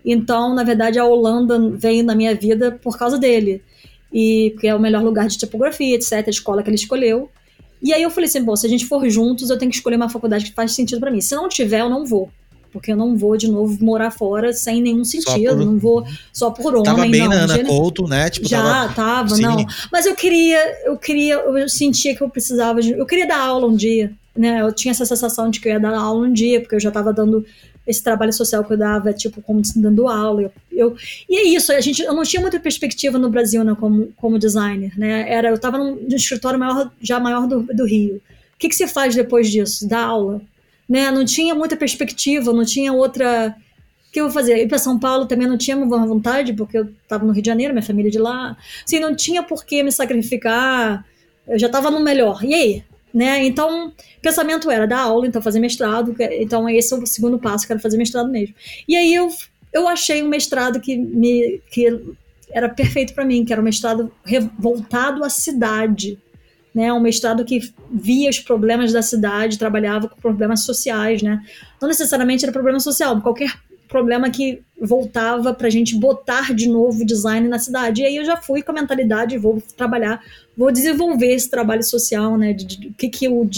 [0.03, 3.61] Então, na verdade, a Holanda veio na minha vida por causa dele.
[4.11, 7.29] E porque é o melhor lugar de tipografia, etc., a escola que ele escolheu.
[7.81, 9.95] E aí eu falei assim, bom, se a gente for juntos, eu tenho que escolher
[9.95, 11.21] uma faculdade que faz sentido para mim.
[11.21, 12.29] Se não tiver, eu não vou.
[12.71, 15.57] Porque eu não vou de novo morar fora sem nenhum sentido.
[15.57, 15.65] Por...
[15.65, 16.83] Não vou só por homem.
[16.83, 17.29] Tava bem não.
[17.29, 18.29] na Ana Couto, né?
[18.29, 19.41] Tipo, Já, tava, tava Sim.
[19.41, 19.65] não.
[19.91, 22.91] Mas eu queria, eu queria, eu sentia que eu precisava de.
[22.91, 24.11] Eu queria dar aula um dia.
[24.35, 24.61] Né?
[24.61, 26.89] Eu tinha essa sensação de que eu ia dar aula um dia, porque eu já
[26.89, 27.43] estava dando
[27.87, 30.41] esse trabalho social que eu dava, tipo, como dando aula.
[30.41, 30.97] Eu, eu,
[31.29, 34.37] e é isso, a gente, eu não tinha muita perspectiva no Brasil né, como, como
[34.37, 34.91] designer.
[34.99, 35.25] Né?
[35.31, 38.17] Era, eu estava num, num, escritório maior, já maior do, do Rio.
[38.17, 39.87] O que, que você faz depois disso?
[39.87, 40.41] Dar aula.
[40.87, 41.09] Né?
[41.09, 43.55] Não tinha muita perspectiva, não tinha outra.
[44.09, 44.57] O que eu vou fazer?
[44.61, 47.47] Ir para São Paulo também não tinha uma vontade, porque eu estava no Rio de
[47.47, 48.57] Janeiro, minha família de lá.
[48.85, 51.05] Assim, não tinha por que me sacrificar.
[51.47, 52.43] Eu já estava no melhor.
[52.43, 52.83] E aí?
[53.17, 53.43] Né?
[53.47, 56.15] Então, o pensamento era dar aula, então fazer mestrado.
[56.19, 58.53] Então, esse é o segundo passo, quero fazer mestrado mesmo.
[58.87, 59.27] E aí eu,
[59.73, 61.99] eu achei um mestrado que me que
[62.51, 64.11] era perfeito para mim, que era um mestrado
[64.59, 66.19] voltado à cidade.
[66.75, 71.43] Né, um mestrado que via os problemas da cidade, trabalhava com problemas sociais, né?
[71.81, 73.51] Não necessariamente era problema social, qualquer
[73.87, 78.01] problema que voltava para a gente botar de novo design na cidade.
[78.01, 80.21] E aí eu já fui com a mentalidade, vou trabalhar,
[80.55, 82.53] vou desenvolver esse trabalho social, né?
[82.53, 83.49] De, o que que o,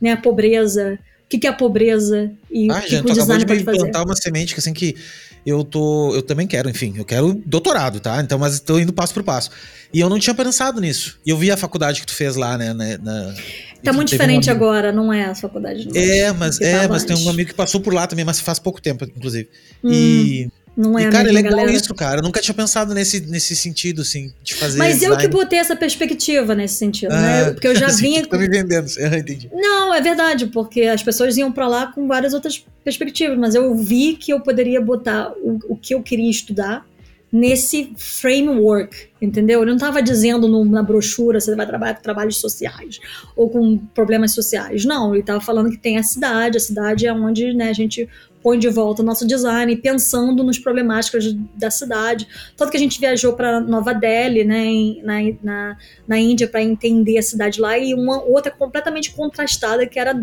[0.00, 3.10] né, a pobreza, o que que é a pobreza e ah, o que, gente, que
[3.10, 3.78] o design pode fazer.
[3.78, 4.96] plantar uma semente que assim que
[5.44, 8.20] eu tô, eu também quero, enfim, eu quero doutorado, tá?
[8.20, 9.50] Então, mas estou indo passo por passo.
[9.92, 11.18] E eu não tinha pensado nisso.
[11.26, 12.72] E eu vi a faculdade que tu fez lá, né?
[12.72, 13.34] Na, na...
[13.82, 15.88] Tá muito diferente um agora, não é a faculdade.
[15.88, 18.58] Não é, mas é, mas tem um amigo que passou por lá também, mas faz
[18.58, 19.48] pouco tempo, inclusive.
[19.82, 19.90] Hum.
[19.90, 21.72] E não é e, cara, é legal galera.
[21.72, 22.18] isso, cara.
[22.20, 24.78] Eu nunca tinha pensado nesse, nesse sentido, assim, de fazer.
[24.78, 25.14] Mas design.
[25.14, 27.50] eu que botei essa perspectiva nesse sentido, ah, né?
[27.50, 28.26] Porque eu já assim, vinha.
[28.26, 29.50] Tá me vendendo, eu entendi.
[29.52, 33.74] Não, é verdade, porque as pessoas iam para lá com várias outras perspectivas, mas eu
[33.74, 36.86] vi que eu poderia botar o, o que eu queria estudar
[37.32, 39.60] nesse framework, entendeu?
[39.60, 42.98] Eu não estava dizendo no, na brochura você vai trabalhar com trabalhos sociais
[43.36, 44.84] ou com problemas sociais.
[44.84, 48.08] Não, ele estava falando que tem a cidade, a cidade é onde né, a gente
[48.42, 52.26] põe de volta o nosso design, pensando nos problemáticas da cidade.
[52.56, 55.76] Tanto que a gente viajou para Nova Delhi, né, em, na, na,
[56.06, 60.14] na Índia, para entender a cidade lá, e uma outra completamente contrastada, que era,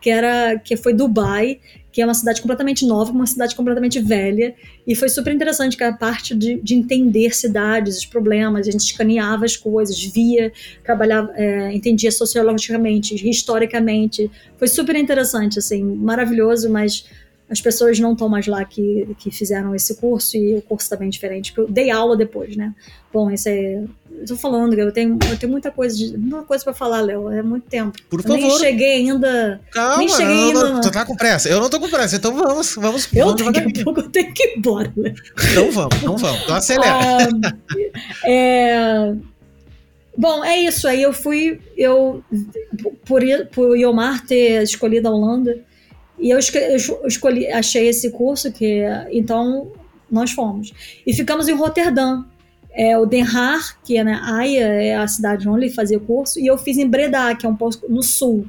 [0.00, 1.58] que era que foi Dubai,
[1.92, 4.54] que é uma cidade completamente nova, uma cidade completamente velha,
[4.86, 8.80] e foi super interessante que a parte de, de entender cidades, os problemas, a gente
[8.80, 10.50] escaneava as coisas, via,
[10.82, 17.04] trabalhava, é, entendia sociologicamente, historicamente, foi super interessante, assim, maravilhoso, mas
[17.52, 20.96] as pessoas não estão mais lá que, que fizeram esse curso e o curso está
[20.96, 21.52] bem diferente.
[21.54, 22.74] Eu dei aula depois, né?
[23.12, 23.84] Bom, isso é.
[24.22, 27.30] Estou falando, eu tenho, eu tenho muita coisa, de, muita coisa para falar, Léo.
[27.30, 27.92] É muito tempo.
[28.08, 28.38] Por eu favor.
[28.38, 29.60] Nem cheguei ainda.
[29.70, 30.72] Calma, nem cheguei não, ainda.
[30.72, 31.50] não, tu tá com pressa.
[31.50, 33.06] Eu não tô com pressa, então vamos, vamos.
[33.12, 35.14] eu vamos daqui a pouco eu tenho que ir embora, Léo.
[35.50, 36.42] Então vamos, então vamos.
[36.42, 36.94] Então acelera.
[36.94, 37.54] Ah,
[38.24, 39.14] é,
[40.16, 40.88] Bom, é isso.
[40.88, 42.24] Aí eu fui, eu
[43.04, 43.22] por,
[43.52, 45.58] por Iomar ter escolhido a Holanda,
[46.18, 49.72] e eu, escolhi, achei esse curso que então
[50.10, 50.72] nós fomos
[51.06, 52.24] e ficamos em Roterdã.
[52.74, 56.00] É o Den Haag, que é na Haia, é a cidade onde ele fazia o
[56.00, 58.46] curso, e eu fiz em Breda, que é um pouco no sul.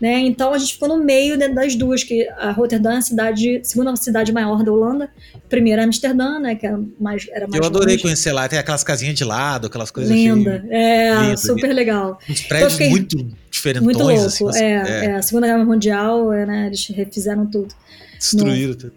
[0.00, 0.18] Né?
[0.20, 3.94] Então a gente ficou no meio das duas, que a Roterdã é a cidade, segunda
[3.96, 5.08] cidade maior da Holanda,
[5.48, 8.02] primeira é Amsterdã, né, que era mais, era mais Eu adorei longe.
[8.02, 8.46] conhecer lá.
[8.48, 10.64] Tem aquelas casinhas de lado, aquelas coisas Linda.
[10.68, 12.18] É, Lindo, super legal.
[12.28, 13.16] Uns prédios fiquei muito
[13.50, 14.26] diferentões, Muito louco.
[14.26, 14.44] assim.
[14.44, 17.72] você- é, é, a Segunda Guerra Mundial, é, né, eles refizeram tudo.
[18.18, 18.92] Destruíram tudo.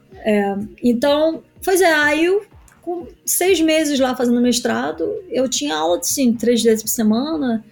[0.83, 2.43] Então, pois é, aí eu,
[2.81, 7.63] com seis meses lá fazendo mestrado, eu tinha aula, assim, três vezes por semana.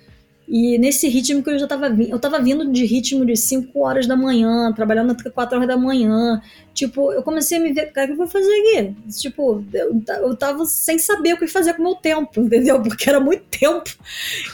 [0.48, 3.80] E nesse ritmo que eu já tava vindo, eu tava vindo de ritmo de 5
[3.80, 6.42] horas da manhã, trabalhando até 4 horas da manhã.
[6.74, 8.96] Tipo, eu comecei a me ver, cara, o que eu vou fazer aqui?
[9.18, 12.82] Tipo, eu, eu tava sem saber o que fazer com o meu tempo, entendeu?
[12.82, 13.90] Porque era muito tempo.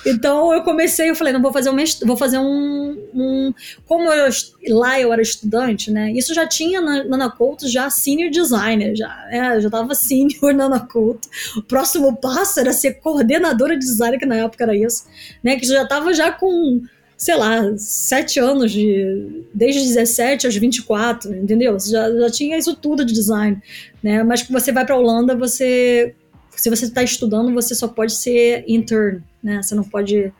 [0.05, 3.53] Então eu comecei, eu falei, não vou fazer um vou fazer um, um
[3.88, 4.30] como eu,
[4.69, 6.11] lá eu era estudante, né?
[6.11, 10.65] Isso já tinha na, na já senior designer, já, é, eu já tava senior na
[10.65, 11.27] Ana Couto.
[11.57, 15.05] O próximo passo era ser coordenadora de design, que na época era isso,
[15.43, 15.55] né?
[15.55, 16.81] Que já tava já com,
[17.17, 21.73] sei lá, sete anos de desde 17 aos 24, entendeu?
[21.73, 23.61] Você já, já tinha isso tudo de design,
[24.01, 24.23] né?
[24.23, 26.13] Mas que você vai para Holanda, você
[26.55, 29.61] se você está estudando, você só pode ser intern, né?
[29.63, 30.31] Você não pode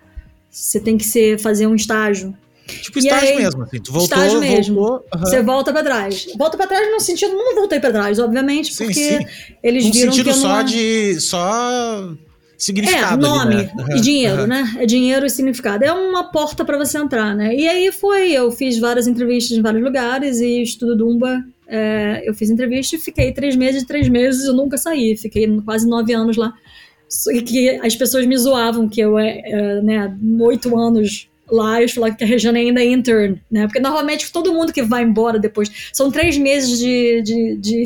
[0.51, 2.35] você tem que ser fazer um estágio.
[2.68, 3.80] Tipo E estágio aí, mesmo, assim.
[3.81, 4.76] Tu voltou, estágio mesmo.
[4.76, 5.05] voltou.
[5.13, 5.26] aham.
[5.26, 6.27] Você volta para trás.
[6.38, 9.26] Volta para trás no sentido, não voltei para trás, obviamente, Sim, porque sim.
[9.63, 10.63] eles Um viram sentido que só não...
[10.63, 11.19] de.
[11.19, 12.13] só
[12.61, 13.21] É, significado.
[13.21, 13.85] nome ali, né?
[13.95, 14.47] E dinheiro, aham.
[14.47, 14.75] né?
[14.77, 15.83] É dinheiro e significado.
[15.83, 17.55] É uma porta para você entrar, né?
[17.55, 21.43] E aí foi, eu fiz várias entrevistas em vários lugares e estudo Dumba.
[21.67, 25.17] é, eu fiz entrevista e fiquei três meses, três meses eu nunca saí.
[25.17, 26.53] Fiquei quase nove anos lá.
[27.45, 32.15] Que as pessoas me zoavam que eu, é, é, né, oito anos lá, eu falava
[32.15, 33.65] que a Regiane ainda é intern, né?
[33.65, 35.69] Porque normalmente todo mundo que vai embora depois.
[35.91, 37.83] São três meses de, de, de,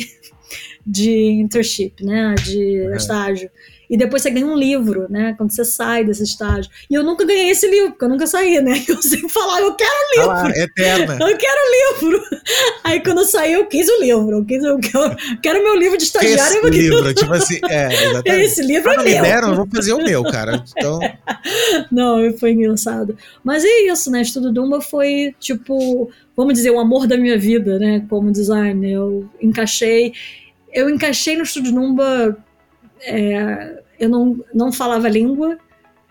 [0.86, 1.12] de
[1.42, 2.36] internship, né?
[2.44, 2.96] De Uhum.
[2.96, 3.50] estágio.
[3.88, 5.36] E depois você ganha um livro, né?
[5.38, 6.72] Quando você sai desse estágio.
[6.90, 8.74] E eu nunca ganhei esse livro, porque eu nunca saí, né?
[8.90, 11.14] Eu sempre falava, eu quero um Tá lá, eterna.
[11.22, 12.24] eu quero o livro.
[12.84, 14.38] Aí quando eu saí, eu quis o livro.
[14.38, 16.58] Eu, quis, eu quero, quero meu livro de estagiário.
[16.68, 18.42] Esse livro, tipo assim, é, exatamente.
[18.46, 19.22] Esse livro Ah, é não me meu.
[19.22, 20.64] deram, eu vou fazer o meu, cara.
[20.76, 21.00] Então,
[21.92, 23.16] Não, foi engraçado.
[23.44, 24.22] Mas é isso, né?
[24.22, 28.06] Estudo Dumba foi, tipo, vamos dizer, o amor da minha vida, né?
[28.10, 28.92] Como designer.
[28.92, 30.14] Eu encaixei.
[30.74, 32.38] Eu encaixei no Estudo Dumba.
[33.02, 35.58] é, eu não, não falava língua,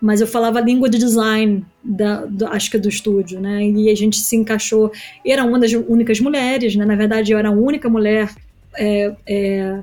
[0.01, 3.63] mas eu falava a língua de design, da, do- acho que do estúdio, né?
[3.63, 4.91] E a gente se encaixou.
[5.25, 6.83] Era uma das únicas mulheres, né?
[6.85, 8.29] Na verdade, eu era a única mulher
[8.75, 9.79] é, é,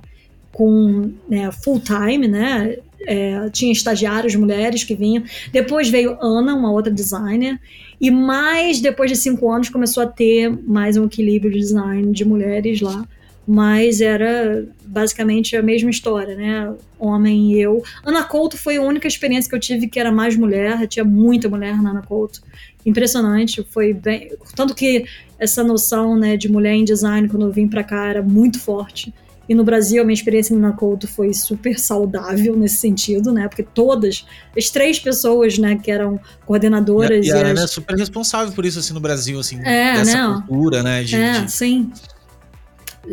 [0.52, 2.77] com né, full time, né?
[3.05, 5.24] É, tinha estagiários mulheres que vinham.
[5.52, 7.59] Depois veio Ana, uma outra designer,
[8.03, 12.24] e mais depois de cinco anos começou a ter mais um equilíbrio de design de
[12.24, 13.07] mulheres lá.
[13.47, 16.74] Mas era basicamente a mesma história, né?
[16.99, 17.81] Homem e eu.
[18.05, 21.49] Ana Couto foi a única experiência que eu tive que era mais mulher, tinha muita
[21.49, 22.41] mulher na Ana Couto.
[22.85, 24.33] Impressionante, foi bem.
[24.57, 25.05] Tanto que
[25.39, 29.15] essa noção né, de mulher em design, quando eu vim pra cá, era muito forte.
[29.48, 33.48] E no Brasil, a minha experiência na Couto foi super saudável nesse sentido, né?
[33.48, 34.24] Porque todas,
[34.56, 37.97] as três pessoas, né, que eram coordenadoras e a, e a as- Ana é super
[37.97, 40.35] responsável por isso, assim, no Brasil, assim, É, dessa né?
[40.47, 41.02] cultura, né?
[41.02, 41.90] De, É, de- sim.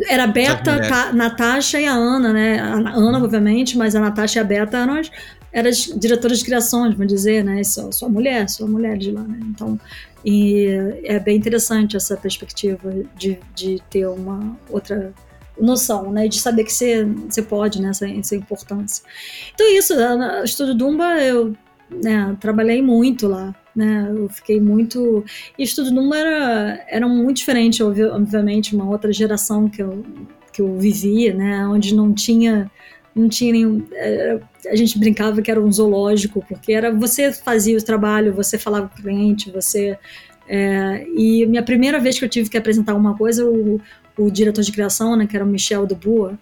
[0.08, 0.78] Era a Beta.
[0.88, 2.60] Ta- Natasha e a Ana, né?
[2.60, 5.10] A Ana, obviamente, mas a Natasha e a Beta eram as,
[5.52, 7.60] eram as diretoras de criações, vamos dizer, né?
[7.64, 9.40] Só mulher, só mulher de lá, né?
[9.42, 9.78] Então,
[10.24, 10.66] e
[11.02, 15.12] é bem interessante essa perspectiva de, de ter uma outra
[15.60, 16.28] noção, né?
[16.28, 17.90] De saber que você, você pode, né?
[17.90, 19.04] Essa, essa importância.
[19.54, 21.54] Então, isso, o Estúdio Dumba, eu
[21.90, 24.08] né, trabalhei muito lá, né?
[24.14, 25.24] Eu fiquei muito
[25.58, 30.04] e Estudo Numa era, era muito diferente, obvi- obviamente, uma outra geração que eu,
[30.52, 31.66] que eu vivia, né?
[31.66, 32.70] Onde não tinha,
[33.14, 33.84] não tinha nenhum.
[33.92, 38.58] era- a gente brincava que era um zoológico, porque era você fazia o trabalho, você
[38.58, 39.98] falava com o cliente, você.
[40.48, 43.80] é, e minha primeira vez que eu tive que apresentar uma coisa, o,
[44.22, 46.36] o diretor de criação, né, que era o Michel Dubois,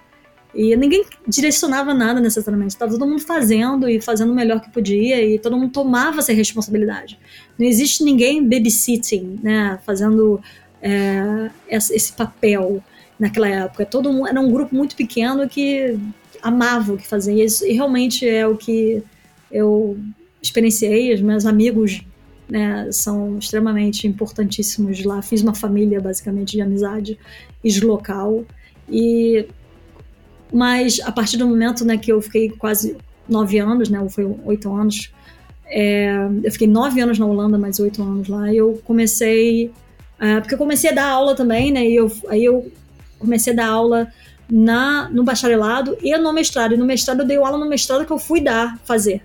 [0.55, 5.23] e ninguém direcionava nada necessariamente, estava todo mundo fazendo e fazendo o melhor que podia,
[5.25, 7.19] e todo mundo tomava essa responsabilidade.
[7.59, 10.41] Não existe ninguém babysitting, né, fazendo
[10.83, 12.83] é, esse papel.
[13.19, 13.85] naquela época.
[13.85, 15.99] Todo mundo, era um grupo muito pequeno que
[16.41, 17.45] amava o que fazia.
[17.45, 19.03] Isso, e realmente é o que
[19.51, 19.99] eu
[20.41, 21.13] experienciei.
[21.13, 22.01] Os meus amigos
[22.49, 25.21] né, são extremamente importantíssimos lá.
[25.23, 27.19] Fiz uma família, basicamente, de amizade
[27.83, 28.45] local.
[28.89, 29.47] E
[30.53, 32.97] mas a partir do momento né, que eu fiquei quase
[33.29, 35.13] nove anos, né, ou foi oito anos,
[35.67, 36.11] é,
[36.43, 39.71] eu fiquei nove anos na Holanda, mais oito anos lá, e eu comecei,
[40.19, 42.73] é, porque eu comecei a dar aula também, né, e eu, aí eu
[43.19, 44.09] comecei a dar aula
[44.51, 48.13] na, no bacharelado e no mestrado, e no mestrado eu dei aula no mestrado que
[48.13, 49.21] eu fui dar, fazer,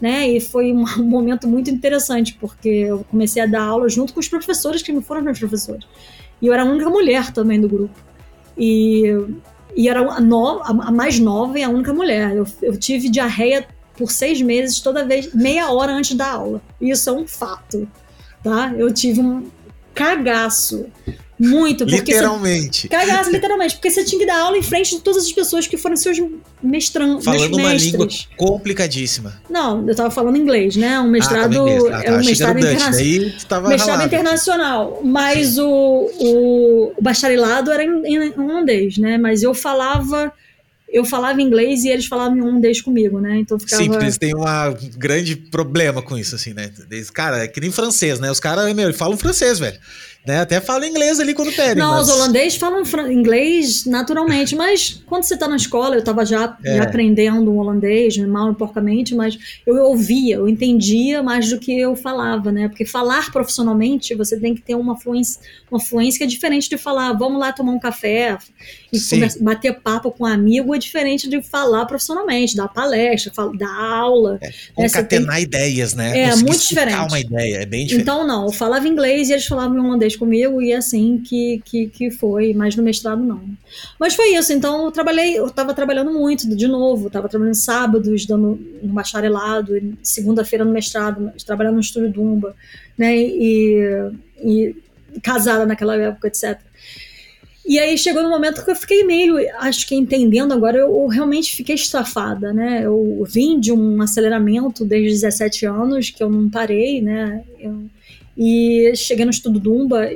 [0.00, 4.20] né, e foi um, momento muito interessante, porque eu comecei a dar aula junto com
[4.20, 5.84] os professores que me foram meus professores,
[6.40, 7.94] e eu era a única mulher também do grupo,
[8.56, 9.04] e
[9.76, 12.34] e era a, no, a, mais nova e a única mulher.
[12.34, 13.64] Eu, eu tive diarreia
[13.96, 16.60] por seis meses, toda vez, meia hora antes da aula.
[16.80, 17.88] Isso é um fato,
[18.42, 18.72] tá?
[18.76, 19.48] Eu tive um
[19.94, 20.86] cagaço.
[21.38, 22.82] Muito, porque literalmente.
[22.82, 25.66] Você, cagaço, literalmente, porque você tinha que dar aula em frente de todas as pessoas
[25.66, 26.18] que foram seus
[26.62, 27.20] mestrando.
[27.20, 29.40] Falando uma língua complicadíssima.
[29.48, 30.98] Não, eu tava falando inglês, né?
[30.98, 31.66] Um mestrado.
[31.90, 32.08] Ah, ah, tá.
[32.08, 32.90] é um mestrado, interna
[33.68, 35.00] mestrado internacional.
[35.04, 39.16] Mas o, o, o, bacharelado era em, em holandês, né?
[39.16, 40.32] Mas eu falava
[40.90, 43.38] eu falava inglês e eles falavam holandês comigo, né?
[43.38, 43.82] Então ficava...
[43.82, 44.44] Sim, porque eles têm um
[44.96, 46.70] grande problema com isso, assim, né?
[46.90, 48.30] Eles, cara, é que nem francês, né?
[48.30, 49.78] Os caras, meu, falam francês, velho.
[50.28, 50.40] Né?
[50.40, 51.76] Até fala inglês ali quando pedem.
[51.76, 52.06] Não, mas...
[52.06, 56.76] os holandeses falam inglês naturalmente, mas quando você está na escola, eu estava já, é.
[56.76, 61.96] já, aprendendo holandês, mal e porcamente, mas eu ouvia, eu entendia mais do que eu
[61.96, 62.68] falava, né?
[62.68, 65.40] Porque falar profissionalmente, você tem que ter uma fluência,
[65.70, 68.36] uma fluência que é diferente de falar, vamos lá tomar um café
[68.92, 68.98] e
[69.40, 74.38] bater papo com um amigo, diferente de falar profissionalmente, dar palestra, dar aula.
[74.40, 74.52] É, né?
[74.74, 75.44] concatenar tem...
[75.44, 76.18] ideias, né?
[76.18, 76.96] É, muito diferente.
[76.96, 78.02] uma ideia, é bem diferente.
[78.02, 82.10] Então, não, eu falava inglês e eles falavam holandês comigo e assim que, que, que
[82.10, 83.42] foi, mas no mestrado não.
[83.98, 88.26] Mas foi isso, então eu trabalhei, eu estava trabalhando muito de novo, estava trabalhando sábados,
[88.26, 92.54] dando um bacharelado, segunda-feira no mestrado, trabalhando no estúdio Dumba,
[92.96, 94.10] né, e,
[94.42, 94.76] e
[95.22, 96.67] casada naquela época, etc.
[97.68, 101.06] E aí chegou no momento que eu fiquei meio, acho que entendendo agora, eu, eu,
[101.06, 102.80] realmente fiquei estafada, né?
[102.82, 107.44] Eu vim de um aceleramento desde 17 anos, que eu não parei, né?
[107.60, 107.84] Eu,
[108.38, 110.08] e cheguei no estudo Dumba,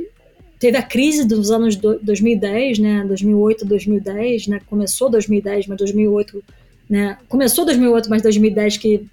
[0.58, 6.44] teve a crise dos anos 2010, né, 2008, 2010, né, começou 2010, mas 2008,
[6.88, 9.04] né, começou 2008, mas 2010 que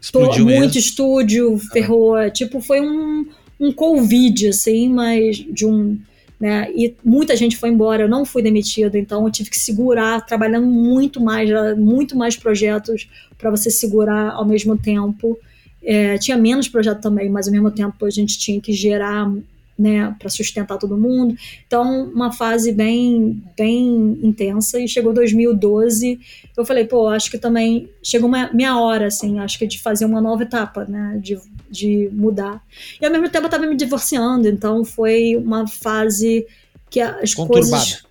[0.00, 0.78] Explodiu muito mesmo.
[0.80, 2.30] estúdio, ferrou, ah.
[2.30, 3.26] tipo, foi um,
[3.60, 5.98] um covid, assim, mas de um,
[6.38, 10.24] né, e muita gente foi embora, eu não fui demitida, então eu tive que segurar,
[10.26, 11.48] trabalhando muito mais,
[11.78, 13.08] muito mais projetos
[13.38, 15.38] para você segurar ao mesmo tempo,
[15.82, 19.30] é, tinha menos projeto também, mas ao mesmo tempo a gente tinha que gerar
[19.78, 21.36] né, para sustentar todo mundo.
[21.66, 24.78] Então, uma fase bem, bem intensa.
[24.78, 26.20] E chegou 2012,
[26.56, 30.04] eu falei, pô, acho que também chegou uma, minha hora, assim, acho que de fazer
[30.04, 31.38] uma nova etapa, né, de,
[31.74, 32.62] de mudar.
[33.00, 36.46] E ao mesmo tempo eu estava me divorciando, então foi uma fase
[36.88, 37.70] que as Conturbada.
[37.70, 38.04] coisas.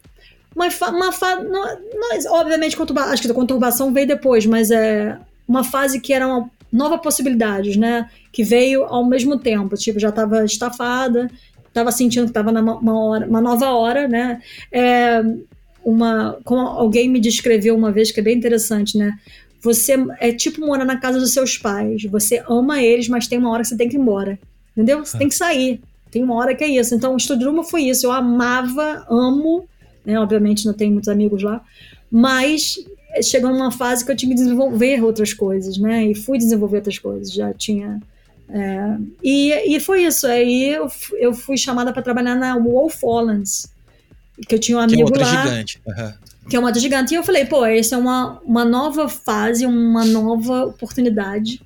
[0.56, 1.48] Uma, uma fase.
[2.30, 5.18] Obviamente, conturba, acho que a conturbação veio depois, mas é
[5.48, 8.10] uma fase que era uma nova possibilidades, né?
[8.31, 9.76] Que veio ao mesmo tempo.
[9.76, 11.30] Tipo, já estava estafada,
[11.68, 14.41] estava sentindo que estava numa hora, uma nova hora, né?
[14.72, 15.23] É,
[15.84, 19.18] uma, como alguém me descreveu uma vez, que é bem interessante, né?
[19.64, 22.03] Você é tipo morar na casa dos seus pais.
[22.03, 24.38] Você ama eles, mas tem uma hora que você tem que ir embora.
[24.73, 25.06] Entendeu?
[25.06, 25.81] Você tem que sair.
[26.11, 26.94] Tem uma hora que é isso.
[26.94, 28.06] Então, o Estúdio Uma foi isso.
[28.06, 29.68] Eu amava, amo,
[30.06, 30.19] né?
[30.19, 31.64] Obviamente não tenho muitos amigos lá,
[32.11, 32.76] mas
[33.22, 36.06] chegou numa fase que eu tinha que desenvolver outras coisas, né?
[36.06, 38.02] E fui desenvolver outras coisas, já tinha.
[38.49, 40.27] É, e, e foi isso.
[40.27, 43.72] Aí eu, eu fui chamada para trabalhar na Wolf Hollands,
[44.48, 45.45] que eu tinha um amigo que é lá.
[45.45, 45.81] Gigante.
[45.88, 46.14] Uhum.
[46.49, 47.14] Que é uma gigante.
[47.14, 51.61] E eu falei, pô, essa é uma, uma nova fase, uma nova oportunidade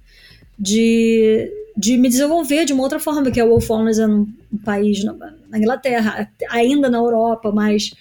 [0.58, 4.28] de, de me desenvolver de uma outra forma, que é o Wolf Hollands é um,
[4.64, 5.14] país na,
[5.50, 7.92] na Inglaterra, ainda na Europa, mas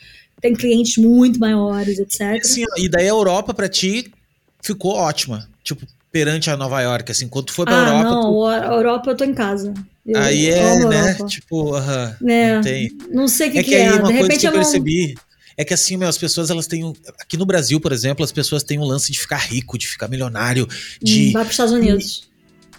[0.40, 2.42] tem clientes muito maiores, etc.
[2.44, 4.12] Sim, e daí a Europa para ti
[4.62, 8.10] ficou ótima, tipo perante a Nova York, assim, quando tu foi pra ah, Europa.
[8.10, 8.46] Não, tu...
[8.46, 9.74] a Europa eu tô em casa.
[10.06, 11.14] Eu Aí é, né?
[11.26, 12.90] Tipo, uh -huh, é, não tem.
[13.10, 13.98] Não sei o que, é que, que é.
[13.98, 15.14] De que eu percebi.
[15.56, 18.32] É que assim, meu, as pessoas elas têm um, aqui no Brasil, por exemplo, as
[18.32, 20.68] pessoas têm um lance de ficar rico, de ficar milionário,
[21.02, 22.28] de hum, vai para os Estados Unidos.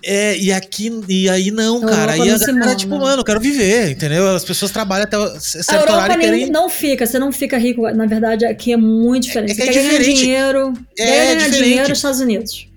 [0.03, 2.13] É, e aqui, e aí não, cara.
[2.13, 4.29] Aí a galera, tipo, mano, eu quero viver, entendeu?
[4.29, 7.81] As pessoas trabalham até certo a Europa horário nem, não fica, você não fica rico.
[7.91, 9.59] Na verdade, aqui é muito diferente.
[9.59, 11.63] É, é é ganhar dinheiro, é, ganha diferente.
[11.63, 12.67] dinheiro nos Estados Unidos.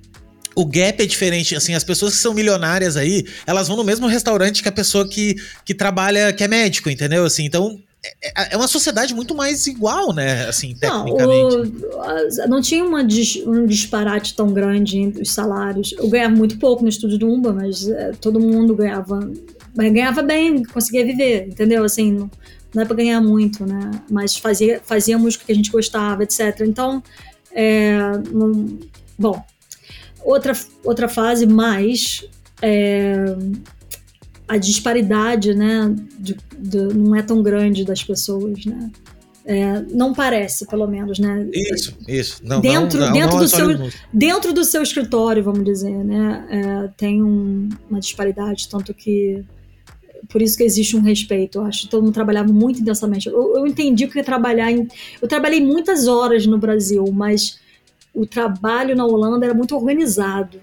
[0.54, 4.06] O gap é diferente, assim, as pessoas que são milionárias aí, elas vão no mesmo
[4.06, 7.24] restaurante que a pessoa que, que trabalha, que é médico, entendeu?
[7.24, 10.46] Assim, então, é, é uma sociedade muito mais igual, né?
[10.48, 11.56] Assim, tecnicamente.
[11.56, 15.92] Não, o, não tinha uma, um disparate tão grande entre os salários.
[15.92, 19.30] Eu ganhava muito pouco no estúdio do Umba, mas é, todo mundo ganhava,
[19.74, 21.84] ganhava bem, conseguia viver, entendeu?
[21.84, 22.30] Assim, não,
[22.74, 23.90] não é para ganhar muito, né?
[24.10, 26.60] Mas fazia, fazíamos o que a gente gostava, etc.
[26.60, 27.02] Então,
[27.52, 28.00] é,
[28.32, 28.78] não,
[29.18, 29.44] bom,
[30.24, 30.54] outra,
[30.84, 32.24] outra fase mais
[32.62, 33.24] é,
[34.50, 38.90] a disparidade, né, de, de, não é tão grande das pessoas, né?
[39.44, 41.48] É, não parece, pelo menos, né?
[41.52, 42.40] Isso, isso.
[42.44, 46.04] Não, dentro, não, não, dentro, não do é seu, dentro do seu escritório, vamos dizer,
[46.04, 46.46] né?
[46.50, 49.44] É, tem um, uma disparidade, tanto que
[50.28, 51.58] por isso que existe um respeito.
[51.58, 53.28] Eu acho que todo mundo trabalhava muito intensamente.
[53.28, 54.88] Eu, eu entendi que é trabalhar em.
[55.22, 57.60] Eu trabalhei muitas horas no Brasil, mas
[58.12, 60.60] o trabalho na Holanda era muito organizado.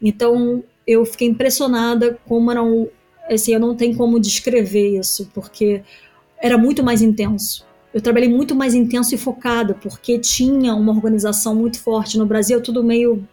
[0.00, 2.88] Então eu fiquei impressionada como eram.
[3.30, 5.82] Assim, eu não tenho como descrever isso, porque
[6.40, 7.66] era muito mais intenso.
[7.92, 12.18] Eu trabalhei muito mais intenso e focada, porque tinha uma organização muito forte.
[12.18, 13.26] No Brasil, tudo meio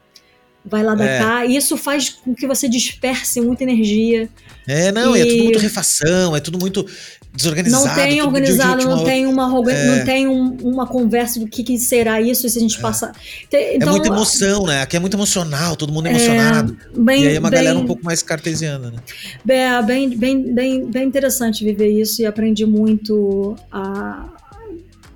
[0.66, 1.20] vai lá da é.
[1.20, 1.46] cá.
[1.46, 4.30] E isso faz com que você disperse muita energia.
[4.68, 5.22] É, não, e...
[5.22, 6.86] é tudo muito refação, é tudo muito
[7.36, 7.86] desorganizado.
[7.86, 9.98] Não tem organizado, não tem uma, é.
[9.98, 12.82] não tem um, uma conversa do que, que, será isso se a gente é.
[12.82, 13.12] passar.
[13.52, 14.82] É então, é muita emoção, né?
[14.82, 16.78] Aqui é muito emocional, todo mundo é emocionado.
[16.96, 18.98] Bem, e aí é uma bem, galera um pouco mais cartesiana, né?
[19.44, 24.26] Bem, bem, bem, bem interessante viver isso e aprendi muito a,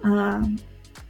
[0.03, 0.41] a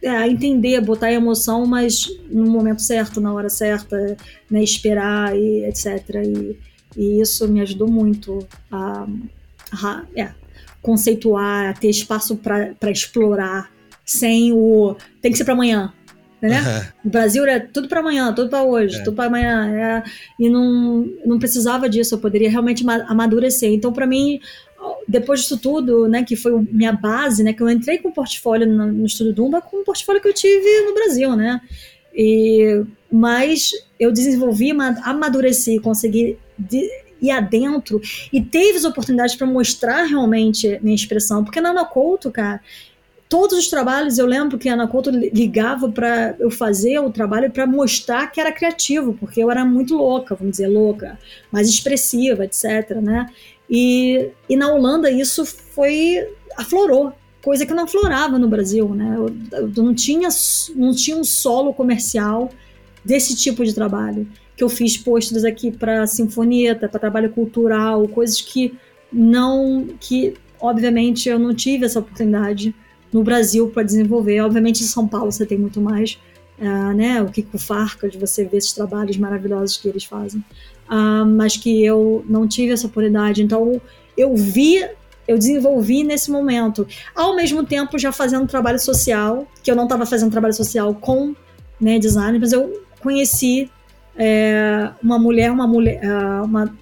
[0.00, 4.16] é, a entender, botar emoção, mas no momento certo, na hora certa,
[4.48, 5.86] né, esperar e etc.
[6.24, 6.56] E,
[6.96, 9.08] e isso me ajudou muito a,
[9.72, 10.30] a é,
[10.82, 13.70] conceituar, ter espaço para explorar,
[14.04, 15.92] sem o tem que ser para amanhã.
[16.40, 16.60] Né?
[16.60, 16.88] Uhum.
[17.04, 19.02] No Brasil era tudo para amanhã, tudo para hoje, é.
[19.02, 19.68] tudo para amanhã.
[19.74, 20.02] É,
[20.38, 23.72] e não, não precisava disso, eu poderia realmente amadurecer.
[23.72, 24.40] Então, para mim,
[25.06, 28.66] depois disso tudo, né, que foi minha base, né, que eu entrei com o portfólio
[28.66, 31.60] no, no Estudo Dumba com o portfólio que eu tive no Brasil, né,
[32.14, 34.70] e, mas eu desenvolvi,
[35.02, 36.88] amadureci, consegui de,
[37.20, 38.00] ir adentro
[38.32, 41.88] e teve as oportunidades para mostrar realmente minha expressão, porque na Ana
[42.32, 42.60] cara,
[43.28, 44.90] todos os trabalhos eu lembro que a Ana
[45.32, 49.94] ligava para eu fazer o trabalho para mostrar que era criativo, porque eu era muito
[49.94, 51.18] louca, vamos dizer, louca,
[51.52, 53.30] mais expressiva, etc, né?
[53.68, 56.26] E, e na Holanda isso foi
[56.56, 57.12] aflorou,
[57.42, 59.14] coisa que não aflorava no Brasil, né?
[59.16, 60.28] Eu, eu não tinha
[60.74, 62.50] não tinha um solo comercial
[63.04, 64.26] desse tipo de trabalho
[64.58, 68.76] que eu fiz posters aqui para sinfonieta, para trabalho cultural, coisas que
[69.10, 72.74] não que obviamente eu não tive essa oportunidade
[73.10, 74.40] no Brasil para desenvolver.
[74.40, 76.18] Obviamente em São Paulo você tem muito mais,
[76.58, 77.22] uh, né?
[77.22, 80.44] O Kiko Farca de você ver esses trabalhos maravilhosos que eles fazem
[80.88, 83.42] uh, mas que eu não tive essa oportunidade.
[83.42, 83.80] Então,
[84.16, 84.84] eu vi,
[85.26, 86.86] eu desenvolvi nesse momento.
[87.14, 91.34] Ao mesmo tempo, já fazendo trabalho social, que eu não estava fazendo trabalho social com
[91.80, 93.70] né, design, mas eu conheci
[94.18, 96.76] é, uma mulher, uma mulher, uh, uma,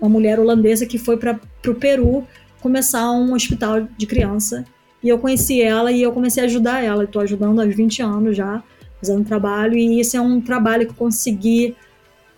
[0.00, 1.38] uma mulher holandesa que foi para
[1.68, 2.26] o Peru
[2.60, 4.64] começar um hospital de criança.
[5.02, 7.04] E eu conheci ela e eu comecei a ajudar ela.
[7.04, 8.62] Estou ajudando há 20 anos já,
[8.98, 9.76] fazendo trabalho.
[9.76, 11.76] E isso é um trabalho que eu consegui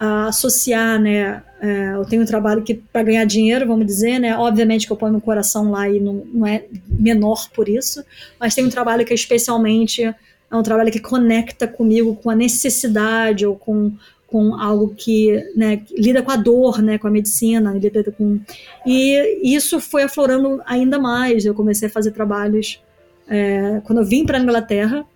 [0.01, 1.45] a associar, né?
[1.61, 4.37] É, eu tenho um trabalho que para ganhar dinheiro, vamos dizer, né?
[4.37, 8.05] Obviamente que eu ponho meu coração lá e não, não é menor por isso,
[8.39, 10.13] mas tem um trabalho que é especialmente
[10.51, 13.93] é um trabalho que conecta comigo com a necessidade ou com
[14.27, 18.41] com algo que né, lida com a dor, né, com a medicina, lida com
[18.85, 21.45] e isso foi aflorando ainda mais.
[21.45, 22.83] Eu comecei a fazer trabalhos
[23.29, 25.07] é, quando eu vim para a Inglaterra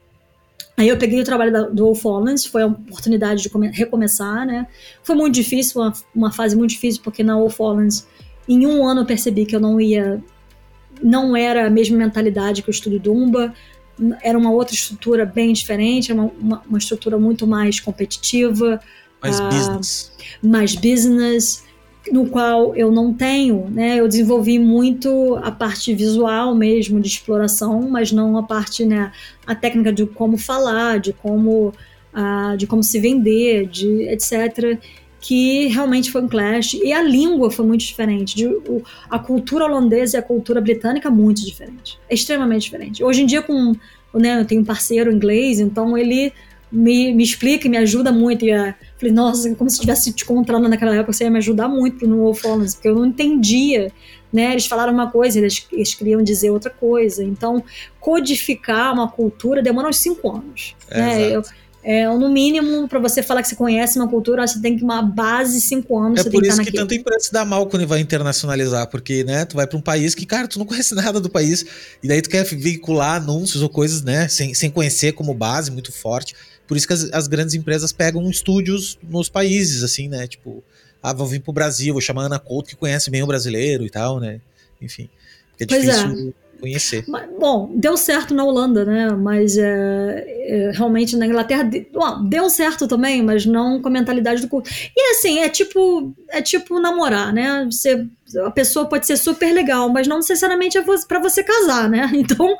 [0.81, 4.47] Aí eu peguei o trabalho da, do All Fallens, foi a oportunidade de come, recomeçar,
[4.47, 4.67] né?
[5.03, 8.07] Foi muito difícil, uma, uma fase muito difícil, porque na All Fallens,
[8.49, 10.25] em um ano eu percebi que eu não ia.
[11.03, 13.53] Não era a mesma mentalidade que o estúdio Dumba,
[14.23, 18.81] era uma outra estrutura bem diferente, uma, uma, uma estrutura muito mais competitiva.
[19.23, 20.13] Mais uh, business.
[20.43, 21.65] Mais business
[22.11, 24.01] no qual eu não tenho, né?
[24.01, 29.13] Eu desenvolvi muito a parte visual mesmo de exploração, mas não a parte, né,
[29.47, 31.75] a técnica de como falar, de como
[32.15, 34.79] uh, de como se vender, de etc,
[35.21, 39.67] que realmente foi um clash e a língua foi muito diferente, de, o, a cultura
[39.67, 43.05] holandesa e a cultura britânica muito diferente, extremamente diferente.
[43.05, 43.75] Hoje em dia com,
[44.15, 46.33] né, eu tenho um parceiro inglês, então ele
[46.71, 48.45] me, me explica e me ajuda muito.
[48.45, 51.69] E uh, falei, nossa, como se estivesse te encontrando naquela época, você ia me ajudar
[51.69, 53.93] muito no Wolf porque eu não entendia.
[54.33, 54.53] Né?
[54.53, 57.25] Eles falaram uma coisa, eles, eles queriam dizer outra coisa.
[57.25, 57.63] Então,
[57.99, 60.77] codificar uma cultura demora uns cinco anos.
[60.89, 61.43] É, né?
[61.83, 65.01] É, no mínimo, para você falar que você conhece uma cultura, você tem que uma
[65.01, 66.21] base cinco anos.
[66.21, 69.57] É por isso que tanta empresa se dá mal quando vai internacionalizar, porque, né, tu
[69.57, 71.65] vai para um país que, cara, tu não conhece nada do país,
[72.03, 75.91] e daí tu quer veicular anúncios ou coisas, né, sem, sem conhecer como base muito
[75.91, 76.35] forte.
[76.67, 80.63] Por isso que as, as grandes empresas pegam estúdios nos países, assim, né, tipo,
[81.03, 83.87] ah, vou vir pro Brasil, vou chamar a Ana Couto, que conhece bem o brasileiro
[83.87, 84.41] e tal, né,
[84.83, 85.09] enfim.
[85.59, 86.35] É difícil...
[86.37, 87.05] É conhecer.
[87.09, 89.11] Mas, bom, deu certo na Holanda, né?
[89.11, 94.43] Mas é, é, realmente na Inglaterra bom, deu certo também, mas não com a mentalidade
[94.43, 94.71] do culto.
[94.97, 97.67] E assim, é tipo, é tipo namorar, né?
[97.71, 98.07] Você,
[98.45, 102.11] a pessoa pode ser super legal, mas não necessariamente é para você casar, né?
[102.21, 102.57] Então,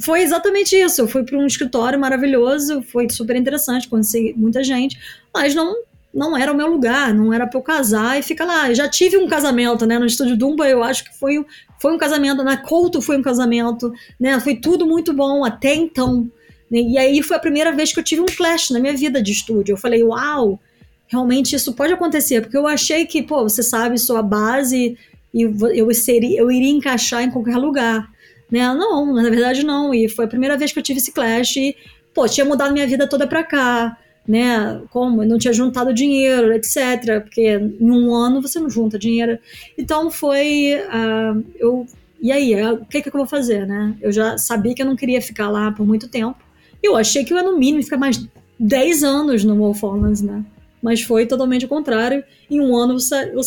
[0.00, 1.02] foi exatamente isso.
[1.02, 4.98] Eu fui para um escritório maravilhoso, foi super interessante, conheci muita gente,
[5.32, 5.76] mas não
[6.12, 8.68] não era o meu lugar, não era para eu casar e ficar lá.
[8.68, 9.98] Eu já tive um casamento, né?
[9.98, 11.44] No estúdio Dumba, eu acho que foi,
[11.82, 14.38] foi um casamento, na Couto foi um casamento, né?
[14.38, 16.30] Foi tudo muito bom até então.
[16.70, 16.78] Né?
[16.78, 19.32] E aí foi a primeira vez que eu tive um flash na minha vida de
[19.32, 19.72] estúdio.
[19.72, 20.60] Eu falei, uau,
[21.08, 24.96] realmente isso pode acontecer, porque eu achei que, pô, você sabe sua base
[25.34, 28.08] e eu, seria, eu iria encaixar em qualquer lugar.
[28.48, 28.60] Né?
[28.74, 29.92] Não, na verdade não.
[29.92, 31.74] E foi a primeira vez que eu tive esse clash e,
[32.14, 34.82] pô, tinha mudado minha vida toda pra cá né?
[34.90, 35.22] Como?
[35.22, 37.22] Eu não tinha juntado dinheiro, etc.
[37.22, 39.38] Porque em um ano você não junta dinheiro.
[39.76, 40.74] Então foi.
[40.76, 41.86] Uh, eu,
[42.20, 43.96] e aí, uh, o que, que eu vou fazer, né?
[44.00, 46.38] Eu já sabia que eu não queria ficar lá por muito tempo.
[46.82, 48.24] Eu achei que eu ia, no mínimo, ficar mais
[48.58, 50.44] 10 anos no Wolf Hollands, né?
[50.80, 52.24] Mas foi totalmente o contrário.
[52.50, 53.40] Em um ano eu, eu,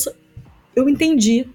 [0.75, 1.45] eu entendi,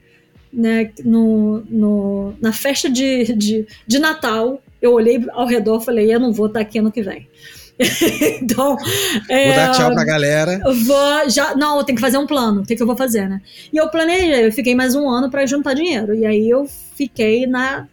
[0.52, 0.90] né?
[1.04, 6.20] No, no, na festa de, de, de Natal, eu olhei ao redor e falei: eu
[6.20, 7.28] não vou estar aqui ano que vem.
[8.42, 8.76] então.
[9.28, 10.60] É, vou dar tchau pra galera.
[10.84, 12.60] Vou, já, não, eu tenho que fazer um plano.
[12.60, 13.40] O que, que eu vou fazer, né?
[13.72, 16.14] E eu planejei, eu fiquei mais um ano para juntar dinheiro.
[16.14, 17.86] E aí eu fiquei na.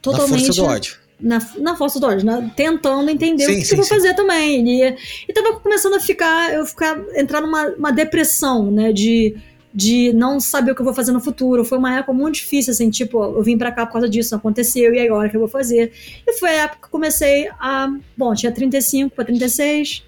[0.00, 0.32] Totalmente.
[0.32, 0.96] Na força do ódio.
[1.18, 2.52] Na, na força do ódio, né?
[2.54, 4.68] tentando entender sim, o que, sim, que eu vou fazer também.
[4.68, 4.96] E,
[5.28, 8.92] e tava começando a ficar, eu ficar, entrar numa depressão, né?
[8.92, 9.36] De
[9.76, 11.62] de não saber o que eu vou fazer no futuro.
[11.62, 14.94] Foi uma época muito difícil, assim, tipo, eu vim para cá por causa disso, aconteceu,
[14.94, 15.92] e agora o que eu vou fazer?
[16.26, 17.94] E foi a época que eu comecei a.
[18.16, 20.02] Bom, tinha 35 para 36.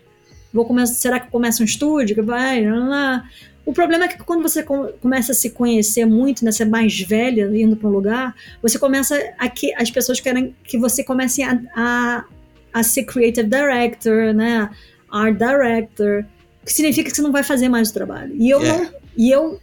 [0.54, 2.16] Vou começar, será que eu começo um estúdio?
[2.16, 3.24] Que vai, lá, lá.
[3.66, 7.50] O problema é que quando você começa a se conhecer muito, né, ser mais velha,
[7.54, 11.60] indo para um lugar, você começa a que as pessoas querem que você comece a,
[11.76, 12.24] a,
[12.72, 14.70] a ser creative director, né,
[15.10, 16.24] art director,
[16.68, 18.34] que significa que você não vai fazer mais o trabalho.
[18.36, 18.84] E eu yeah.
[18.84, 19.60] não e eu.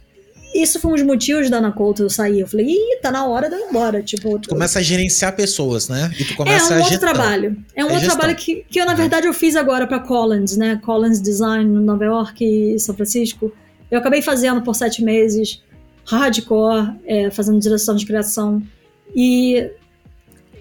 [0.54, 2.40] Isso foi um dos motivos da Ana Couto eu sair.
[2.40, 4.02] Eu falei, ih, tá na hora de eu ir embora.
[4.02, 6.10] Tipo, tu começa a gerenciar pessoas, né?
[6.18, 7.56] E tu começa é um a outro trabalho.
[7.74, 8.18] É um é outro gestão.
[8.18, 8.94] trabalho que, que eu, na é.
[8.94, 10.80] verdade, eu fiz agora para Collins, né?
[10.82, 13.52] Collins Design, no Nova York e São Francisco.
[13.90, 15.62] Eu acabei fazendo por sete meses,
[16.06, 18.62] hardcore, é, fazendo direção de criação.
[19.14, 19.70] E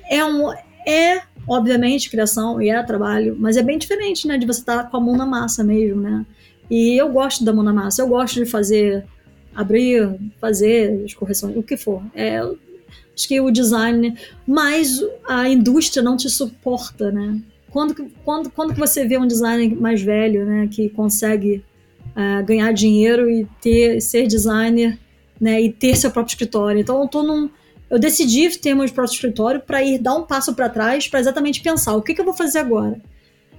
[0.10, 0.52] é um.
[0.86, 4.38] É, obviamente, criação e é trabalho, mas é bem diferente, né?
[4.38, 6.26] De você estar tá com a mão na massa mesmo, né?
[6.70, 9.06] E eu gosto da mão na massa, eu gosto de fazer,
[9.54, 12.02] abrir, fazer as correções, o que for.
[12.14, 17.40] É, acho que o design, mas a indústria não te suporta, né?
[17.70, 21.64] Quando, quando, quando você vê um designer mais velho, né, que consegue
[22.12, 24.98] uh, ganhar dinheiro e ter, ser designer,
[25.40, 26.80] né, e ter seu próprio escritório.
[26.80, 27.50] Então eu tô num,
[27.90, 31.62] eu decidi ter meu próprio escritório para ir dar um passo para trás, para exatamente
[31.62, 33.00] pensar o que, que eu vou fazer agora,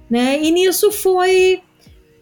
[0.09, 0.41] né?
[0.43, 1.61] E nisso foi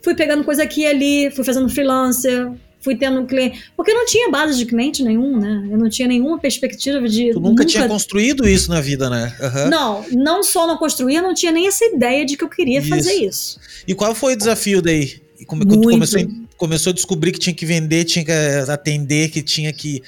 [0.05, 3.59] fui pegando coisa aqui e ali, fui fazendo freelancer, fui tendo cliente.
[3.75, 5.67] Porque eu não tinha base de cliente nenhum, né?
[5.71, 7.31] Eu não tinha nenhuma perspectiva de.
[7.31, 7.65] Tu nunca, nunca...
[7.65, 9.35] tinha construído isso na vida, né?
[9.41, 9.69] Uhum.
[9.69, 12.89] Não, não só não construía, não tinha nem essa ideia de que eu queria isso.
[12.89, 13.59] fazer isso.
[13.87, 15.19] E qual foi o desafio daí?
[15.47, 16.21] Como, quando tu começou,
[16.55, 18.31] começou a descobrir que tinha que vender, tinha que
[18.71, 20.03] atender, que tinha que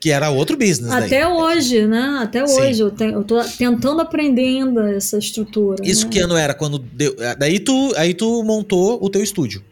[0.00, 0.90] que era outro business.
[0.90, 1.32] Até daí.
[1.32, 2.20] hoje, né?
[2.22, 2.60] Até Sim.
[2.60, 2.80] hoje.
[2.80, 5.76] Eu, te, eu tô tentando aprender ainda essa estrutura.
[5.84, 6.12] Isso né?
[6.12, 6.54] que ano era?
[6.54, 9.62] Quando deu, daí, tu, aí tu montou o teu estúdio.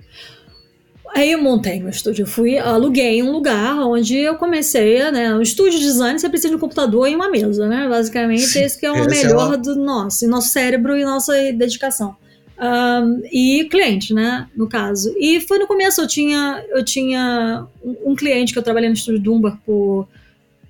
[1.14, 2.24] Aí eu montei meu estúdio.
[2.24, 5.34] Eu fui, aluguei um lugar onde eu comecei, né?
[5.34, 7.88] Um estúdio de design, você precisa de um computador e uma mesa, né?
[7.88, 9.56] Basicamente, Sim, esse que é o melhor é uma...
[9.56, 12.14] do nosso, nosso cérebro e nossa dedicação.
[12.60, 15.14] Um, e cliente, né, no caso.
[15.16, 17.66] E foi no começo, eu tinha, eu tinha
[18.04, 20.08] um, cliente que eu trabalhei no estúdio Dumbar por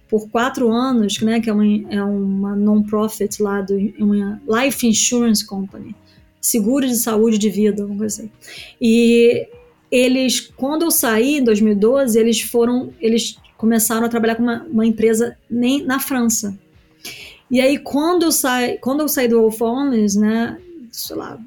[0.09, 5.45] por quatro anos, né, que é uma, é uma non-profit lá, do, uma Life Insurance
[5.45, 5.95] Company,
[6.41, 8.31] seguro de saúde de vida, alguma coisa assim.
[8.81, 9.47] E
[9.91, 14.87] eles, quando eu saí em 2012, eles foram, eles começaram a trabalhar com uma, uma
[14.87, 16.59] empresa nem na França.
[17.51, 19.61] E aí, quando eu, saí, quando eu saí do Wolf
[20.17, 20.59] né,
[20.91, 21.39] sei lá,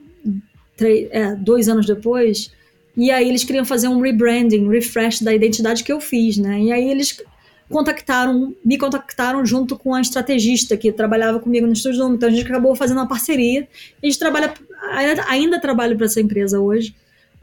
[0.82, 2.52] três, é, dois anos depois,
[2.98, 6.60] e aí eles queriam fazer um rebranding, refresh da identidade que eu fiz, né?
[6.60, 7.24] E aí eles
[7.70, 12.46] contactaram, me contactaram junto com a estrategista que trabalhava comigo no Estúdio Então a gente
[12.46, 13.68] acabou fazendo uma parceria.
[14.02, 14.54] A gente trabalha,
[14.92, 16.94] ainda, ainda trabalho para essa empresa hoje.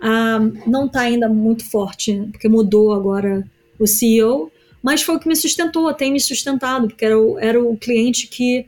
[0.01, 3.47] Ah, não está ainda muito forte, porque mudou agora
[3.79, 4.51] o CEO,
[4.83, 8.27] mas foi o que me sustentou, tem me sustentado, porque era o, era o cliente
[8.27, 8.67] que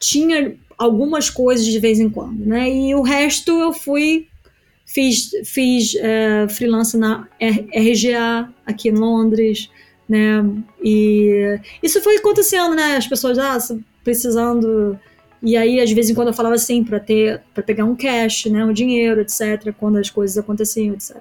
[0.00, 2.70] tinha algumas coisas de vez em quando, né?
[2.70, 4.28] E o resto eu fui
[4.86, 9.68] fiz fiz é, freelance na RGA aqui em Londres,
[10.08, 10.44] né?
[10.82, 12.96] E isso foi acontecendo, né?
[12.96, 13.58] As pessoas ah,
[14.04, 14.98] precisando
[15.42, 18.46] e aí às vezes em quando eu falava assim para ter para pegar um cash,
[18.46, 21.16] né, um dinheiro, etc, quando as coisas aconteciam, etc.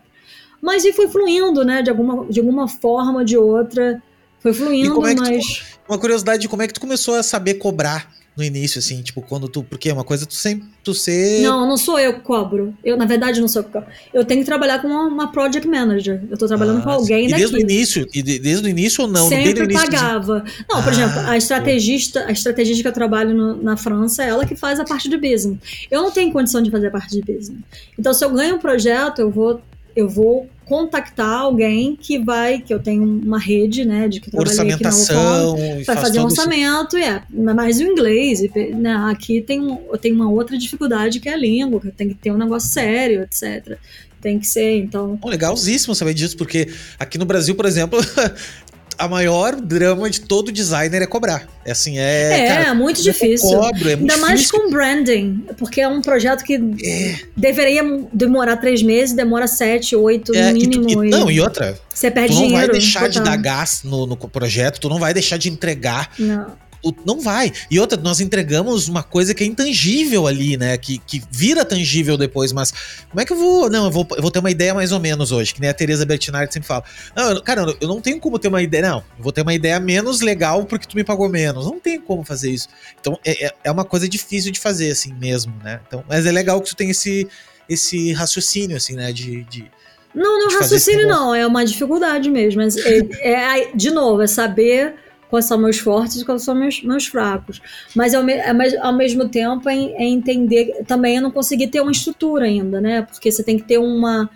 [0.61, 4.01] Mas e foi fluindo, né, de alguma de alguma forma ou de outra,
[4.39, 7.55] foi fluindo, é mas tu, uma curiosidade de como é que tu começou a saber
[7.55, 9.63] cobrar no início, assim, tipo, quando tu.
[9.63, 11.41] Porque é uma coisa tu sempre tu ser.
[11.41, 12.73] Não, não sou eu que cobro.
[12.83, 13.89] Eu, na verdade, não sou eu que cobro.
[14.13, 16.23] Eu tenho que trabalhar com uma, uma project manager.
[16.29, 18.07] Eu tô trabalhando ah, com alguém e desde o início?
[18.13, 19.27] E de, desde o início ou não?
[19.27, 20.45] Sempre desde pagava.
[20.69, 24.29] Não, por ah, exemplo, a estrategista, a estrategista que eu trabalho no, na França, é
[24.29, 25.57] ela que faz a parte de business.
[25.89, 27.59] Eu não tenho condição de fazer a parte de business.
[27.97, 29.59] Então, se eu ganho um projeto, eu vou
[29.97, 34.73] eu vou contactar alguém que vai, que eu tenho uma rede, né, de que trabalhei
[34.73, 38.41] aqui na Hong vai fazer um orçamento, é, mas o inglês,
[38.75, 42.13] né, aqui tem, eu tenho uma outra dificuldade que é a língua, que tem que
[42.13, 43.79] ter um negócio sério, etc
[44.19, 45.17] tem que ser, então.
[45.23, 46.67] Legalzíssimo saber disso, porque
[46.99, 47.99] aqui no Brasil, por exemplo,
[48.97, 51.47] a maior drama de todo designer é cobrar.
[51.65, 52.45] É assim, é.
[52.45, 53.49] É, cara, muito difícil.
[53.49, 57.19] Cobro, é muito Ainda mais com branding, porque é um projeto que é.
[57.35, 60.89] deveria demorar três meses, demora sete, oito é, no mínimo.
[60.89, 61.77] E tu, e, não, e outra.
[61.93, 62.67] Você perde tu não dinheiro.
[62.67, 66.11] vai deixar de dar gás no, no projeto, tu não vai deixar de entregar.
[66.17, 66.66] Não
[67.05, 67.51] não vai.
[67.69, 70.77] E outra, nós entregamos uma coisa que é intangível ali, né?
[70.77, 72.73] Que, que vira tangível depois, mas
[73.09, 73.69] como é que eu vou.
[73.69, 75.73] Não, eu vou, eu vou ter uma ideia mais ou menos hoje, que nem a
[75.73, 76.83] Teresa Bertinardi sempre fala.
[77.15, 78.89] Não, eu, cara, eu não tenho como ter uma ideia.
[78.89, 81.65] Não, eu vou ter uma ideia menos legal porque tu me pagou menos.
[81.65, 82.67] Não tem como fazer isso.
[82.99, 85.81] Então é, é, é uma coisa difícil de fazer, assim mesmo, né?
[85.87, 87.27] Então, mas é legal que tu tem esse,
[87.67, 89.11] esse raciocínio, assim, né?
[89.11, 89.71] de, de
[90.13, 92.61] não, não é raciocínio não, é uma dificuldade mesmo.
[92.61, 94.95] Mas é, é, de novo, é saber
[95.29, 97.61] quais são meus fortes e quais são meus, meus fracos.
[97.95, 98.39] Mas ao, me,
[98.77, 100.83] ao mesmo tempo é, é, entender.
[100.87, 103.01] Também eu não consegui ter uma estrutura ainda, né?
[103.01, 104.29] Porque você tem que ter uma,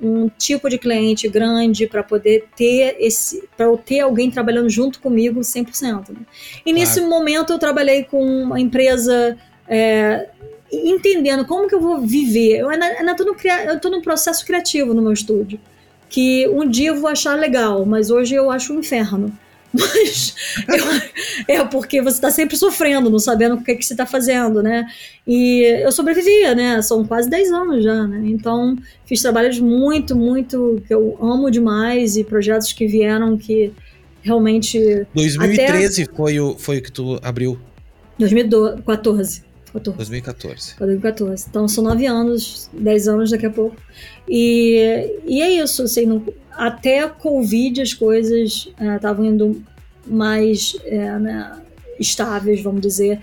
[0.00, 3.48] um tipo de cliente grande para poder ter esse.
[3.56, 6.10] para eu ter alguém trabalhando junto comigo 100%.
[6.10, 6.20] Né?
[6.64, 9.36] E nesse momento eu trabalhei com uma empresa.
[9.68, 10.28] É,
[10.72, 12.60] entendendo como que eu vou viver.
[12.60, 15.60] Eu tô num processo criativo no meu estúdio.
[16.08, 19.32] Que um dia eu vou achar legal, mas hoje eu acho um inferno.
[19.72, 20.34] Mas
[21.48, 24.62] eu, é porque você está sempre sofrendo, não sabendo o que, que você está fazendo,
[24.62, 24.86] né?
[25.26, 26.82] E eu sobrevivia, né?
[26.82, 28.22] São quase 10 anos já, né?
[28.26, 28.76] Então,
[29.06, 33.72] fiz trabalhos muito, muito que eu amo demais e projetos que vieram que
[34.22, 35.06] realmente.
[35.14, 36.14] 2013 até...
[36.14, 37.58] foi, o, foi o que tu abriu?
[38.18, 39.52] 2014.
[39.72, 39.96] 14.
[39.96, 40.76] 2014.
[40.78, 41.46] 2014.
[41.48, 43.76] Então são nove anos, dez anos daqui a pouco.
[44.28, 46.22] E, e é isso, assim, não,
[46.56, 49.62] até Covid as coisas estavam é, indo
[50.06, 51.60] mais é, né,
[51.98, 53.20] estáveis, vamos dizer,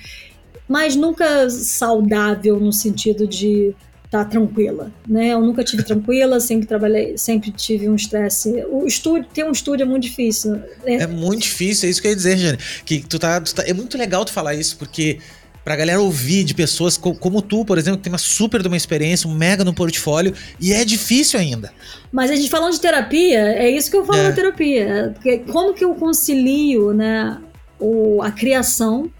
[0.67, 3.73] mas nunca saudável no sentido de
[4.05, 5.29] estar tá tranquila, né?
[5.29, 8.65] Eu nunca tive tranquila, sempre trabalhei, sempre tive um estresse.
[8.69, 10.59] O estúdio, ter um estúdio é muito difícil.
[10.83, 12.57] É, é muito difícil, é isso que eu ia dizer, Jane.
[12.85, 15.19] Que tu tá, tu tá, é muito legal tu falar isso, porque
[15.63, 18.67] pra galera ouvir de pessoas co como tu, por exemplo, que tem uma super de
[18.67, 21.71] uma experiência, um mega no portfólio, e é difícil ainda.
[22.11, 24.29] Mas a gente falando de terapia, é isso que eu falo é.
[24.29, 25.11] na terapia.
[25.13, 27.39] Porque como que eu concilio, né,
[27.79, 29.11] o, a criação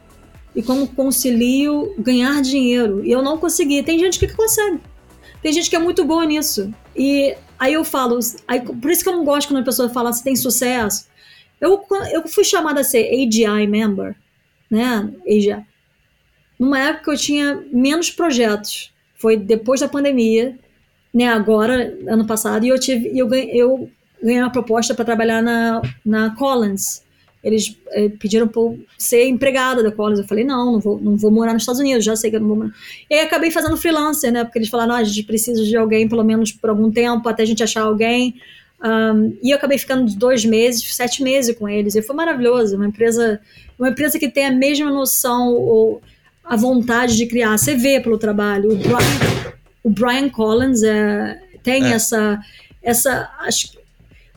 [0.56, 3.06] e como concilio ganhar dinheiro?
[3.06, 3.84] E eu não consegui.
[3.84, 4.80] Tem gente que consegue.
[5.41, 6.74] Tem gente que é muito boa nisso.
[6.95, 10.11] E aí eu falo, aí, por isso que eu não gosto quando a pessoa fala
[10.11, 11.07] se tem sucesso.
[11.61, 14.16] Eu, eu fui chamada a ser AGI member,
[14.70, 15.10] né?
[15.28, 15.66] AGI
[16.60, 18.91] numa época que eu tinha menos projetos.
[19.15, 20.57] Foi depois da pandemia,
[21.14, 21.27] né?
[21.27, 23.90] Agora, ano passado, e eu tive, eu ganhei, eu
[24.22, 27.03] ganhei uma proposta para trabalhar na, na Collins.
[27.41, 28.61] Eles eh, pediram para
[28.98, 30.19] ser empregada da Collins.
[30.19, 32.41] Eu falei, não, não vou, não vou morar nos Estados Unidos, já sei que eu
[32.41, 32.72] não vou morar.
[33.10, 34.44] E aí acabei fazendo freelancer, né?
[34.44, 37.44] Porque eles falaram, ah, a gente precisa de alguém pelo menos por algum tempo, até
[37.44, 38.36] a gente achar alguém.
[38.84, 41.95] Um, e eu acabei ficando dois meses, sete meses com eles.
[41.95, 42.76] E foi maravilhoso.
[42.76, 43.40] Uma empresa,
[43.77, 46.02] uma empresa que tem a mesma noção, ou,
[46.49, 47.55] a vontade de criar.
[47.55, 48.71] Você vê pelo trabalho.
[48.73, 49.53] O Brian,
[49.84, 51.91] o Brian Collins é, tem é.
[51.93, 52.39] essa.
[52.81, 53.78] essa acho,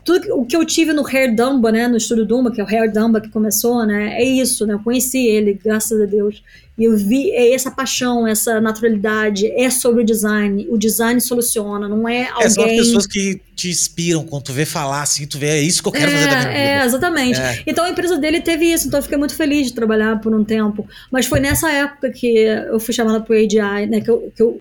[0.03, 2.67] tudo o que eu tive no Hair Dumba, né, no estúdio Dumba, que é o
[2.67, 6.43] Hair Dumba que começou, né, é isso, né, eu conheci ele, graças a Deus,
[6.77, 11.87] e eu vi é essa paixão, essa naturalidade, é sobre o design, o design soluciona,
[11.87, 12.45] não é alguém...
[12.45, 15.81] É, são pessoas que te inspiram, quando tu vê falar assim, tu vê, é isso
[15.81, 16.57] que eu quero é, fazer da minha vida.
[16.57, 17.39] É, exatamente.
[17.39, 17.63] É.
[17.67, 20.43] Então a empresa dele teve isso, então eu fiquei muito feliz de trabalhar por um
[20.43, 24.41] tempo, mas foi nessa época que eu fui chamada pro ADI, né, que eu, que
[24.41, 24.59] eu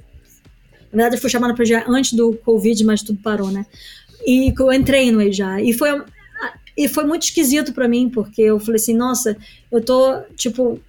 [0.93, 3.65] na verdade, eu fui chamada pro ADI antes do Covid, mas tudo parou, né?
[4.27, 5.61] E eu entrei no EJA.
[5.61, 6.03] E foi,
[6.77, 9.37] e foi muito esquisito para mim, porque eu falei assim, nossa,
[9.71, 10.81] eu tô, tipo,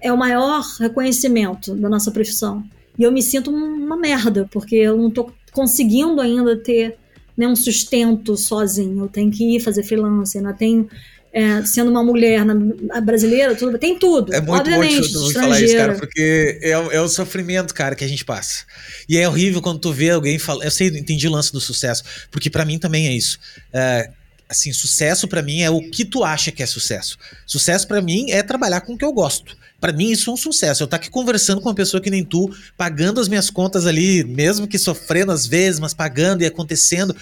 [0.00, 2.64] é o maior reconhecimento da nossa profissão.
[2.98, 6.96] E eu me sinto uma merda, porque eu não tô conseguindo ainda ter
[7.36, 9.04] né, um sustento sozinho.
[9.04, 10.88] Eu tenho que ir fazer freelance, eu tenho
[11.32, 14.32] é, sendo uma mulher na, brasileira, tudo, tem tudo.
[14.32, 18.08] É muito obviamente, bom falar isso, cara, porque é, é o sofrimento, cara, que a
[18.08, 18.64] gente passa.
[19.08, 20.64] E é horrível quando tu vê alguém falar.
[20.64, 23.38] Eu sei, entendi o lance do sucesso, porque para mim também é isso.
[23.72, 24.10] É,
[24.48, 27.18] assim, sucesso para mim é o que tu acha que é sucesso.
[27.46, 29.56] Sucesso para mim é trabalhar com o que eu gosto.
[29.80, 30.82] Para mim isso é um sucesso.
[30.82, 33.86] Eu estar tá aqui conversando com uma pessoa que nem tu, pagando as minhas contas
[33.86, 37.14] ali, mesmo que sofrendo às vezes, mas pagando e acontecendo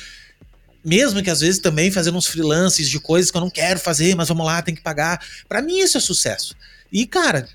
[0.87, 4.15] mesmo que às vezes também fazendo uns freelances de coisas que eu não quero fazer,
[4.15, 5.21] mas vamos lá, tem que pagar.
[5.49, 6.55] Para mim isso é sucesso.
[6.93, 7.49] E cara,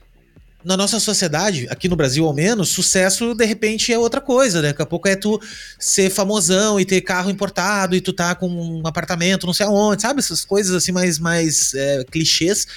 [0.65, 4.67] na nossa sociedade, aqui no Brasil ao menos, sucesso de repente é outra coisa, né?
[4.67, 5.41] Daqui a pouco é tu
[5.79, 10.01] ser famosão e ter carro importado e tu tá com um apartamento não sei aonde,
[10.01, 10.19] sabe?
[10.19, 12.67] Essas coisas assim mais, mais é, clichês.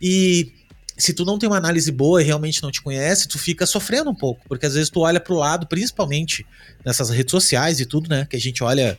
[0.00, 0.52] E
[0.96, 4.08] se tu não tem uma análise boa e realmente não te conhece, tu fica sofrendo
[4.08, 6.46] um pouco, porque às vezes tu olha pro lado, principalmente
[6.84, 8.24] nessas redes sociais e tudo, né?
[8.30, 8.96] Que a gente olha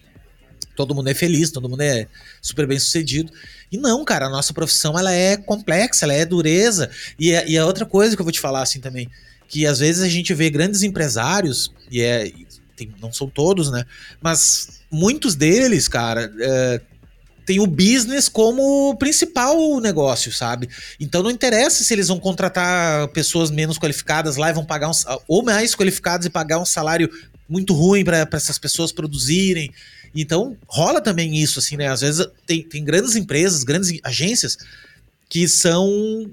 [0.78, 2.08] todo mundo é feliz, todo mundo é
[2.42, 3.34] super bem sucedido.
[3.72, 6.90] E não, cara, a nossa profissão ela é complexa, ela é dureza.
[7.20, 9.10] E, é, e a outra coisa que eu vou te falar assim também,
[9.50, 12.32] que às vezes a gente vê grandes empresários, e é,
[12.76, 13.84] tem, não são todos, né?
[14.22, 16.82] Mas muitos deles, cara, é,
[17.44, 20.70] tem o business como principal negócio, sabe?
[21.00, 24.94] Então não interessa se eles vão contratar pessoas menos qualificadas lá e vão pagar um,
[25.28, 27.10] ou mais qualificadas e pagar um salário
[27.50, 29.72] muito ruim para essas pessoas produzirem.
[30.16, 31.88] Então, rola também isso, assim, né?
[31.88, 34.58] Às vezes tem, tem grandes empresas, grandes agências
[35.30, 36.30] que são.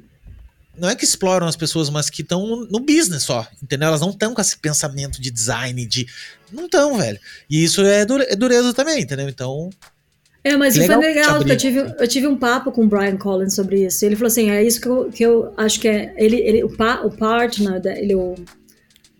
[0.76, 3.88] Não é que exploram as pessoas, mas que estão no business só, entendeu?
[3.88, 6.06] Elas não estão com esse pensamento de design, de.
[6.52, 7.18] Não estão, velho.
[7.48, 9.28] E isso é, dure, é dureza também, entendeu?
[9.28, 9.70] Então,
[10.44, 13.54] é, mas legal, foi legal, eu tive, eu tive um papo com o Brian Collins
[13.54, 14.04] sobre isso.
[14.04, 16.12] Ele falou assim: é isso que eu, que eu acho que é.
[16.18, 18.34] Ele, ele, o, pa, o partner, ele, o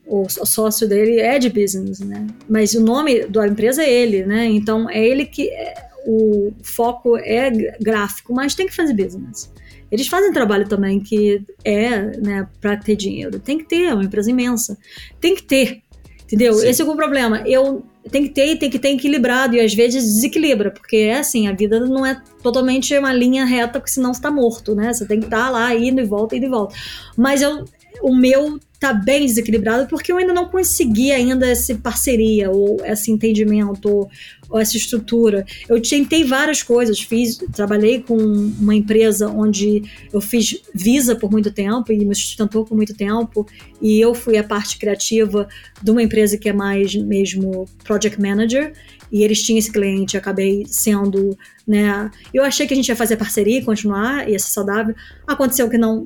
[0.07, 2.27] o sócio dele é de business, né?
[2.49, 4.47] Mas o nome da empresa é ele, né?
[4.47, 5.75] Então é ele que é,
[6.07, 7.51] o foco é
[7.81, 9.51] gráfico, mas tem que fazer business.
[9.91, 13.39] Eles fazem trabalho também que é, né, para ter dinheiro.
[13.39, 14.77] Tem que ter, é uma empresa imensa.
[15.21, 15.83] Tem que ter,
[16.25, 16.55] entendeu?
[16.55, 16.69] Sim.
[16.69, 17.43] Esse é o problema.
[17.47, 21.19] Eu tem que ter e tem que ter equilibrado e às vezes desequilibra, porque é
[21.19, 24.93] assim, a vida não é totalmente uma linha reta, porque senão você tá morto, né?
[24.93, 26.75] Você tem que estar tá lá indo e volta, indo e volta.
[27.17, 27.65] Mas eu,
[28.03, 33.11] o meu tá bem desequilibrado porque eu ainda não consegui ainda essa parceria ou esse
[33.11, 34.11] entendimento ou,
[34.49, 35.47] ou, essa estrutura.
[35.69, 39.83] Eu tentei várias coisas, fiz, trabalhei com uma empresa onde
[40.13, 43.47] eu fiz visa por muito tempo e me sustentou por muito tempo
[43.81, 45.49] e eu fui a parte criativa
[45.83, 48.73] de uma empresa que é mais mesmo project manager
[49.15, 52.11] e eles tinham esse cliente, acabei sendo, né?
[52.33, 54.93] Eu achei que a gente ia fazer parceria e continuar, ia ser saudável.
[55.25, 56.05] Aconteceu que não,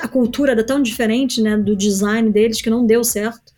[0.00, 1.99] a cultura era tão diferente, né, do design
[2.30, 3.52] deles que não deu certo.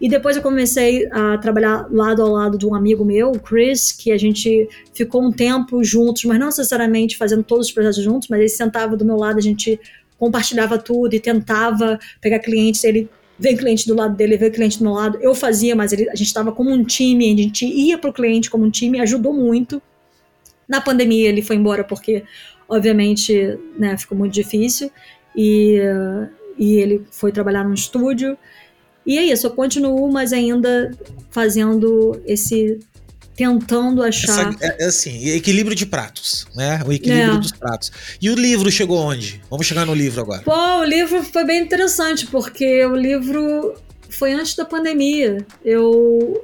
[0.00, 3.92] E depois eu comecei a trabalhar lado ao lado de um amigo meu, o Chris,
[3.92, 8.28] que a gente ficou um tempo juntos, mas não necessariamente fazendo todos os projetos juntos,
[8.28, 9.80] mas ele sentava do meu lado, a gente
[10.18, 13.08] compartilhava tudo e tentava pegar clientes, ele
[13.38, 15.18] vem cliente do lado dele, vem cliente do meu lado.
[15.20, 18.12] Eu fazia, mas ele, a gente estava como um time, a gente ia para o
[18.12, 19.80] cliente como um time, ajudou muito.
[20.68, 22.24] Na pandemia ele foi embora porque,
[22.68, 24.90] obviamente, né, ficou muito difícil
[25.36, 25.80] e,
[26.58, 28.36] e ele foi trabalhar num estúdio.
[29.06, 30.90] E é isso, eu continuo, mas ainda
[31.30, 32.78] fazendo esse
[33.36, 34.54] tentando achar.
[34.54, 36.80] Essa, é, é, assim, equilíbrio de pratos, né?
[36.86, 37.38] O equilíbrio é.
[37.38, 37.90] dos pratos.
[38.20, 39.42] E o livro chegou onde?
[39.50, 40.42] Vamos chegar no livro agora.
[40.42, 43.74] Pô, o livro foi bem interessante, porque o livro
[44.08, 45.44] foi antes da pandemia.
[45.64, 46.42] Eu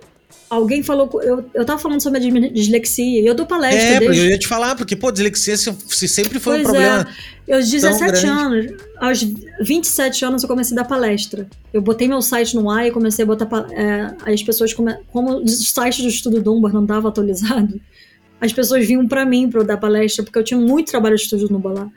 [0.51, 1.09] alguém falou.
[1.23, 3.81] Eu, eu tava falando sobre a dislexia e eu dou palestra.
[3.81, 4.19] É, desde...
[4.19, 7.09] eu ia te falar, porque, pô, dislexia se sempre foi pois um problema.
[7.47, 7.55] É.
[7.55, 9.23] Aos 17 anos, aos
[9.61, 11.49] 27 anos, eu comecei a dar palestra.
[11.73, 13.49] Eu botei meu site no ar e comecei a botar.
[13.71, 17.81] É, as pessoas, come, como o site do Estudo Dunbar não estava atualizado,
[18.41, 21.23] as pessoas vinham para mim para eu dar palestra, porque eu tinha muito trabalho de
[21.23, 21.89] Estudo Dunbar lá.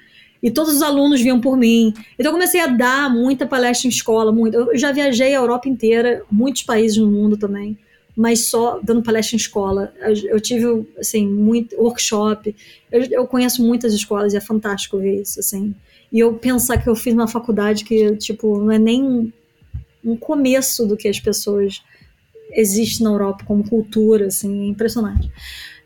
[0.41, 1.93] E todos os alunos vinham por mim.
[2.19, 4.55] Então eu comecei a dar muita palestra em escola, muito.
[4.55, 7.77] Eu já viajei a Europa inteira, muitos países no mundo também
[8.15, 9.93] mas só dando palestra em escola.
[9.99, 12.55] Eu, eu tive, assim, muito workshop.
[12.91, 15.73] Eu, eu, conheço muitas escolas e é fantástico ver isso, assim.
[16.11, 19.33] E eu pensar que eu fiz uma faculdade que, tipo, não é nem
[20.03, 21.81] um começo do que as pessoas
[22.51, 25.31] existem na Europa como cultura, assim, é impressionante.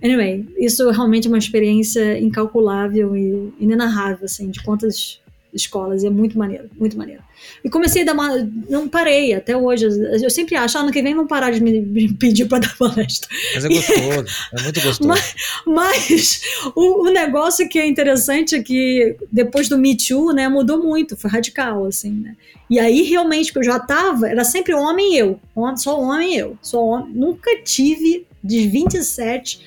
[0.03, 5.21] Anyway, isso realmente é uma experiência incalculável e inenarrável, assim, de quantas
[5.61, 7.21] escolas, e é muito maneiro, muito maneiro.
[7.63, 8.49] E comecei a dar uma.
[8.69, 9.85] Não parei até hoje.
[10.21, 13.29] Eu sempre acho, ah, ano que vem vão parar de me pedir para dar palestra.
[13.53, 15.07] Mas é gostoso, é muito gostoso.
[15.07, 15.35] Mas,
[15.65, 16.41] mas
[16.75, 21.15] o, o, negócio que é interessante é que depois do Me Too, né, mudou muito,
[21.15, 22.35] foi radical, assim, né?
[22.69, 25.39] E aí realmente, que eu já tava, era sempre homem e eu,
[25.77, 27.13] só homem e eu, só homem.
[27.13, 29.61] Nunca tive de 27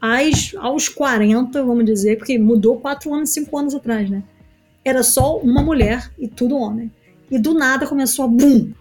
[0.00, 4.22] aos, aos 40, vamos dizer, porque mudou 4 anos, 5 anos atrás, né?
[4.84, 6.90] Era só uma mulher e tudo homem
[7.32, 8.72] e do nada começou a boom,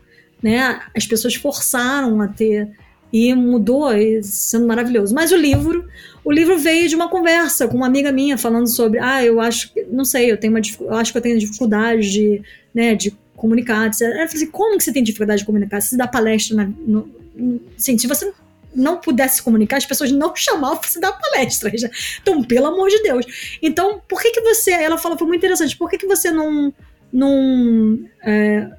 [0.43, 0.81] né?
[0.95, 2.69] As pessoas forçaram a ter
[3.13, 3.89] e mudou,
[4.21, 5.15] sendo maravilhoso.
[5.15, 5.85] Mas o livro,
[6.23, 9.71] o livro veio de uma conversa com uma amiga minha falando sobre, ah, eu acho,
[9.89, 12.41] não sei, eu tenho uma, eu acho que eu tenho dificuldade de,
[12.73, 14.01] né, de comunicar, etc.
[14.01, 15.81] Ela falou assim, como que você tem dificuldade de comunicar?
[15.81, 17.09] Você dá palestra, na, no,
[17.77, 18.31] assim, se você
[18.73, 21.71] não pudesse comunicar, as pessoas não chamavam para você dar palestra.
[21.77, 21.89] Já.
[22.21, 23.25] Então, pelo amor de Deus.
[23.61, 26.73] Então, por que que você, ela falou, foi muito interessante, por que que você não
[27.13, 28.69] não é,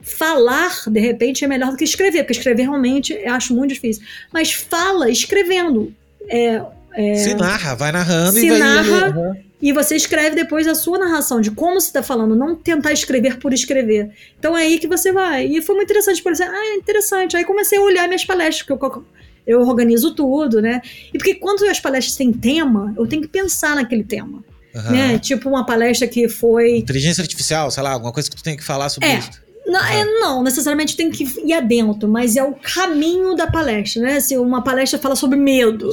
[0.00, 4.02] falar de repente é melhor do que escrever, porque escrever realmente eu acho muito difícil.
[4.32, 5.94] Mas fala escrevendo.
[6.28, 6.62] É,
[6.94, 9.34] é, se narra, vai narrando se e vai narra uhum.
[9.60, 13.38] e você escreve depois a sua narração de como você está falando, não tentar escrever
[13.38, 14.10] por escrever.
[14.38, 15.46] Então é aí que você vai.
[15.46, 17.36] E foi muito interessante, por exemplo, ah, interessante.
[17.36, 19.04] Aí comecei a olhar minhas palestras, que eu,
[19.46, 20.80] eu organizo tudo, né?
[21.12, 24.42] E porque quando as palestras têm tema, eu tenho que pensar naquele tema.
[24.74, 24.90] Uhum.
[24.90, 25.18] Né?
[25.18, 26.78] Tipo uma palestra que foi.
[26.78, 29.18] Inteligência artificial, sei lá, alguma coisa que tu tem que falar sobre é.
[29.18, 29.30] isso.
[29.66, 29.86] Não, uhum.
[29.86, 34.20] é, não, necessariamente tem que ir adentro, mas é o caminho da palestra, né?
[34.20, 35.90] Se uma palestra fala sobre medo,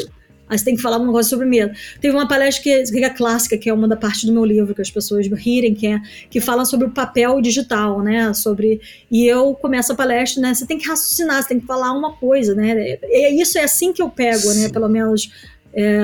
[0.50, 1.72] aí você tem que falar um negócio sobre medo.
[2.02, 4.74] Teve uma palestra que, que é clássica, que é uma da parte do meu livro,
[4.74, 8.34] que as pessoas rirem, que, é, que fala sobre o papel digital, né?
[8.34, 8.82] Sobre.
[9.12, 10.54] E eu começo a palestra, né?
[10.54, 12.98] Você tem que raciocinar, você tem que falar uma coisa, né?
[13.04, 14.70] É, isso é assim que eu pego, né?
[14.70, 15.30] Pelo menos
[15.72, 16.00] é,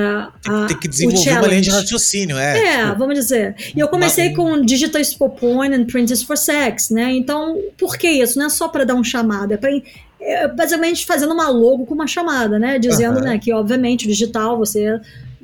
[0.48, 2.58] a, tem que desenvolver uma linha de raciocínio, é.
[2.58, 3.56] É, tipo, vamos dizer.
[3.76, 7.12] E eu comecei uma, com Digital for Porn and Printers for Sex, né?
[7.14, 8.38] Então, por que isso?
[8.38, 9.82] Não é só para dar um chamado, é para é,
[10.56, 12.80] basicamente fazendo uma logo com uma chamada, né?
[12.80, 13.26] Dizendo, uh -huh.
[13.26, 15.00] né, que obviamente o digital você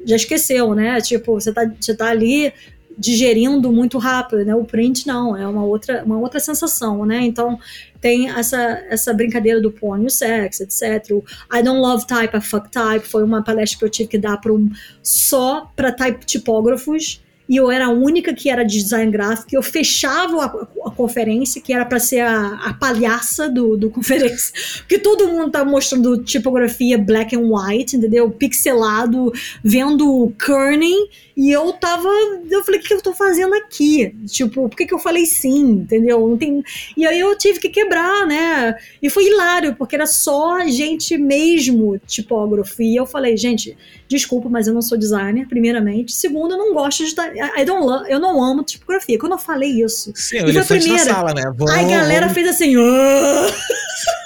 [0.05, 0.99] já esqueceu, né?
[1.01, 2.53] Tipo, você tá, você tá ali
[2.97, 4.55] digerindo muito rápido, né?
[4.55, 7.21] O print não, é uma outra, uma outra sensação, né?
[7.21, 7.59] Então
[7.99, 8.57] tem essa,
[8.89, 11.11] essa brincadeira do porn e o sexo, etc.
[11.11, 11.23] O
[11.55, 14.37] I don't love type, I fuck type foi uma palestra que eu tive que dar
[14.37, 14.69] para um,
[15.01, 17.21] só para type tipógrafos
[17.51, 21.61] e eu era a única que era de design gráfico, eu fechava a, a conferência,
[21.61, 26.23] que era para ser a, a palhaça do, do conferência, porque todo mundo tá mostrando
[26.23, 28.31] tipografia black and white, entendeu?
[28.31, 32.07] Pixelado, vendo kerning, e eu tava,
[32.49, 34.15] eu falei, o que eu tô fazendo aqui?
[34.27, 36.25] Tipo, por que, que eu falei sim, entendeu?
[36.25, 36.63] Não tem...
[36.95, 38.75] E aí eu tive que quebrar, né?
[39.01, 43.77] E foi hilário, porque era só gente mesmo tipógrafo, e eu falei, gente,
[44.11, 46.11] desculpa, mas eu não sou designer, primeiramente.
[46.13, 49.17] Segundo, eu não gosto de I don't love, eu não amo tipografia.
[49.17, 51.43] Quando eu falei isso, Sim, e foi a primeira, sala, né?
[51.55, 52.81] Vou, a galera fez assim, oh!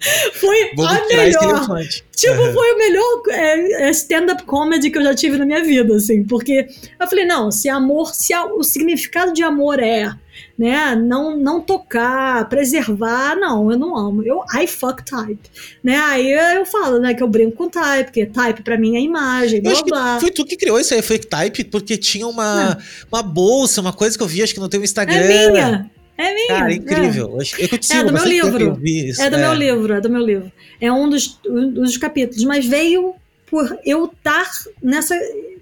[0.34, 1.66] foi Vou a melhor.
[2.14, 2.52] Tipo, uhum.
[2.52, 6.24] foi o melhor é, é, stand-up comedy que eu já tive na minha vida, assim,
[6.24, 6.66] porque
[6.98, 10.12] eu falei, não, se amor, se a, o significado de amor é
[10.58, 10.96] né?
[10.96, 14.22] Não, não tocar, preservar, não, eu não amo.
[14.24, 15.38] Eu I fuck type,
[15.82, 15.96] né?
[15.96, 19.62] Aí eu falo, né, que eu brinco com type, porque type para mim é imagem,
[19.62, 20.20] blá blá.
[20.20, 22.76] Foi tu que criou isso aí, fake type, porque tinha uma,
[23.10, 25.14] uma bolsa, uma coisa que eu vi, acho que no teu Instagram.
[25.16, 25.90] É minha.
[26.18, 26.48] É minha.
[26.48, 27.38] Cara, incrível.
[27.40, 28.80] É, eu, eu é do meu livro.
[29.20, 29.40] É do é.
[29.40, 30.52] meu livro, é do meu livro.
[30.80, 33.14] É um dos, um dos capítulos, mas veio
[33.46, 34.50] por eu estar
[34.82, 35.14] nessa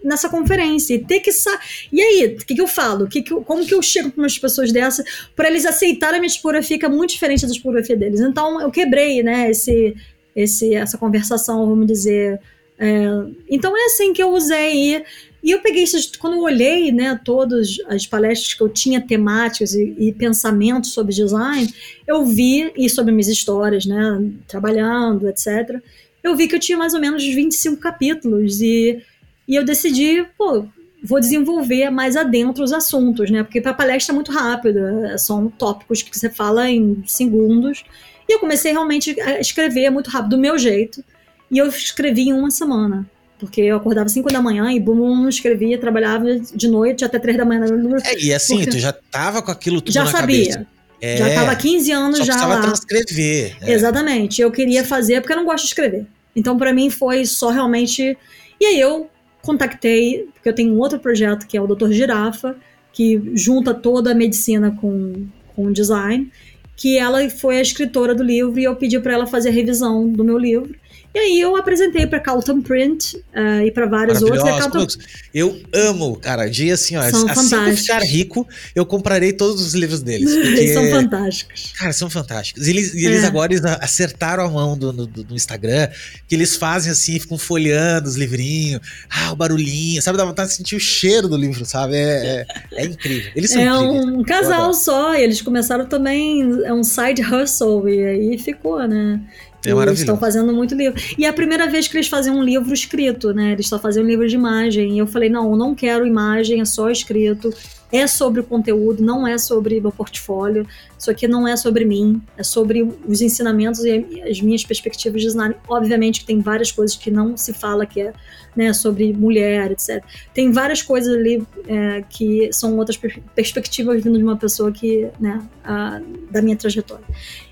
[0.02, 1.58] nessa conferência e ter que sa
[1.92, 4.22] e aí o que, que eu falo que que eu, como que eu chego para
[4.22, 5.04] umas pessoas dessa
[5.34, 8.70] para eles aceitarem a minha tipografia que é muito diferente da tipografia deles então eu
[8.70, 9.96] quebrei né esse
[10.34, 12.40] esse essa conversação vamos dizer
[12.78, 13.04] é,
[13.50, 15.02] então é assim que eu usei
[15.46, 19.74] e, eu peguei isso quando eu olhei né todas as palestras que eu tinha temáticas
[19.74, 21.72] e, e pensamentos sobre design
[22.06, 25.80] eu vi e sobre minhas histórias né trabalhando etc
[26.22, 29.02] eu vi que eu tinha mais ou menos 25 capítulos e
[29.48, 30.66] e eu decidi, pô,
[31.02, 33.42] vou desenvolver mais adentro os assuntos, né?
[33.44, 37.84] Porque para palestra é muito rápido, é, são tópicos que você fala em segundos.
[38.28, 41.04] E eu comecei realmente a escrever muito rápido, do meu jeito.
[41.50, 43.08] E eu escrevi em uma semana.
[43.38, 47.44] Porque eu acordava 5 da manhã e bum, escrevia, trabalhava de noite até 3 da
[47.44, 47.64] manhã.
[48.04, 50.50] É, e assim, tu já tava com aquilo tudo já na sabia.
[50.50, 50.66] cabeça.
[51.00, 52.60] É, já estava há 15 anos só já lá.
[52.62, 53.56] transcrever.
[53.60, 53.72] é.
[53.72, 54.40] Exatamente.
[54.40, 56.06] Eu queria fazer porque eu não gosto de escrever.
[56.34, 58.16] Então, para mim, foi só realmente.
[58.58, 59.08] E aí eu
[59.42, 61.92] contactei, porque eu tenho um outro projeto que é o Dr.
[61.92, 62.56] Girafa,
[62.92, 66.30] que junta toda a medicina com, com design,
[66.76, 70.08] que ela foi a escritora do livro e eu pedi para ela fazer a revisão
[70.08, 70.74] do meu livro.
[71.14, 74.42] E aí eu apresentei para Carlton Print uh, e para vários outros.
[74.42, 74.86] Carlton...
[75.32, 76.46] Eu amo, cara.
[76.48, 77.02] Dia assim, ó.
[77.10, 80.30] São assim que eu ficar rico, eu comprarei todos os livros deles.
[80.34, 81.72] Porque, Eles são fantásticos.
[81.78, 82.66] cara, são fantásticos.
[82.66, 83.26] E eles, e eles É.
[83.26, 85.88] agora eles acertaram a mão do, do, do Instagram,
[86.28, 88.80] que eles fazem assim, ficam folheando os livrinhos.
[89.10, 90.02] Ah, o barulhinho.
[90.02, 91.96] Sabe, dá vontade de sentir o cheiro do livro, sabe?
[91.96, 93.32] É, é, é incrível.
[93.34, 94.04] Eles são É incríveis.
[94.04, 99.18] um casal só, e eles começaram também, é um side hustle, e aí ficou, né?
[99.66, 100.02] É E maravilhoso.
[100.02, 101.00] estão fazendo muito livro.
[101.18, 103.52] E é a primeira vez que eles fazem um livro escrito, né?
[103.52, 104.94] Eles estão fazendo um livro de imagem.
[104.94, 107.52] E eu falei, não, eu não quero imagem, é só escrito.
[107.98, 110.66] É sobre o conteúdo, não é sobre meu portfólio.
[110.98, 115.28] Isso aqui não é sobre mim, é sobre os ensinamentos e as minhas perspectivas de
[115.28, 115.54] design.
[115.68, 118.12] Obviamente que tem várias coisas que não se fala, que é
[118.56, 120.02] né, sobre mulher, etc.
[120.32, 125.08] Tem várias coisas ali é, que são outras per- perspectivas vindo de uma pessoa que,
[125.20, 126.00] né, a-
[126.30, 127.04] da minha trajetória.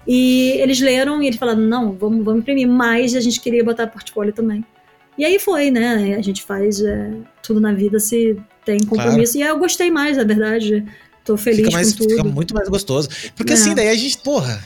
[0.07, 3.87] E eles leram e eles falaram: não, vamos, vamos imprimir, mas a gente queria botar
[3.87, 4.65] portfólio também.
[5.17, 6.17] E aí foi, né?
[6.19, 7.13] A gente faz é,
[7.43, 9.37] tudo na vida se tem compromisso.
[9.39, 10.85] E aí eu gostei mais, na verdade.
[11.25, 12.11] Tô feliz Fica, mais, com tudo.
[12.11, 13.09] fica muito mais gostoso.
[13.35, 13.57] Porque É.
[13.57, 14.61] assim, daí a gente, porra,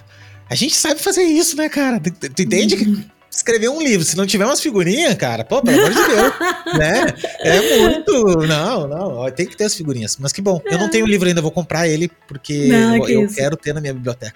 [0.51, 2.01] a gente sabe fazer isso, né, cara?
[2.01, 2.97] Tu, tu entende Uhum.
[2.97, 6.33] que escrever um livro, se não tiver umas figurinhas, cara, pô, pelo amor de Deus,
[6.79, 7.07] né?
[7.41, 8.39] É muito.
[8.47, 10.17] Não, não, tem que ter as figurinhas.
[10.19, 10.61] Mas que bom.
[10.67, 13.57] Eu não tenho o livro ainda, vou comprar ele, porque Não, eu, que eu quero
[13.57, 14.35] ter na minha biblioteca.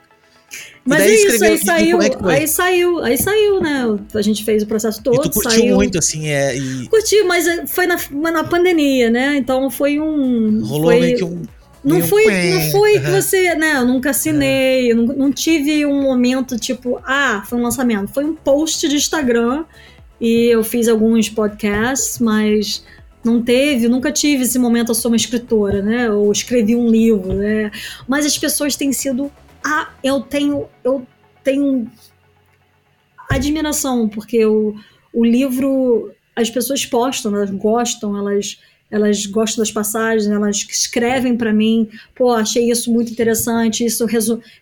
[0.85, 3.99] Mas é isso, aí saiu, é aí saiu, aí saiu, né?
[4.15, 5.75] A gente fez o processo todo, e tu curtiu saiu.
[5.77, 7.97] muito, assim, é, e Curti, mas é, foi na,
[8.33, 9.37] na pandemia, né?
[9.37, 10.65] Então foi um.
[10.65, 11.43] rolou foi, meio que um.
[11.85, 13.21] Não foi, não foi que aham.
[13.21, 13.77] você, né?
[13.77, 18.13] Eu nunca assinei, eu não, não tive um momento tipo, ah, foi um lançamento.
[18.13, 19.65] Foi um post de Instagram
[20.21, 22.85] e eu fiz alguns podcasts, mas
[23.25, 26.11] não teve, nunca tive esse momento, eu sou uma escritora, né?
[26.11, 27.71] Ou escrevi um livro, né?
[28.07, 29.31] Mas as pessoas têm sido,
[29.65, 31.07] ah, eu tenho, eu
[31.43, 31.91] tenho
[33.31, 34.75] admiração, porque o,
[35.13, 38.59] o livro, as pessoas postam, elas gostam, elas
[38.93, 44.07] elas gostam das passagens, elas escrevem para mim, pô, achei isso muito interessante, isso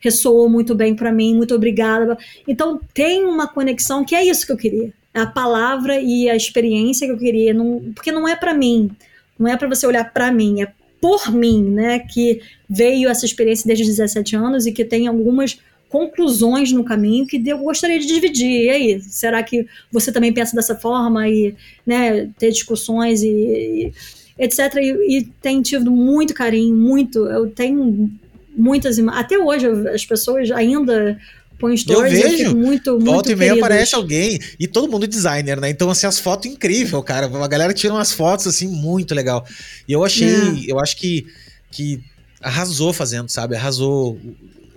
[0.01, 2.17] ressoou muito bem para mim, muito obrigada.
[2.47, 6.37] Então tem uma conexão que é isso que eu queria, é a palavra e a
[6.37, 8.93] experiência que eu queria, não, porque não é para mim,
[9.37, 13.67] não é para você olhar para mim, é por mim, né, que veio essa experiência
[13.67, 15.59] desde os 17 anos e que tem algumas
[15.89, 18.67] conclusões no caminho que eu gostaria de dividir.
[18.67, 21.55] E aí, será que você também pensa dessa forma e
[21.85, 23.93] né, ter discussões e, e
[24.41, 24.77] etc.
[24.77, 27.19] E, e tem tido muito carinho, muito.
[27.27, 28.11] Eu tenho
[28.57, 28.99] muitas.
[28.99, 31.19] Até hoje as pessoas ainda
[31.61, 32.37] põem stories eu vejo.
[32.45, 34.41] fico muito, muito Volta e meia aparece alguém.
[34.59, 35.69] E todo mundo designer, né?
[35.71, 37.27] Então, assim, as fotos incrível, cara.
[37.27, 39.47] A galera tira umas fotos, assim, muito legal.
[39.87, 40.65] E eu achei, É.
[40.73, 41.27] eu acho que,
[41.71, 42.01] que
[42.41, 43.55] arrasou fazendo, sabe?
[43.55, 44.19] Arrasou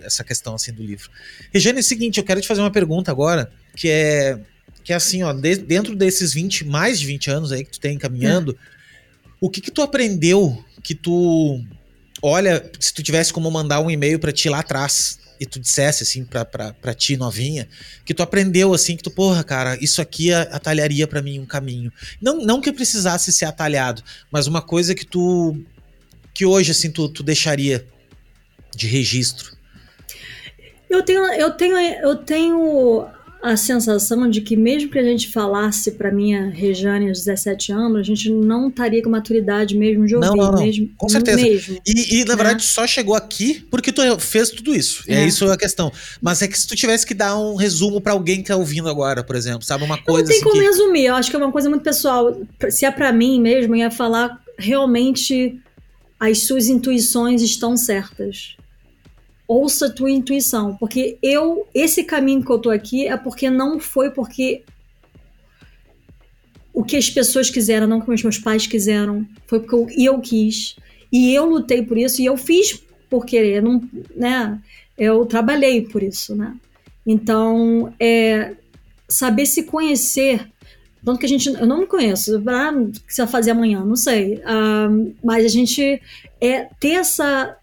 [0.02, 1.08] essa questão, assim, do livro.
[1.52, 4.38] Regiane, é o seguinte, eu quero te fazer uma pergunta agora, que é,
[4.84, 7.80] que é assim, ó, de- dentro desses 20, mais de 20 anos aí que tu
[7.80, 8.54] tem caminhando,
[9.40, 11.58] o que que tu aprendeu que tu,
[12.20, 16.02] olha, se tu tivesse como mandar um e-mail pra ti lá atrás, e tu dissesse,
[16.02, 17.68] assim, pra, pra, pra ti novinha,
[18.04, 21.92] que tu aprendeu, assim, que tu, porra, cara, isso aqui atalharia pra mim um caminho.
[22.20, 25.56] Não, não que precisasse ser atalhado, mas uma coisa que tu,
[26.32, 27.86] que hoje, assim, tu, tu deixaria
[28.74, 29.56] de registro.
[30.90, 33.06] Eu tenho, eu tenho, eu tenho
[33.44, 37.98] a sensação de que mesmo que a gente falasse para minha Rejane aos 17 anos,
[38.00, 40.62] a gente não estaria com maturidade mesmo de ouvir, Não, não, não.
[40.62, 41.42] mesmo, Com certeza.
[41.42, 41.78] mesmo.
[41.86, 42.36] E, e, na É.
[42.36, 45.04] verdade, tu só chegou aqui porque tu fez tudo isso.
[45.06, 45.26] É, É.
[45.26, 45.92] isso a questão.
[46.22, 48.88] Mas é que se tu tivesse que dar um resumo pra alguém que tá ouvindo
[48.88, 49.84] agora, por exemplo, sabe?
[49.84, 50.66] Uma Eu não coisa tem assim como que...
[50.66, 52.34] resumir, eu acho que é uma coisa muito pessoal.
[52.70, 55.60] Se é para mim mesmo, eu ia falar realmente
[56.18, 58.56] as suas intuições estão certas.
[59.46, 63.78] Ouça a tua intuição, porque eu, esse caminho que eu tô aqui é porque não
[63.78, 64.62] foi porque
[66.72, 70.14] o que as pessoas quiseram, não o que os meus pais quiseram, foi porque eu,
[70.14, 70.76] eu quis.
[71.12, 73.80] E eu lutei por isso e eu fiz por querer, não,
[74.16, 74.60] né?
[74.98, 76.56] Eu trabalhei por isso, né?
[77.06, 78.54] Então, é,
[79.08, 80.48] saber se conhecer.
[81.04, 81.48] Tanto que a gente.
[81.48, 82.42] Eu não me conheço.
[82.48, 83.84] Ah, o que você vai fazer amanhã?
[83.84, 84.42] Não sei.
[84.44, 84.88] Ah,
[85.22, 86.00] mas a gente
[86.40, 87.56] é ter essa.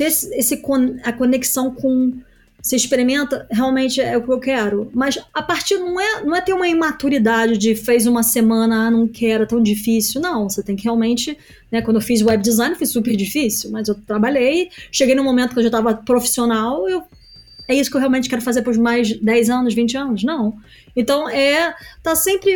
[0.00, 0.62] Ter esse,
[1.04, 2.14] a conexão com
[2.62, 4.90] você experimenta, realmente é o que eu quero.
[4.94, 8.90] Mas a partir não é, não é ter uma imaturidade de fez uma semana, ah,
[8.90, 10.20] não quero, é tão difícil.
[10.20, 11.36] Não, você tem que realmente,
[11.70, 15.52] né, quando eu fiz web design foi super difícil, mas eu trabalhei, cheguei num momento
[15.52, 17.02] que eu já estava profissional, eu
[17.68, 20.24] é isso que eu realmente quero fazer por mais 10 anos, 20 anos?
[20.24, 20.56] Não.
[20.96, 22.50] Então é tá sempre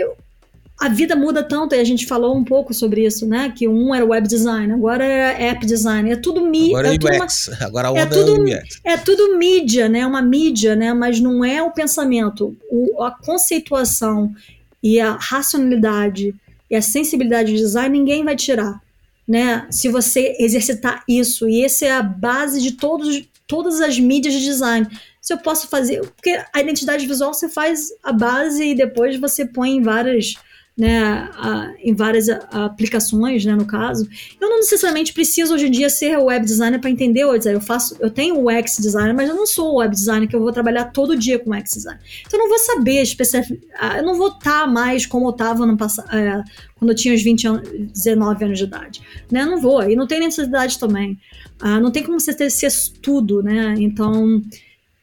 [0.79, 3.53] a vida muda tanto, e a gente falou um pouco sobre isso, né?
[3.57, 6.79] Que um era web design, agora é app design, é tudo mídia.
[6.79, 10.05] Agora é, tudo UX, uma, agora a onda é tudo, é, é tudo mídia, né?
[10.05, 10.93] Uma mídia, né?
[10.93, 12.57] Mas não é o pensamento.
[12.69, 14.35] O, a conceituação
[14.83, 16.35] e a racionalidade
[16.69, 18.81] e a sensibilidade de design ninguém vai tirar,
[19.27, 19.67] né?
[19.71, 24.41] Se você exercitar isso, e essa é a base de todos, todas as mídias de
[24.41, 24.89] design
[25.25, 26.01] se eu posso fazer.
[26.01, 30.35] Porque a identidade visual você faz a base e depois você põe em várias
[30.77, 34.09] né, a, em várias aplicações, né, no caso.
[34.41, 37.59] Eu não necessariamente preciso hoje em dia ser web designer para entender o design.
[37.59, 40.41] Eu faço, eu tenho o UX designer, mas eu não sou web designer que eu
[40.41, 42.01] vou trabalhar todo dia com UX design.
[42.27, 43.61] Então eu não vou saber especific...
[43.97, 46.43] eu não vou estar tá mais como eu estava no passado, é,
[46.75, 49.45] quando eu tinha os 20 anos, 19 anos de idade, né?
[49.45, 49.83] Não vou.
[49.89, 51.19] E não tem necessidade também.
[51.61, 53.77] Ah, não tem como você ter ser tudo, né?
[53.79, 54.43] Então,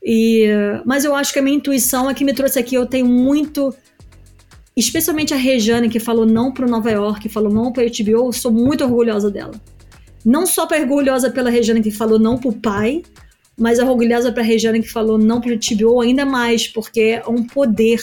[0.03, 0.47] e,
[0.85, 2.75] mas eu acho que a minha intuição é que me trouxe aqui.
[2.75, 3.73] Eu tenho muito
[4.81, 8.51] especialmente a Rejane, que falou não para Nova York, falou não para HBO, eu sou
[8.51, 9.53] muito orgulhosa dela.
[10.25, 13.03] Não só orgulhosa pela Rejane que falou não para o pai,
[13.57, 17.43] mas orgulhosa para a Rejane que falou não para HBO ainda mais, porque é um
[17.43, 18.01] poder,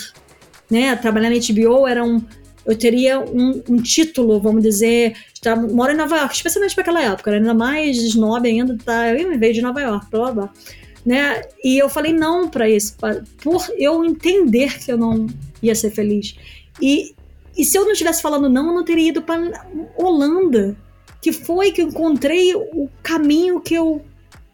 [0.71, 0.95] né?
[0.97, 2.23] Trabalhar na HBO era um
[2.67, 7.03] eu teria um, um título, vamos dizer, tá, moro em Nova York, especialmente para aquela
[7.03, 10.53] época, ainda mais snob ainda, tá, eu veio de Nova York, blá blá blá.
[11.07, 11.41] Né?
[11.65, 12.95] E eu falei não para isso,
[13.43, 15.27] por eu entender que eu não
[15.63, 16.37] ia ser feliz.
[16.81, 17.15] E,
[17.57, 20.77] e se eu não estivesse falando não, eu não teria ido para Holanda,
[21.21, 24.05] que foi que eu encontrei o caminho que eu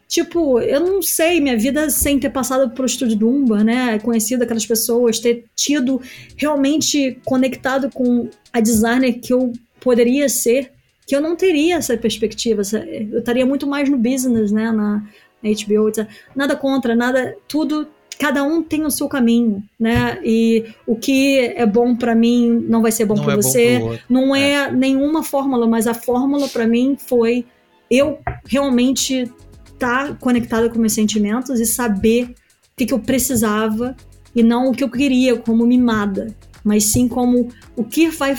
[0.06, 4.44] tipo, eu não sei, minha vida sem ter passado pro estúdio do Umba, né, conhecido
[4.44, 6.00] aquelas pessoas, ter tido
[6.36, 10.70] realmente conectado com a designer que eu poderia ser,
[11.04, 12.62] que eu não teria essa perspectiva,
[13.10, 15.02] eu estaria muito mais no business, né, na,
[15.42, 15.90] na HBO,
[16.34, 17.88] nada contra, nada, tudo
[18.18, 20.20] cada um tem o seu caminho, né?
[20.24, 24.00] E o que é bom para mim não vai ser bom para é você.
[24.08, 27.44] não é, é, nenhuma fórmula, mas a fórmula para mim foi
[27.90, 29.30] eu realmente
[29.72, 33.96] estar tá conectada com meus sentimentos e saber o que, que eu precisava
[34.34, 36.34] e não o que eu queria como mimada,
[36.64, 38.36] mas sim como o que vai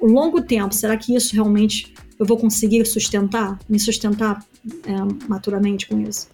[0.00, 0.74] o longo tempo.
[0.74, 4.44] Será que isso realmente eu vou conseguir sustentar, me sustentar
[4.86, 6.28] é, maturamente com isso?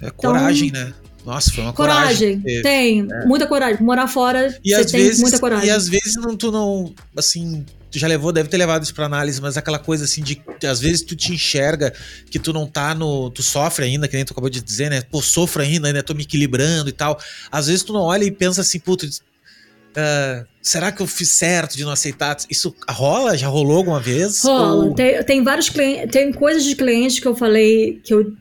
[0.00, 0.94] É coragem, então, né?
[1.26, 2.40] Nossa, foi uma coragem.
[2.40, 3.08] Coragem, tem.
[3.10, 3.26] É.
[3.26, 3.82] Muita coragem.
[3.82, 5.66] Morar fora, e tem vezes, muita coragem.
[5.66, 9.06] E às vezes não, tu não, assim, tu já levou, deve ter levado isso pra
[9.06, 11.92] análise, mas aquela coisa assim de, às vezes tu te enxerga
[12.30, 15.02] que tu não tá no, tu sofre ainda, que nem tu acabou de dizer, né?
[15.02, 17.18] Pô, sofro ainda, ainda tô me equilibrando e tal.
[17.50, 21.76] Às vezes tu não olha e pensa assim, puto, uh, será que eu fiz certo
[21.76, 22.36] de não aceitar?
[22.48, 23.36] Isso rola?
[23.36, 24.44] Já rolou alguma vez?
[24.44, 24.84] Rola.
[24.84, 24.94] Ou...
[24.94, 28.32] Tem, tem vários clientes, tem coisas de clientes que eu falei, que eu,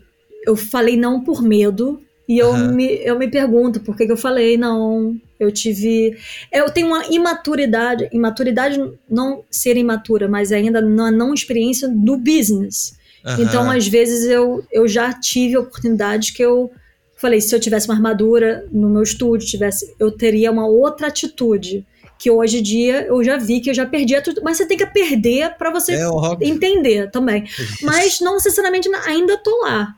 [0.46, 2.74] eu falei não por medo, e eu, uhum.
[2.74, 6.18] me, eu me pergunto por que, que eu falei, não, eu tive.
[6.52, 12.96] Eu tenho uma imaturidade, imaturidade não ser imatura, mas ainda na não experiência do business.
[13.24, 13.44] Uhum.
[13.44, 16.72] Então, às vezes, eu, eu já tive oportunidades que eu
[17.16, 21.86] falei, se eu tivesse uma armadura no meu estúdio, tivesse, eu teria uma outra atitude.
[22.18, 24.78] Que hoje em dia eu já vi que eu já perdi tudo, mas você tem
[24.78, 26.08] que perder para você é,
[26.42, 27.44] entender também.
[27.84, 29.94] Mas não necessariamente ainda tô lá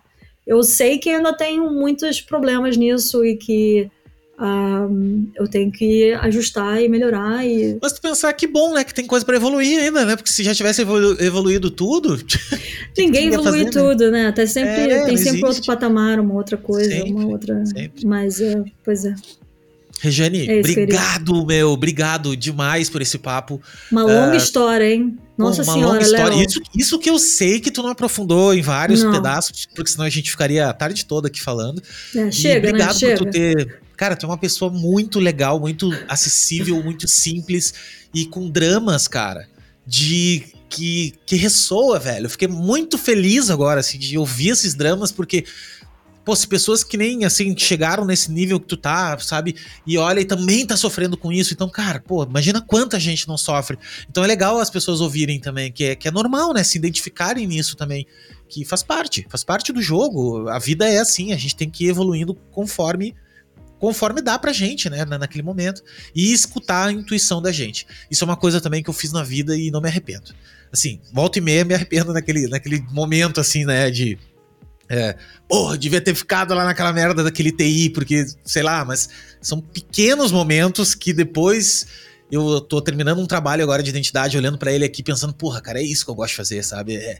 [0.48, 3.92] eu sei que ainda tenho muitos problemas nisso e que
[4.40, 7.46] um, eu tenho que ajustar e melhorar.
[7.46, 7.78] E...
[7.82, 8.84] Mas tu pensar que bom, né?
[8.84, 10.16] Que tem coisa para evoluir ainda, né?
[10.16, 12.18] Porque se já tivesse evolu evoluído tudo.
[12.98, 14.24] Ninguém evolui fazer, tudo, né?
[14.24, 14.28] né?
[14.28, 15.46] Até sempre é, tem sempre existe.
[15.46, 17.66] outro patamar, uma outra coisa, sempre, uma outra.
[17.66, 18.06] Sempre.
[18.06, 19.16] Mas, é, pois é.
[20.00, 23.62] Regiane, é obrigado, meu, obrigado demais por esse papo.
[23.92, 25.18] Uma longa uh, história, hein?
[25.38, 26.46] Nossa uma senhora, longa história.
[26.46, 29.12] Isso, isso, que eu sei que tu não aprofundou em vários não.
[29.12, 31.82] pedaços, porque senão a gente ficaria a tarde toda aqui falando.
[32.16, 33.00] É, chega, e obrigado né?
[33.00, 33.18] chega.
[33.18, 33.82] por tu ter.
[33.96, 37.74] Cara, tu é uma pessoa muito legal, muito acessível, muito simples
[38.14, 39.48] e com dramas, cara,
[39.86, 42.26] de que, que ressoa, velho.
[42.26, 45.46] Eu fiquei muito feliz agora, assim, de ouvir esses dramas, porque
[46.28, 49.56] pô, se pessoas que nem assim chegaram nesse nível que tu tá, sabe?
[49.86, 51.54] E olha e também tá sofrendo com isso.
[51.54, 53.78] Então, cara, pô, imagina quanta gente não sofre.
[54.10, 56.66] Então é legal as pessoas ouvirem também, que é, que é normal, né?
[56.66, 58.06] Se identificarem nisso também.
[58.50, 60.50] Que faz parte, faz parte do jogo.
[60.50, 63.16] A vida é assim, a gente tem que ir evoluindo conforme
[63.80, 65.84] conforme dá pra gente, né, naquele momento,
[66.16, 67.86] e escutar a intuição da gente.
[68.10, 70.34] Isso é uma coisa também que eu fiz na vida e não me arrependo.
[70.74, 74.18] Assim, volta e meia me arrependo naquele, naquele momento, assim, né, de
[74.90, 79.10] É, porra, devia ter ficado lá naquela merda daquele TI, porque, sei lá, mas
[79.42, 81.86] são pequenos momentos que depois
[82.32, 85.80] eu tô terminando um trabalho agora de identidade, olhando para ele aqui, pensando, porra, cara,
[85.80, 86.96] é isso que eu gosto de fazer, sabe?
[86.96, 87.20] É,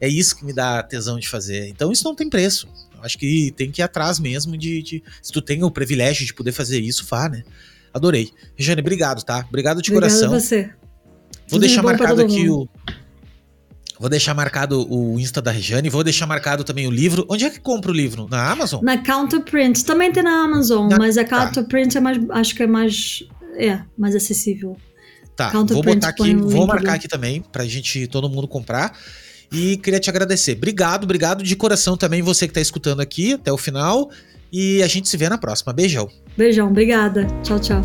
[0.00, 1.68] é isso que me dá tesão de fazer.
[1.68, 2.68] Então isso não tem preço.
[2.96, 5.02] Eu acho que tem que ir atrás mesmo de, de.
[5.22, 7.42] se tu tem o privilégio de poder fazer isso, vá, né?
[7.92, 8.30] Adorei.
[8.56, 9.44] Regiane, obrigado, tá?
[9.48, 10.40] Obrigado de Obrigada coração.
[10.40, 10.64] você.
[10.64, 12.68] Vou Tudo deixar marcado aqui o.
[13.98, 17.26] Vou deixar marcado o Insta da Regiane, vou deixar marcado também o livro.
[17.28, 18.28] Onde é que compra o livro?
[18.30, 18.82] Na Amazon?
[18.82, 19.84] Na Counterprint.
[19.84, 20.98] Também tem na Amazon, na...
[20.98, 21.24] mas a.
[21.24, 21.98] Counterprint tá.
[21.98, 22.18] é mais.
[22.30, 23.24] Acho que é mais
[23.56, 24.76] é, mais acessível.
[25.34, 28.96] Tá, vou botar aqui, vou marcar aqui também pra gente, todo mundo comprar.
[29.52, 30.56] E queria te agradecer.
[30.56, 34.10] Obrigado, obrigado de coração também você que tá escutando aqui até o final.
[34.52, 35.72] E a gente se vê na próxima.
[35.72, 36.08] Beijão.
[36.36, 37.26] Beijão, obrigada.
[37.42, 37.82] Tchau, tchau.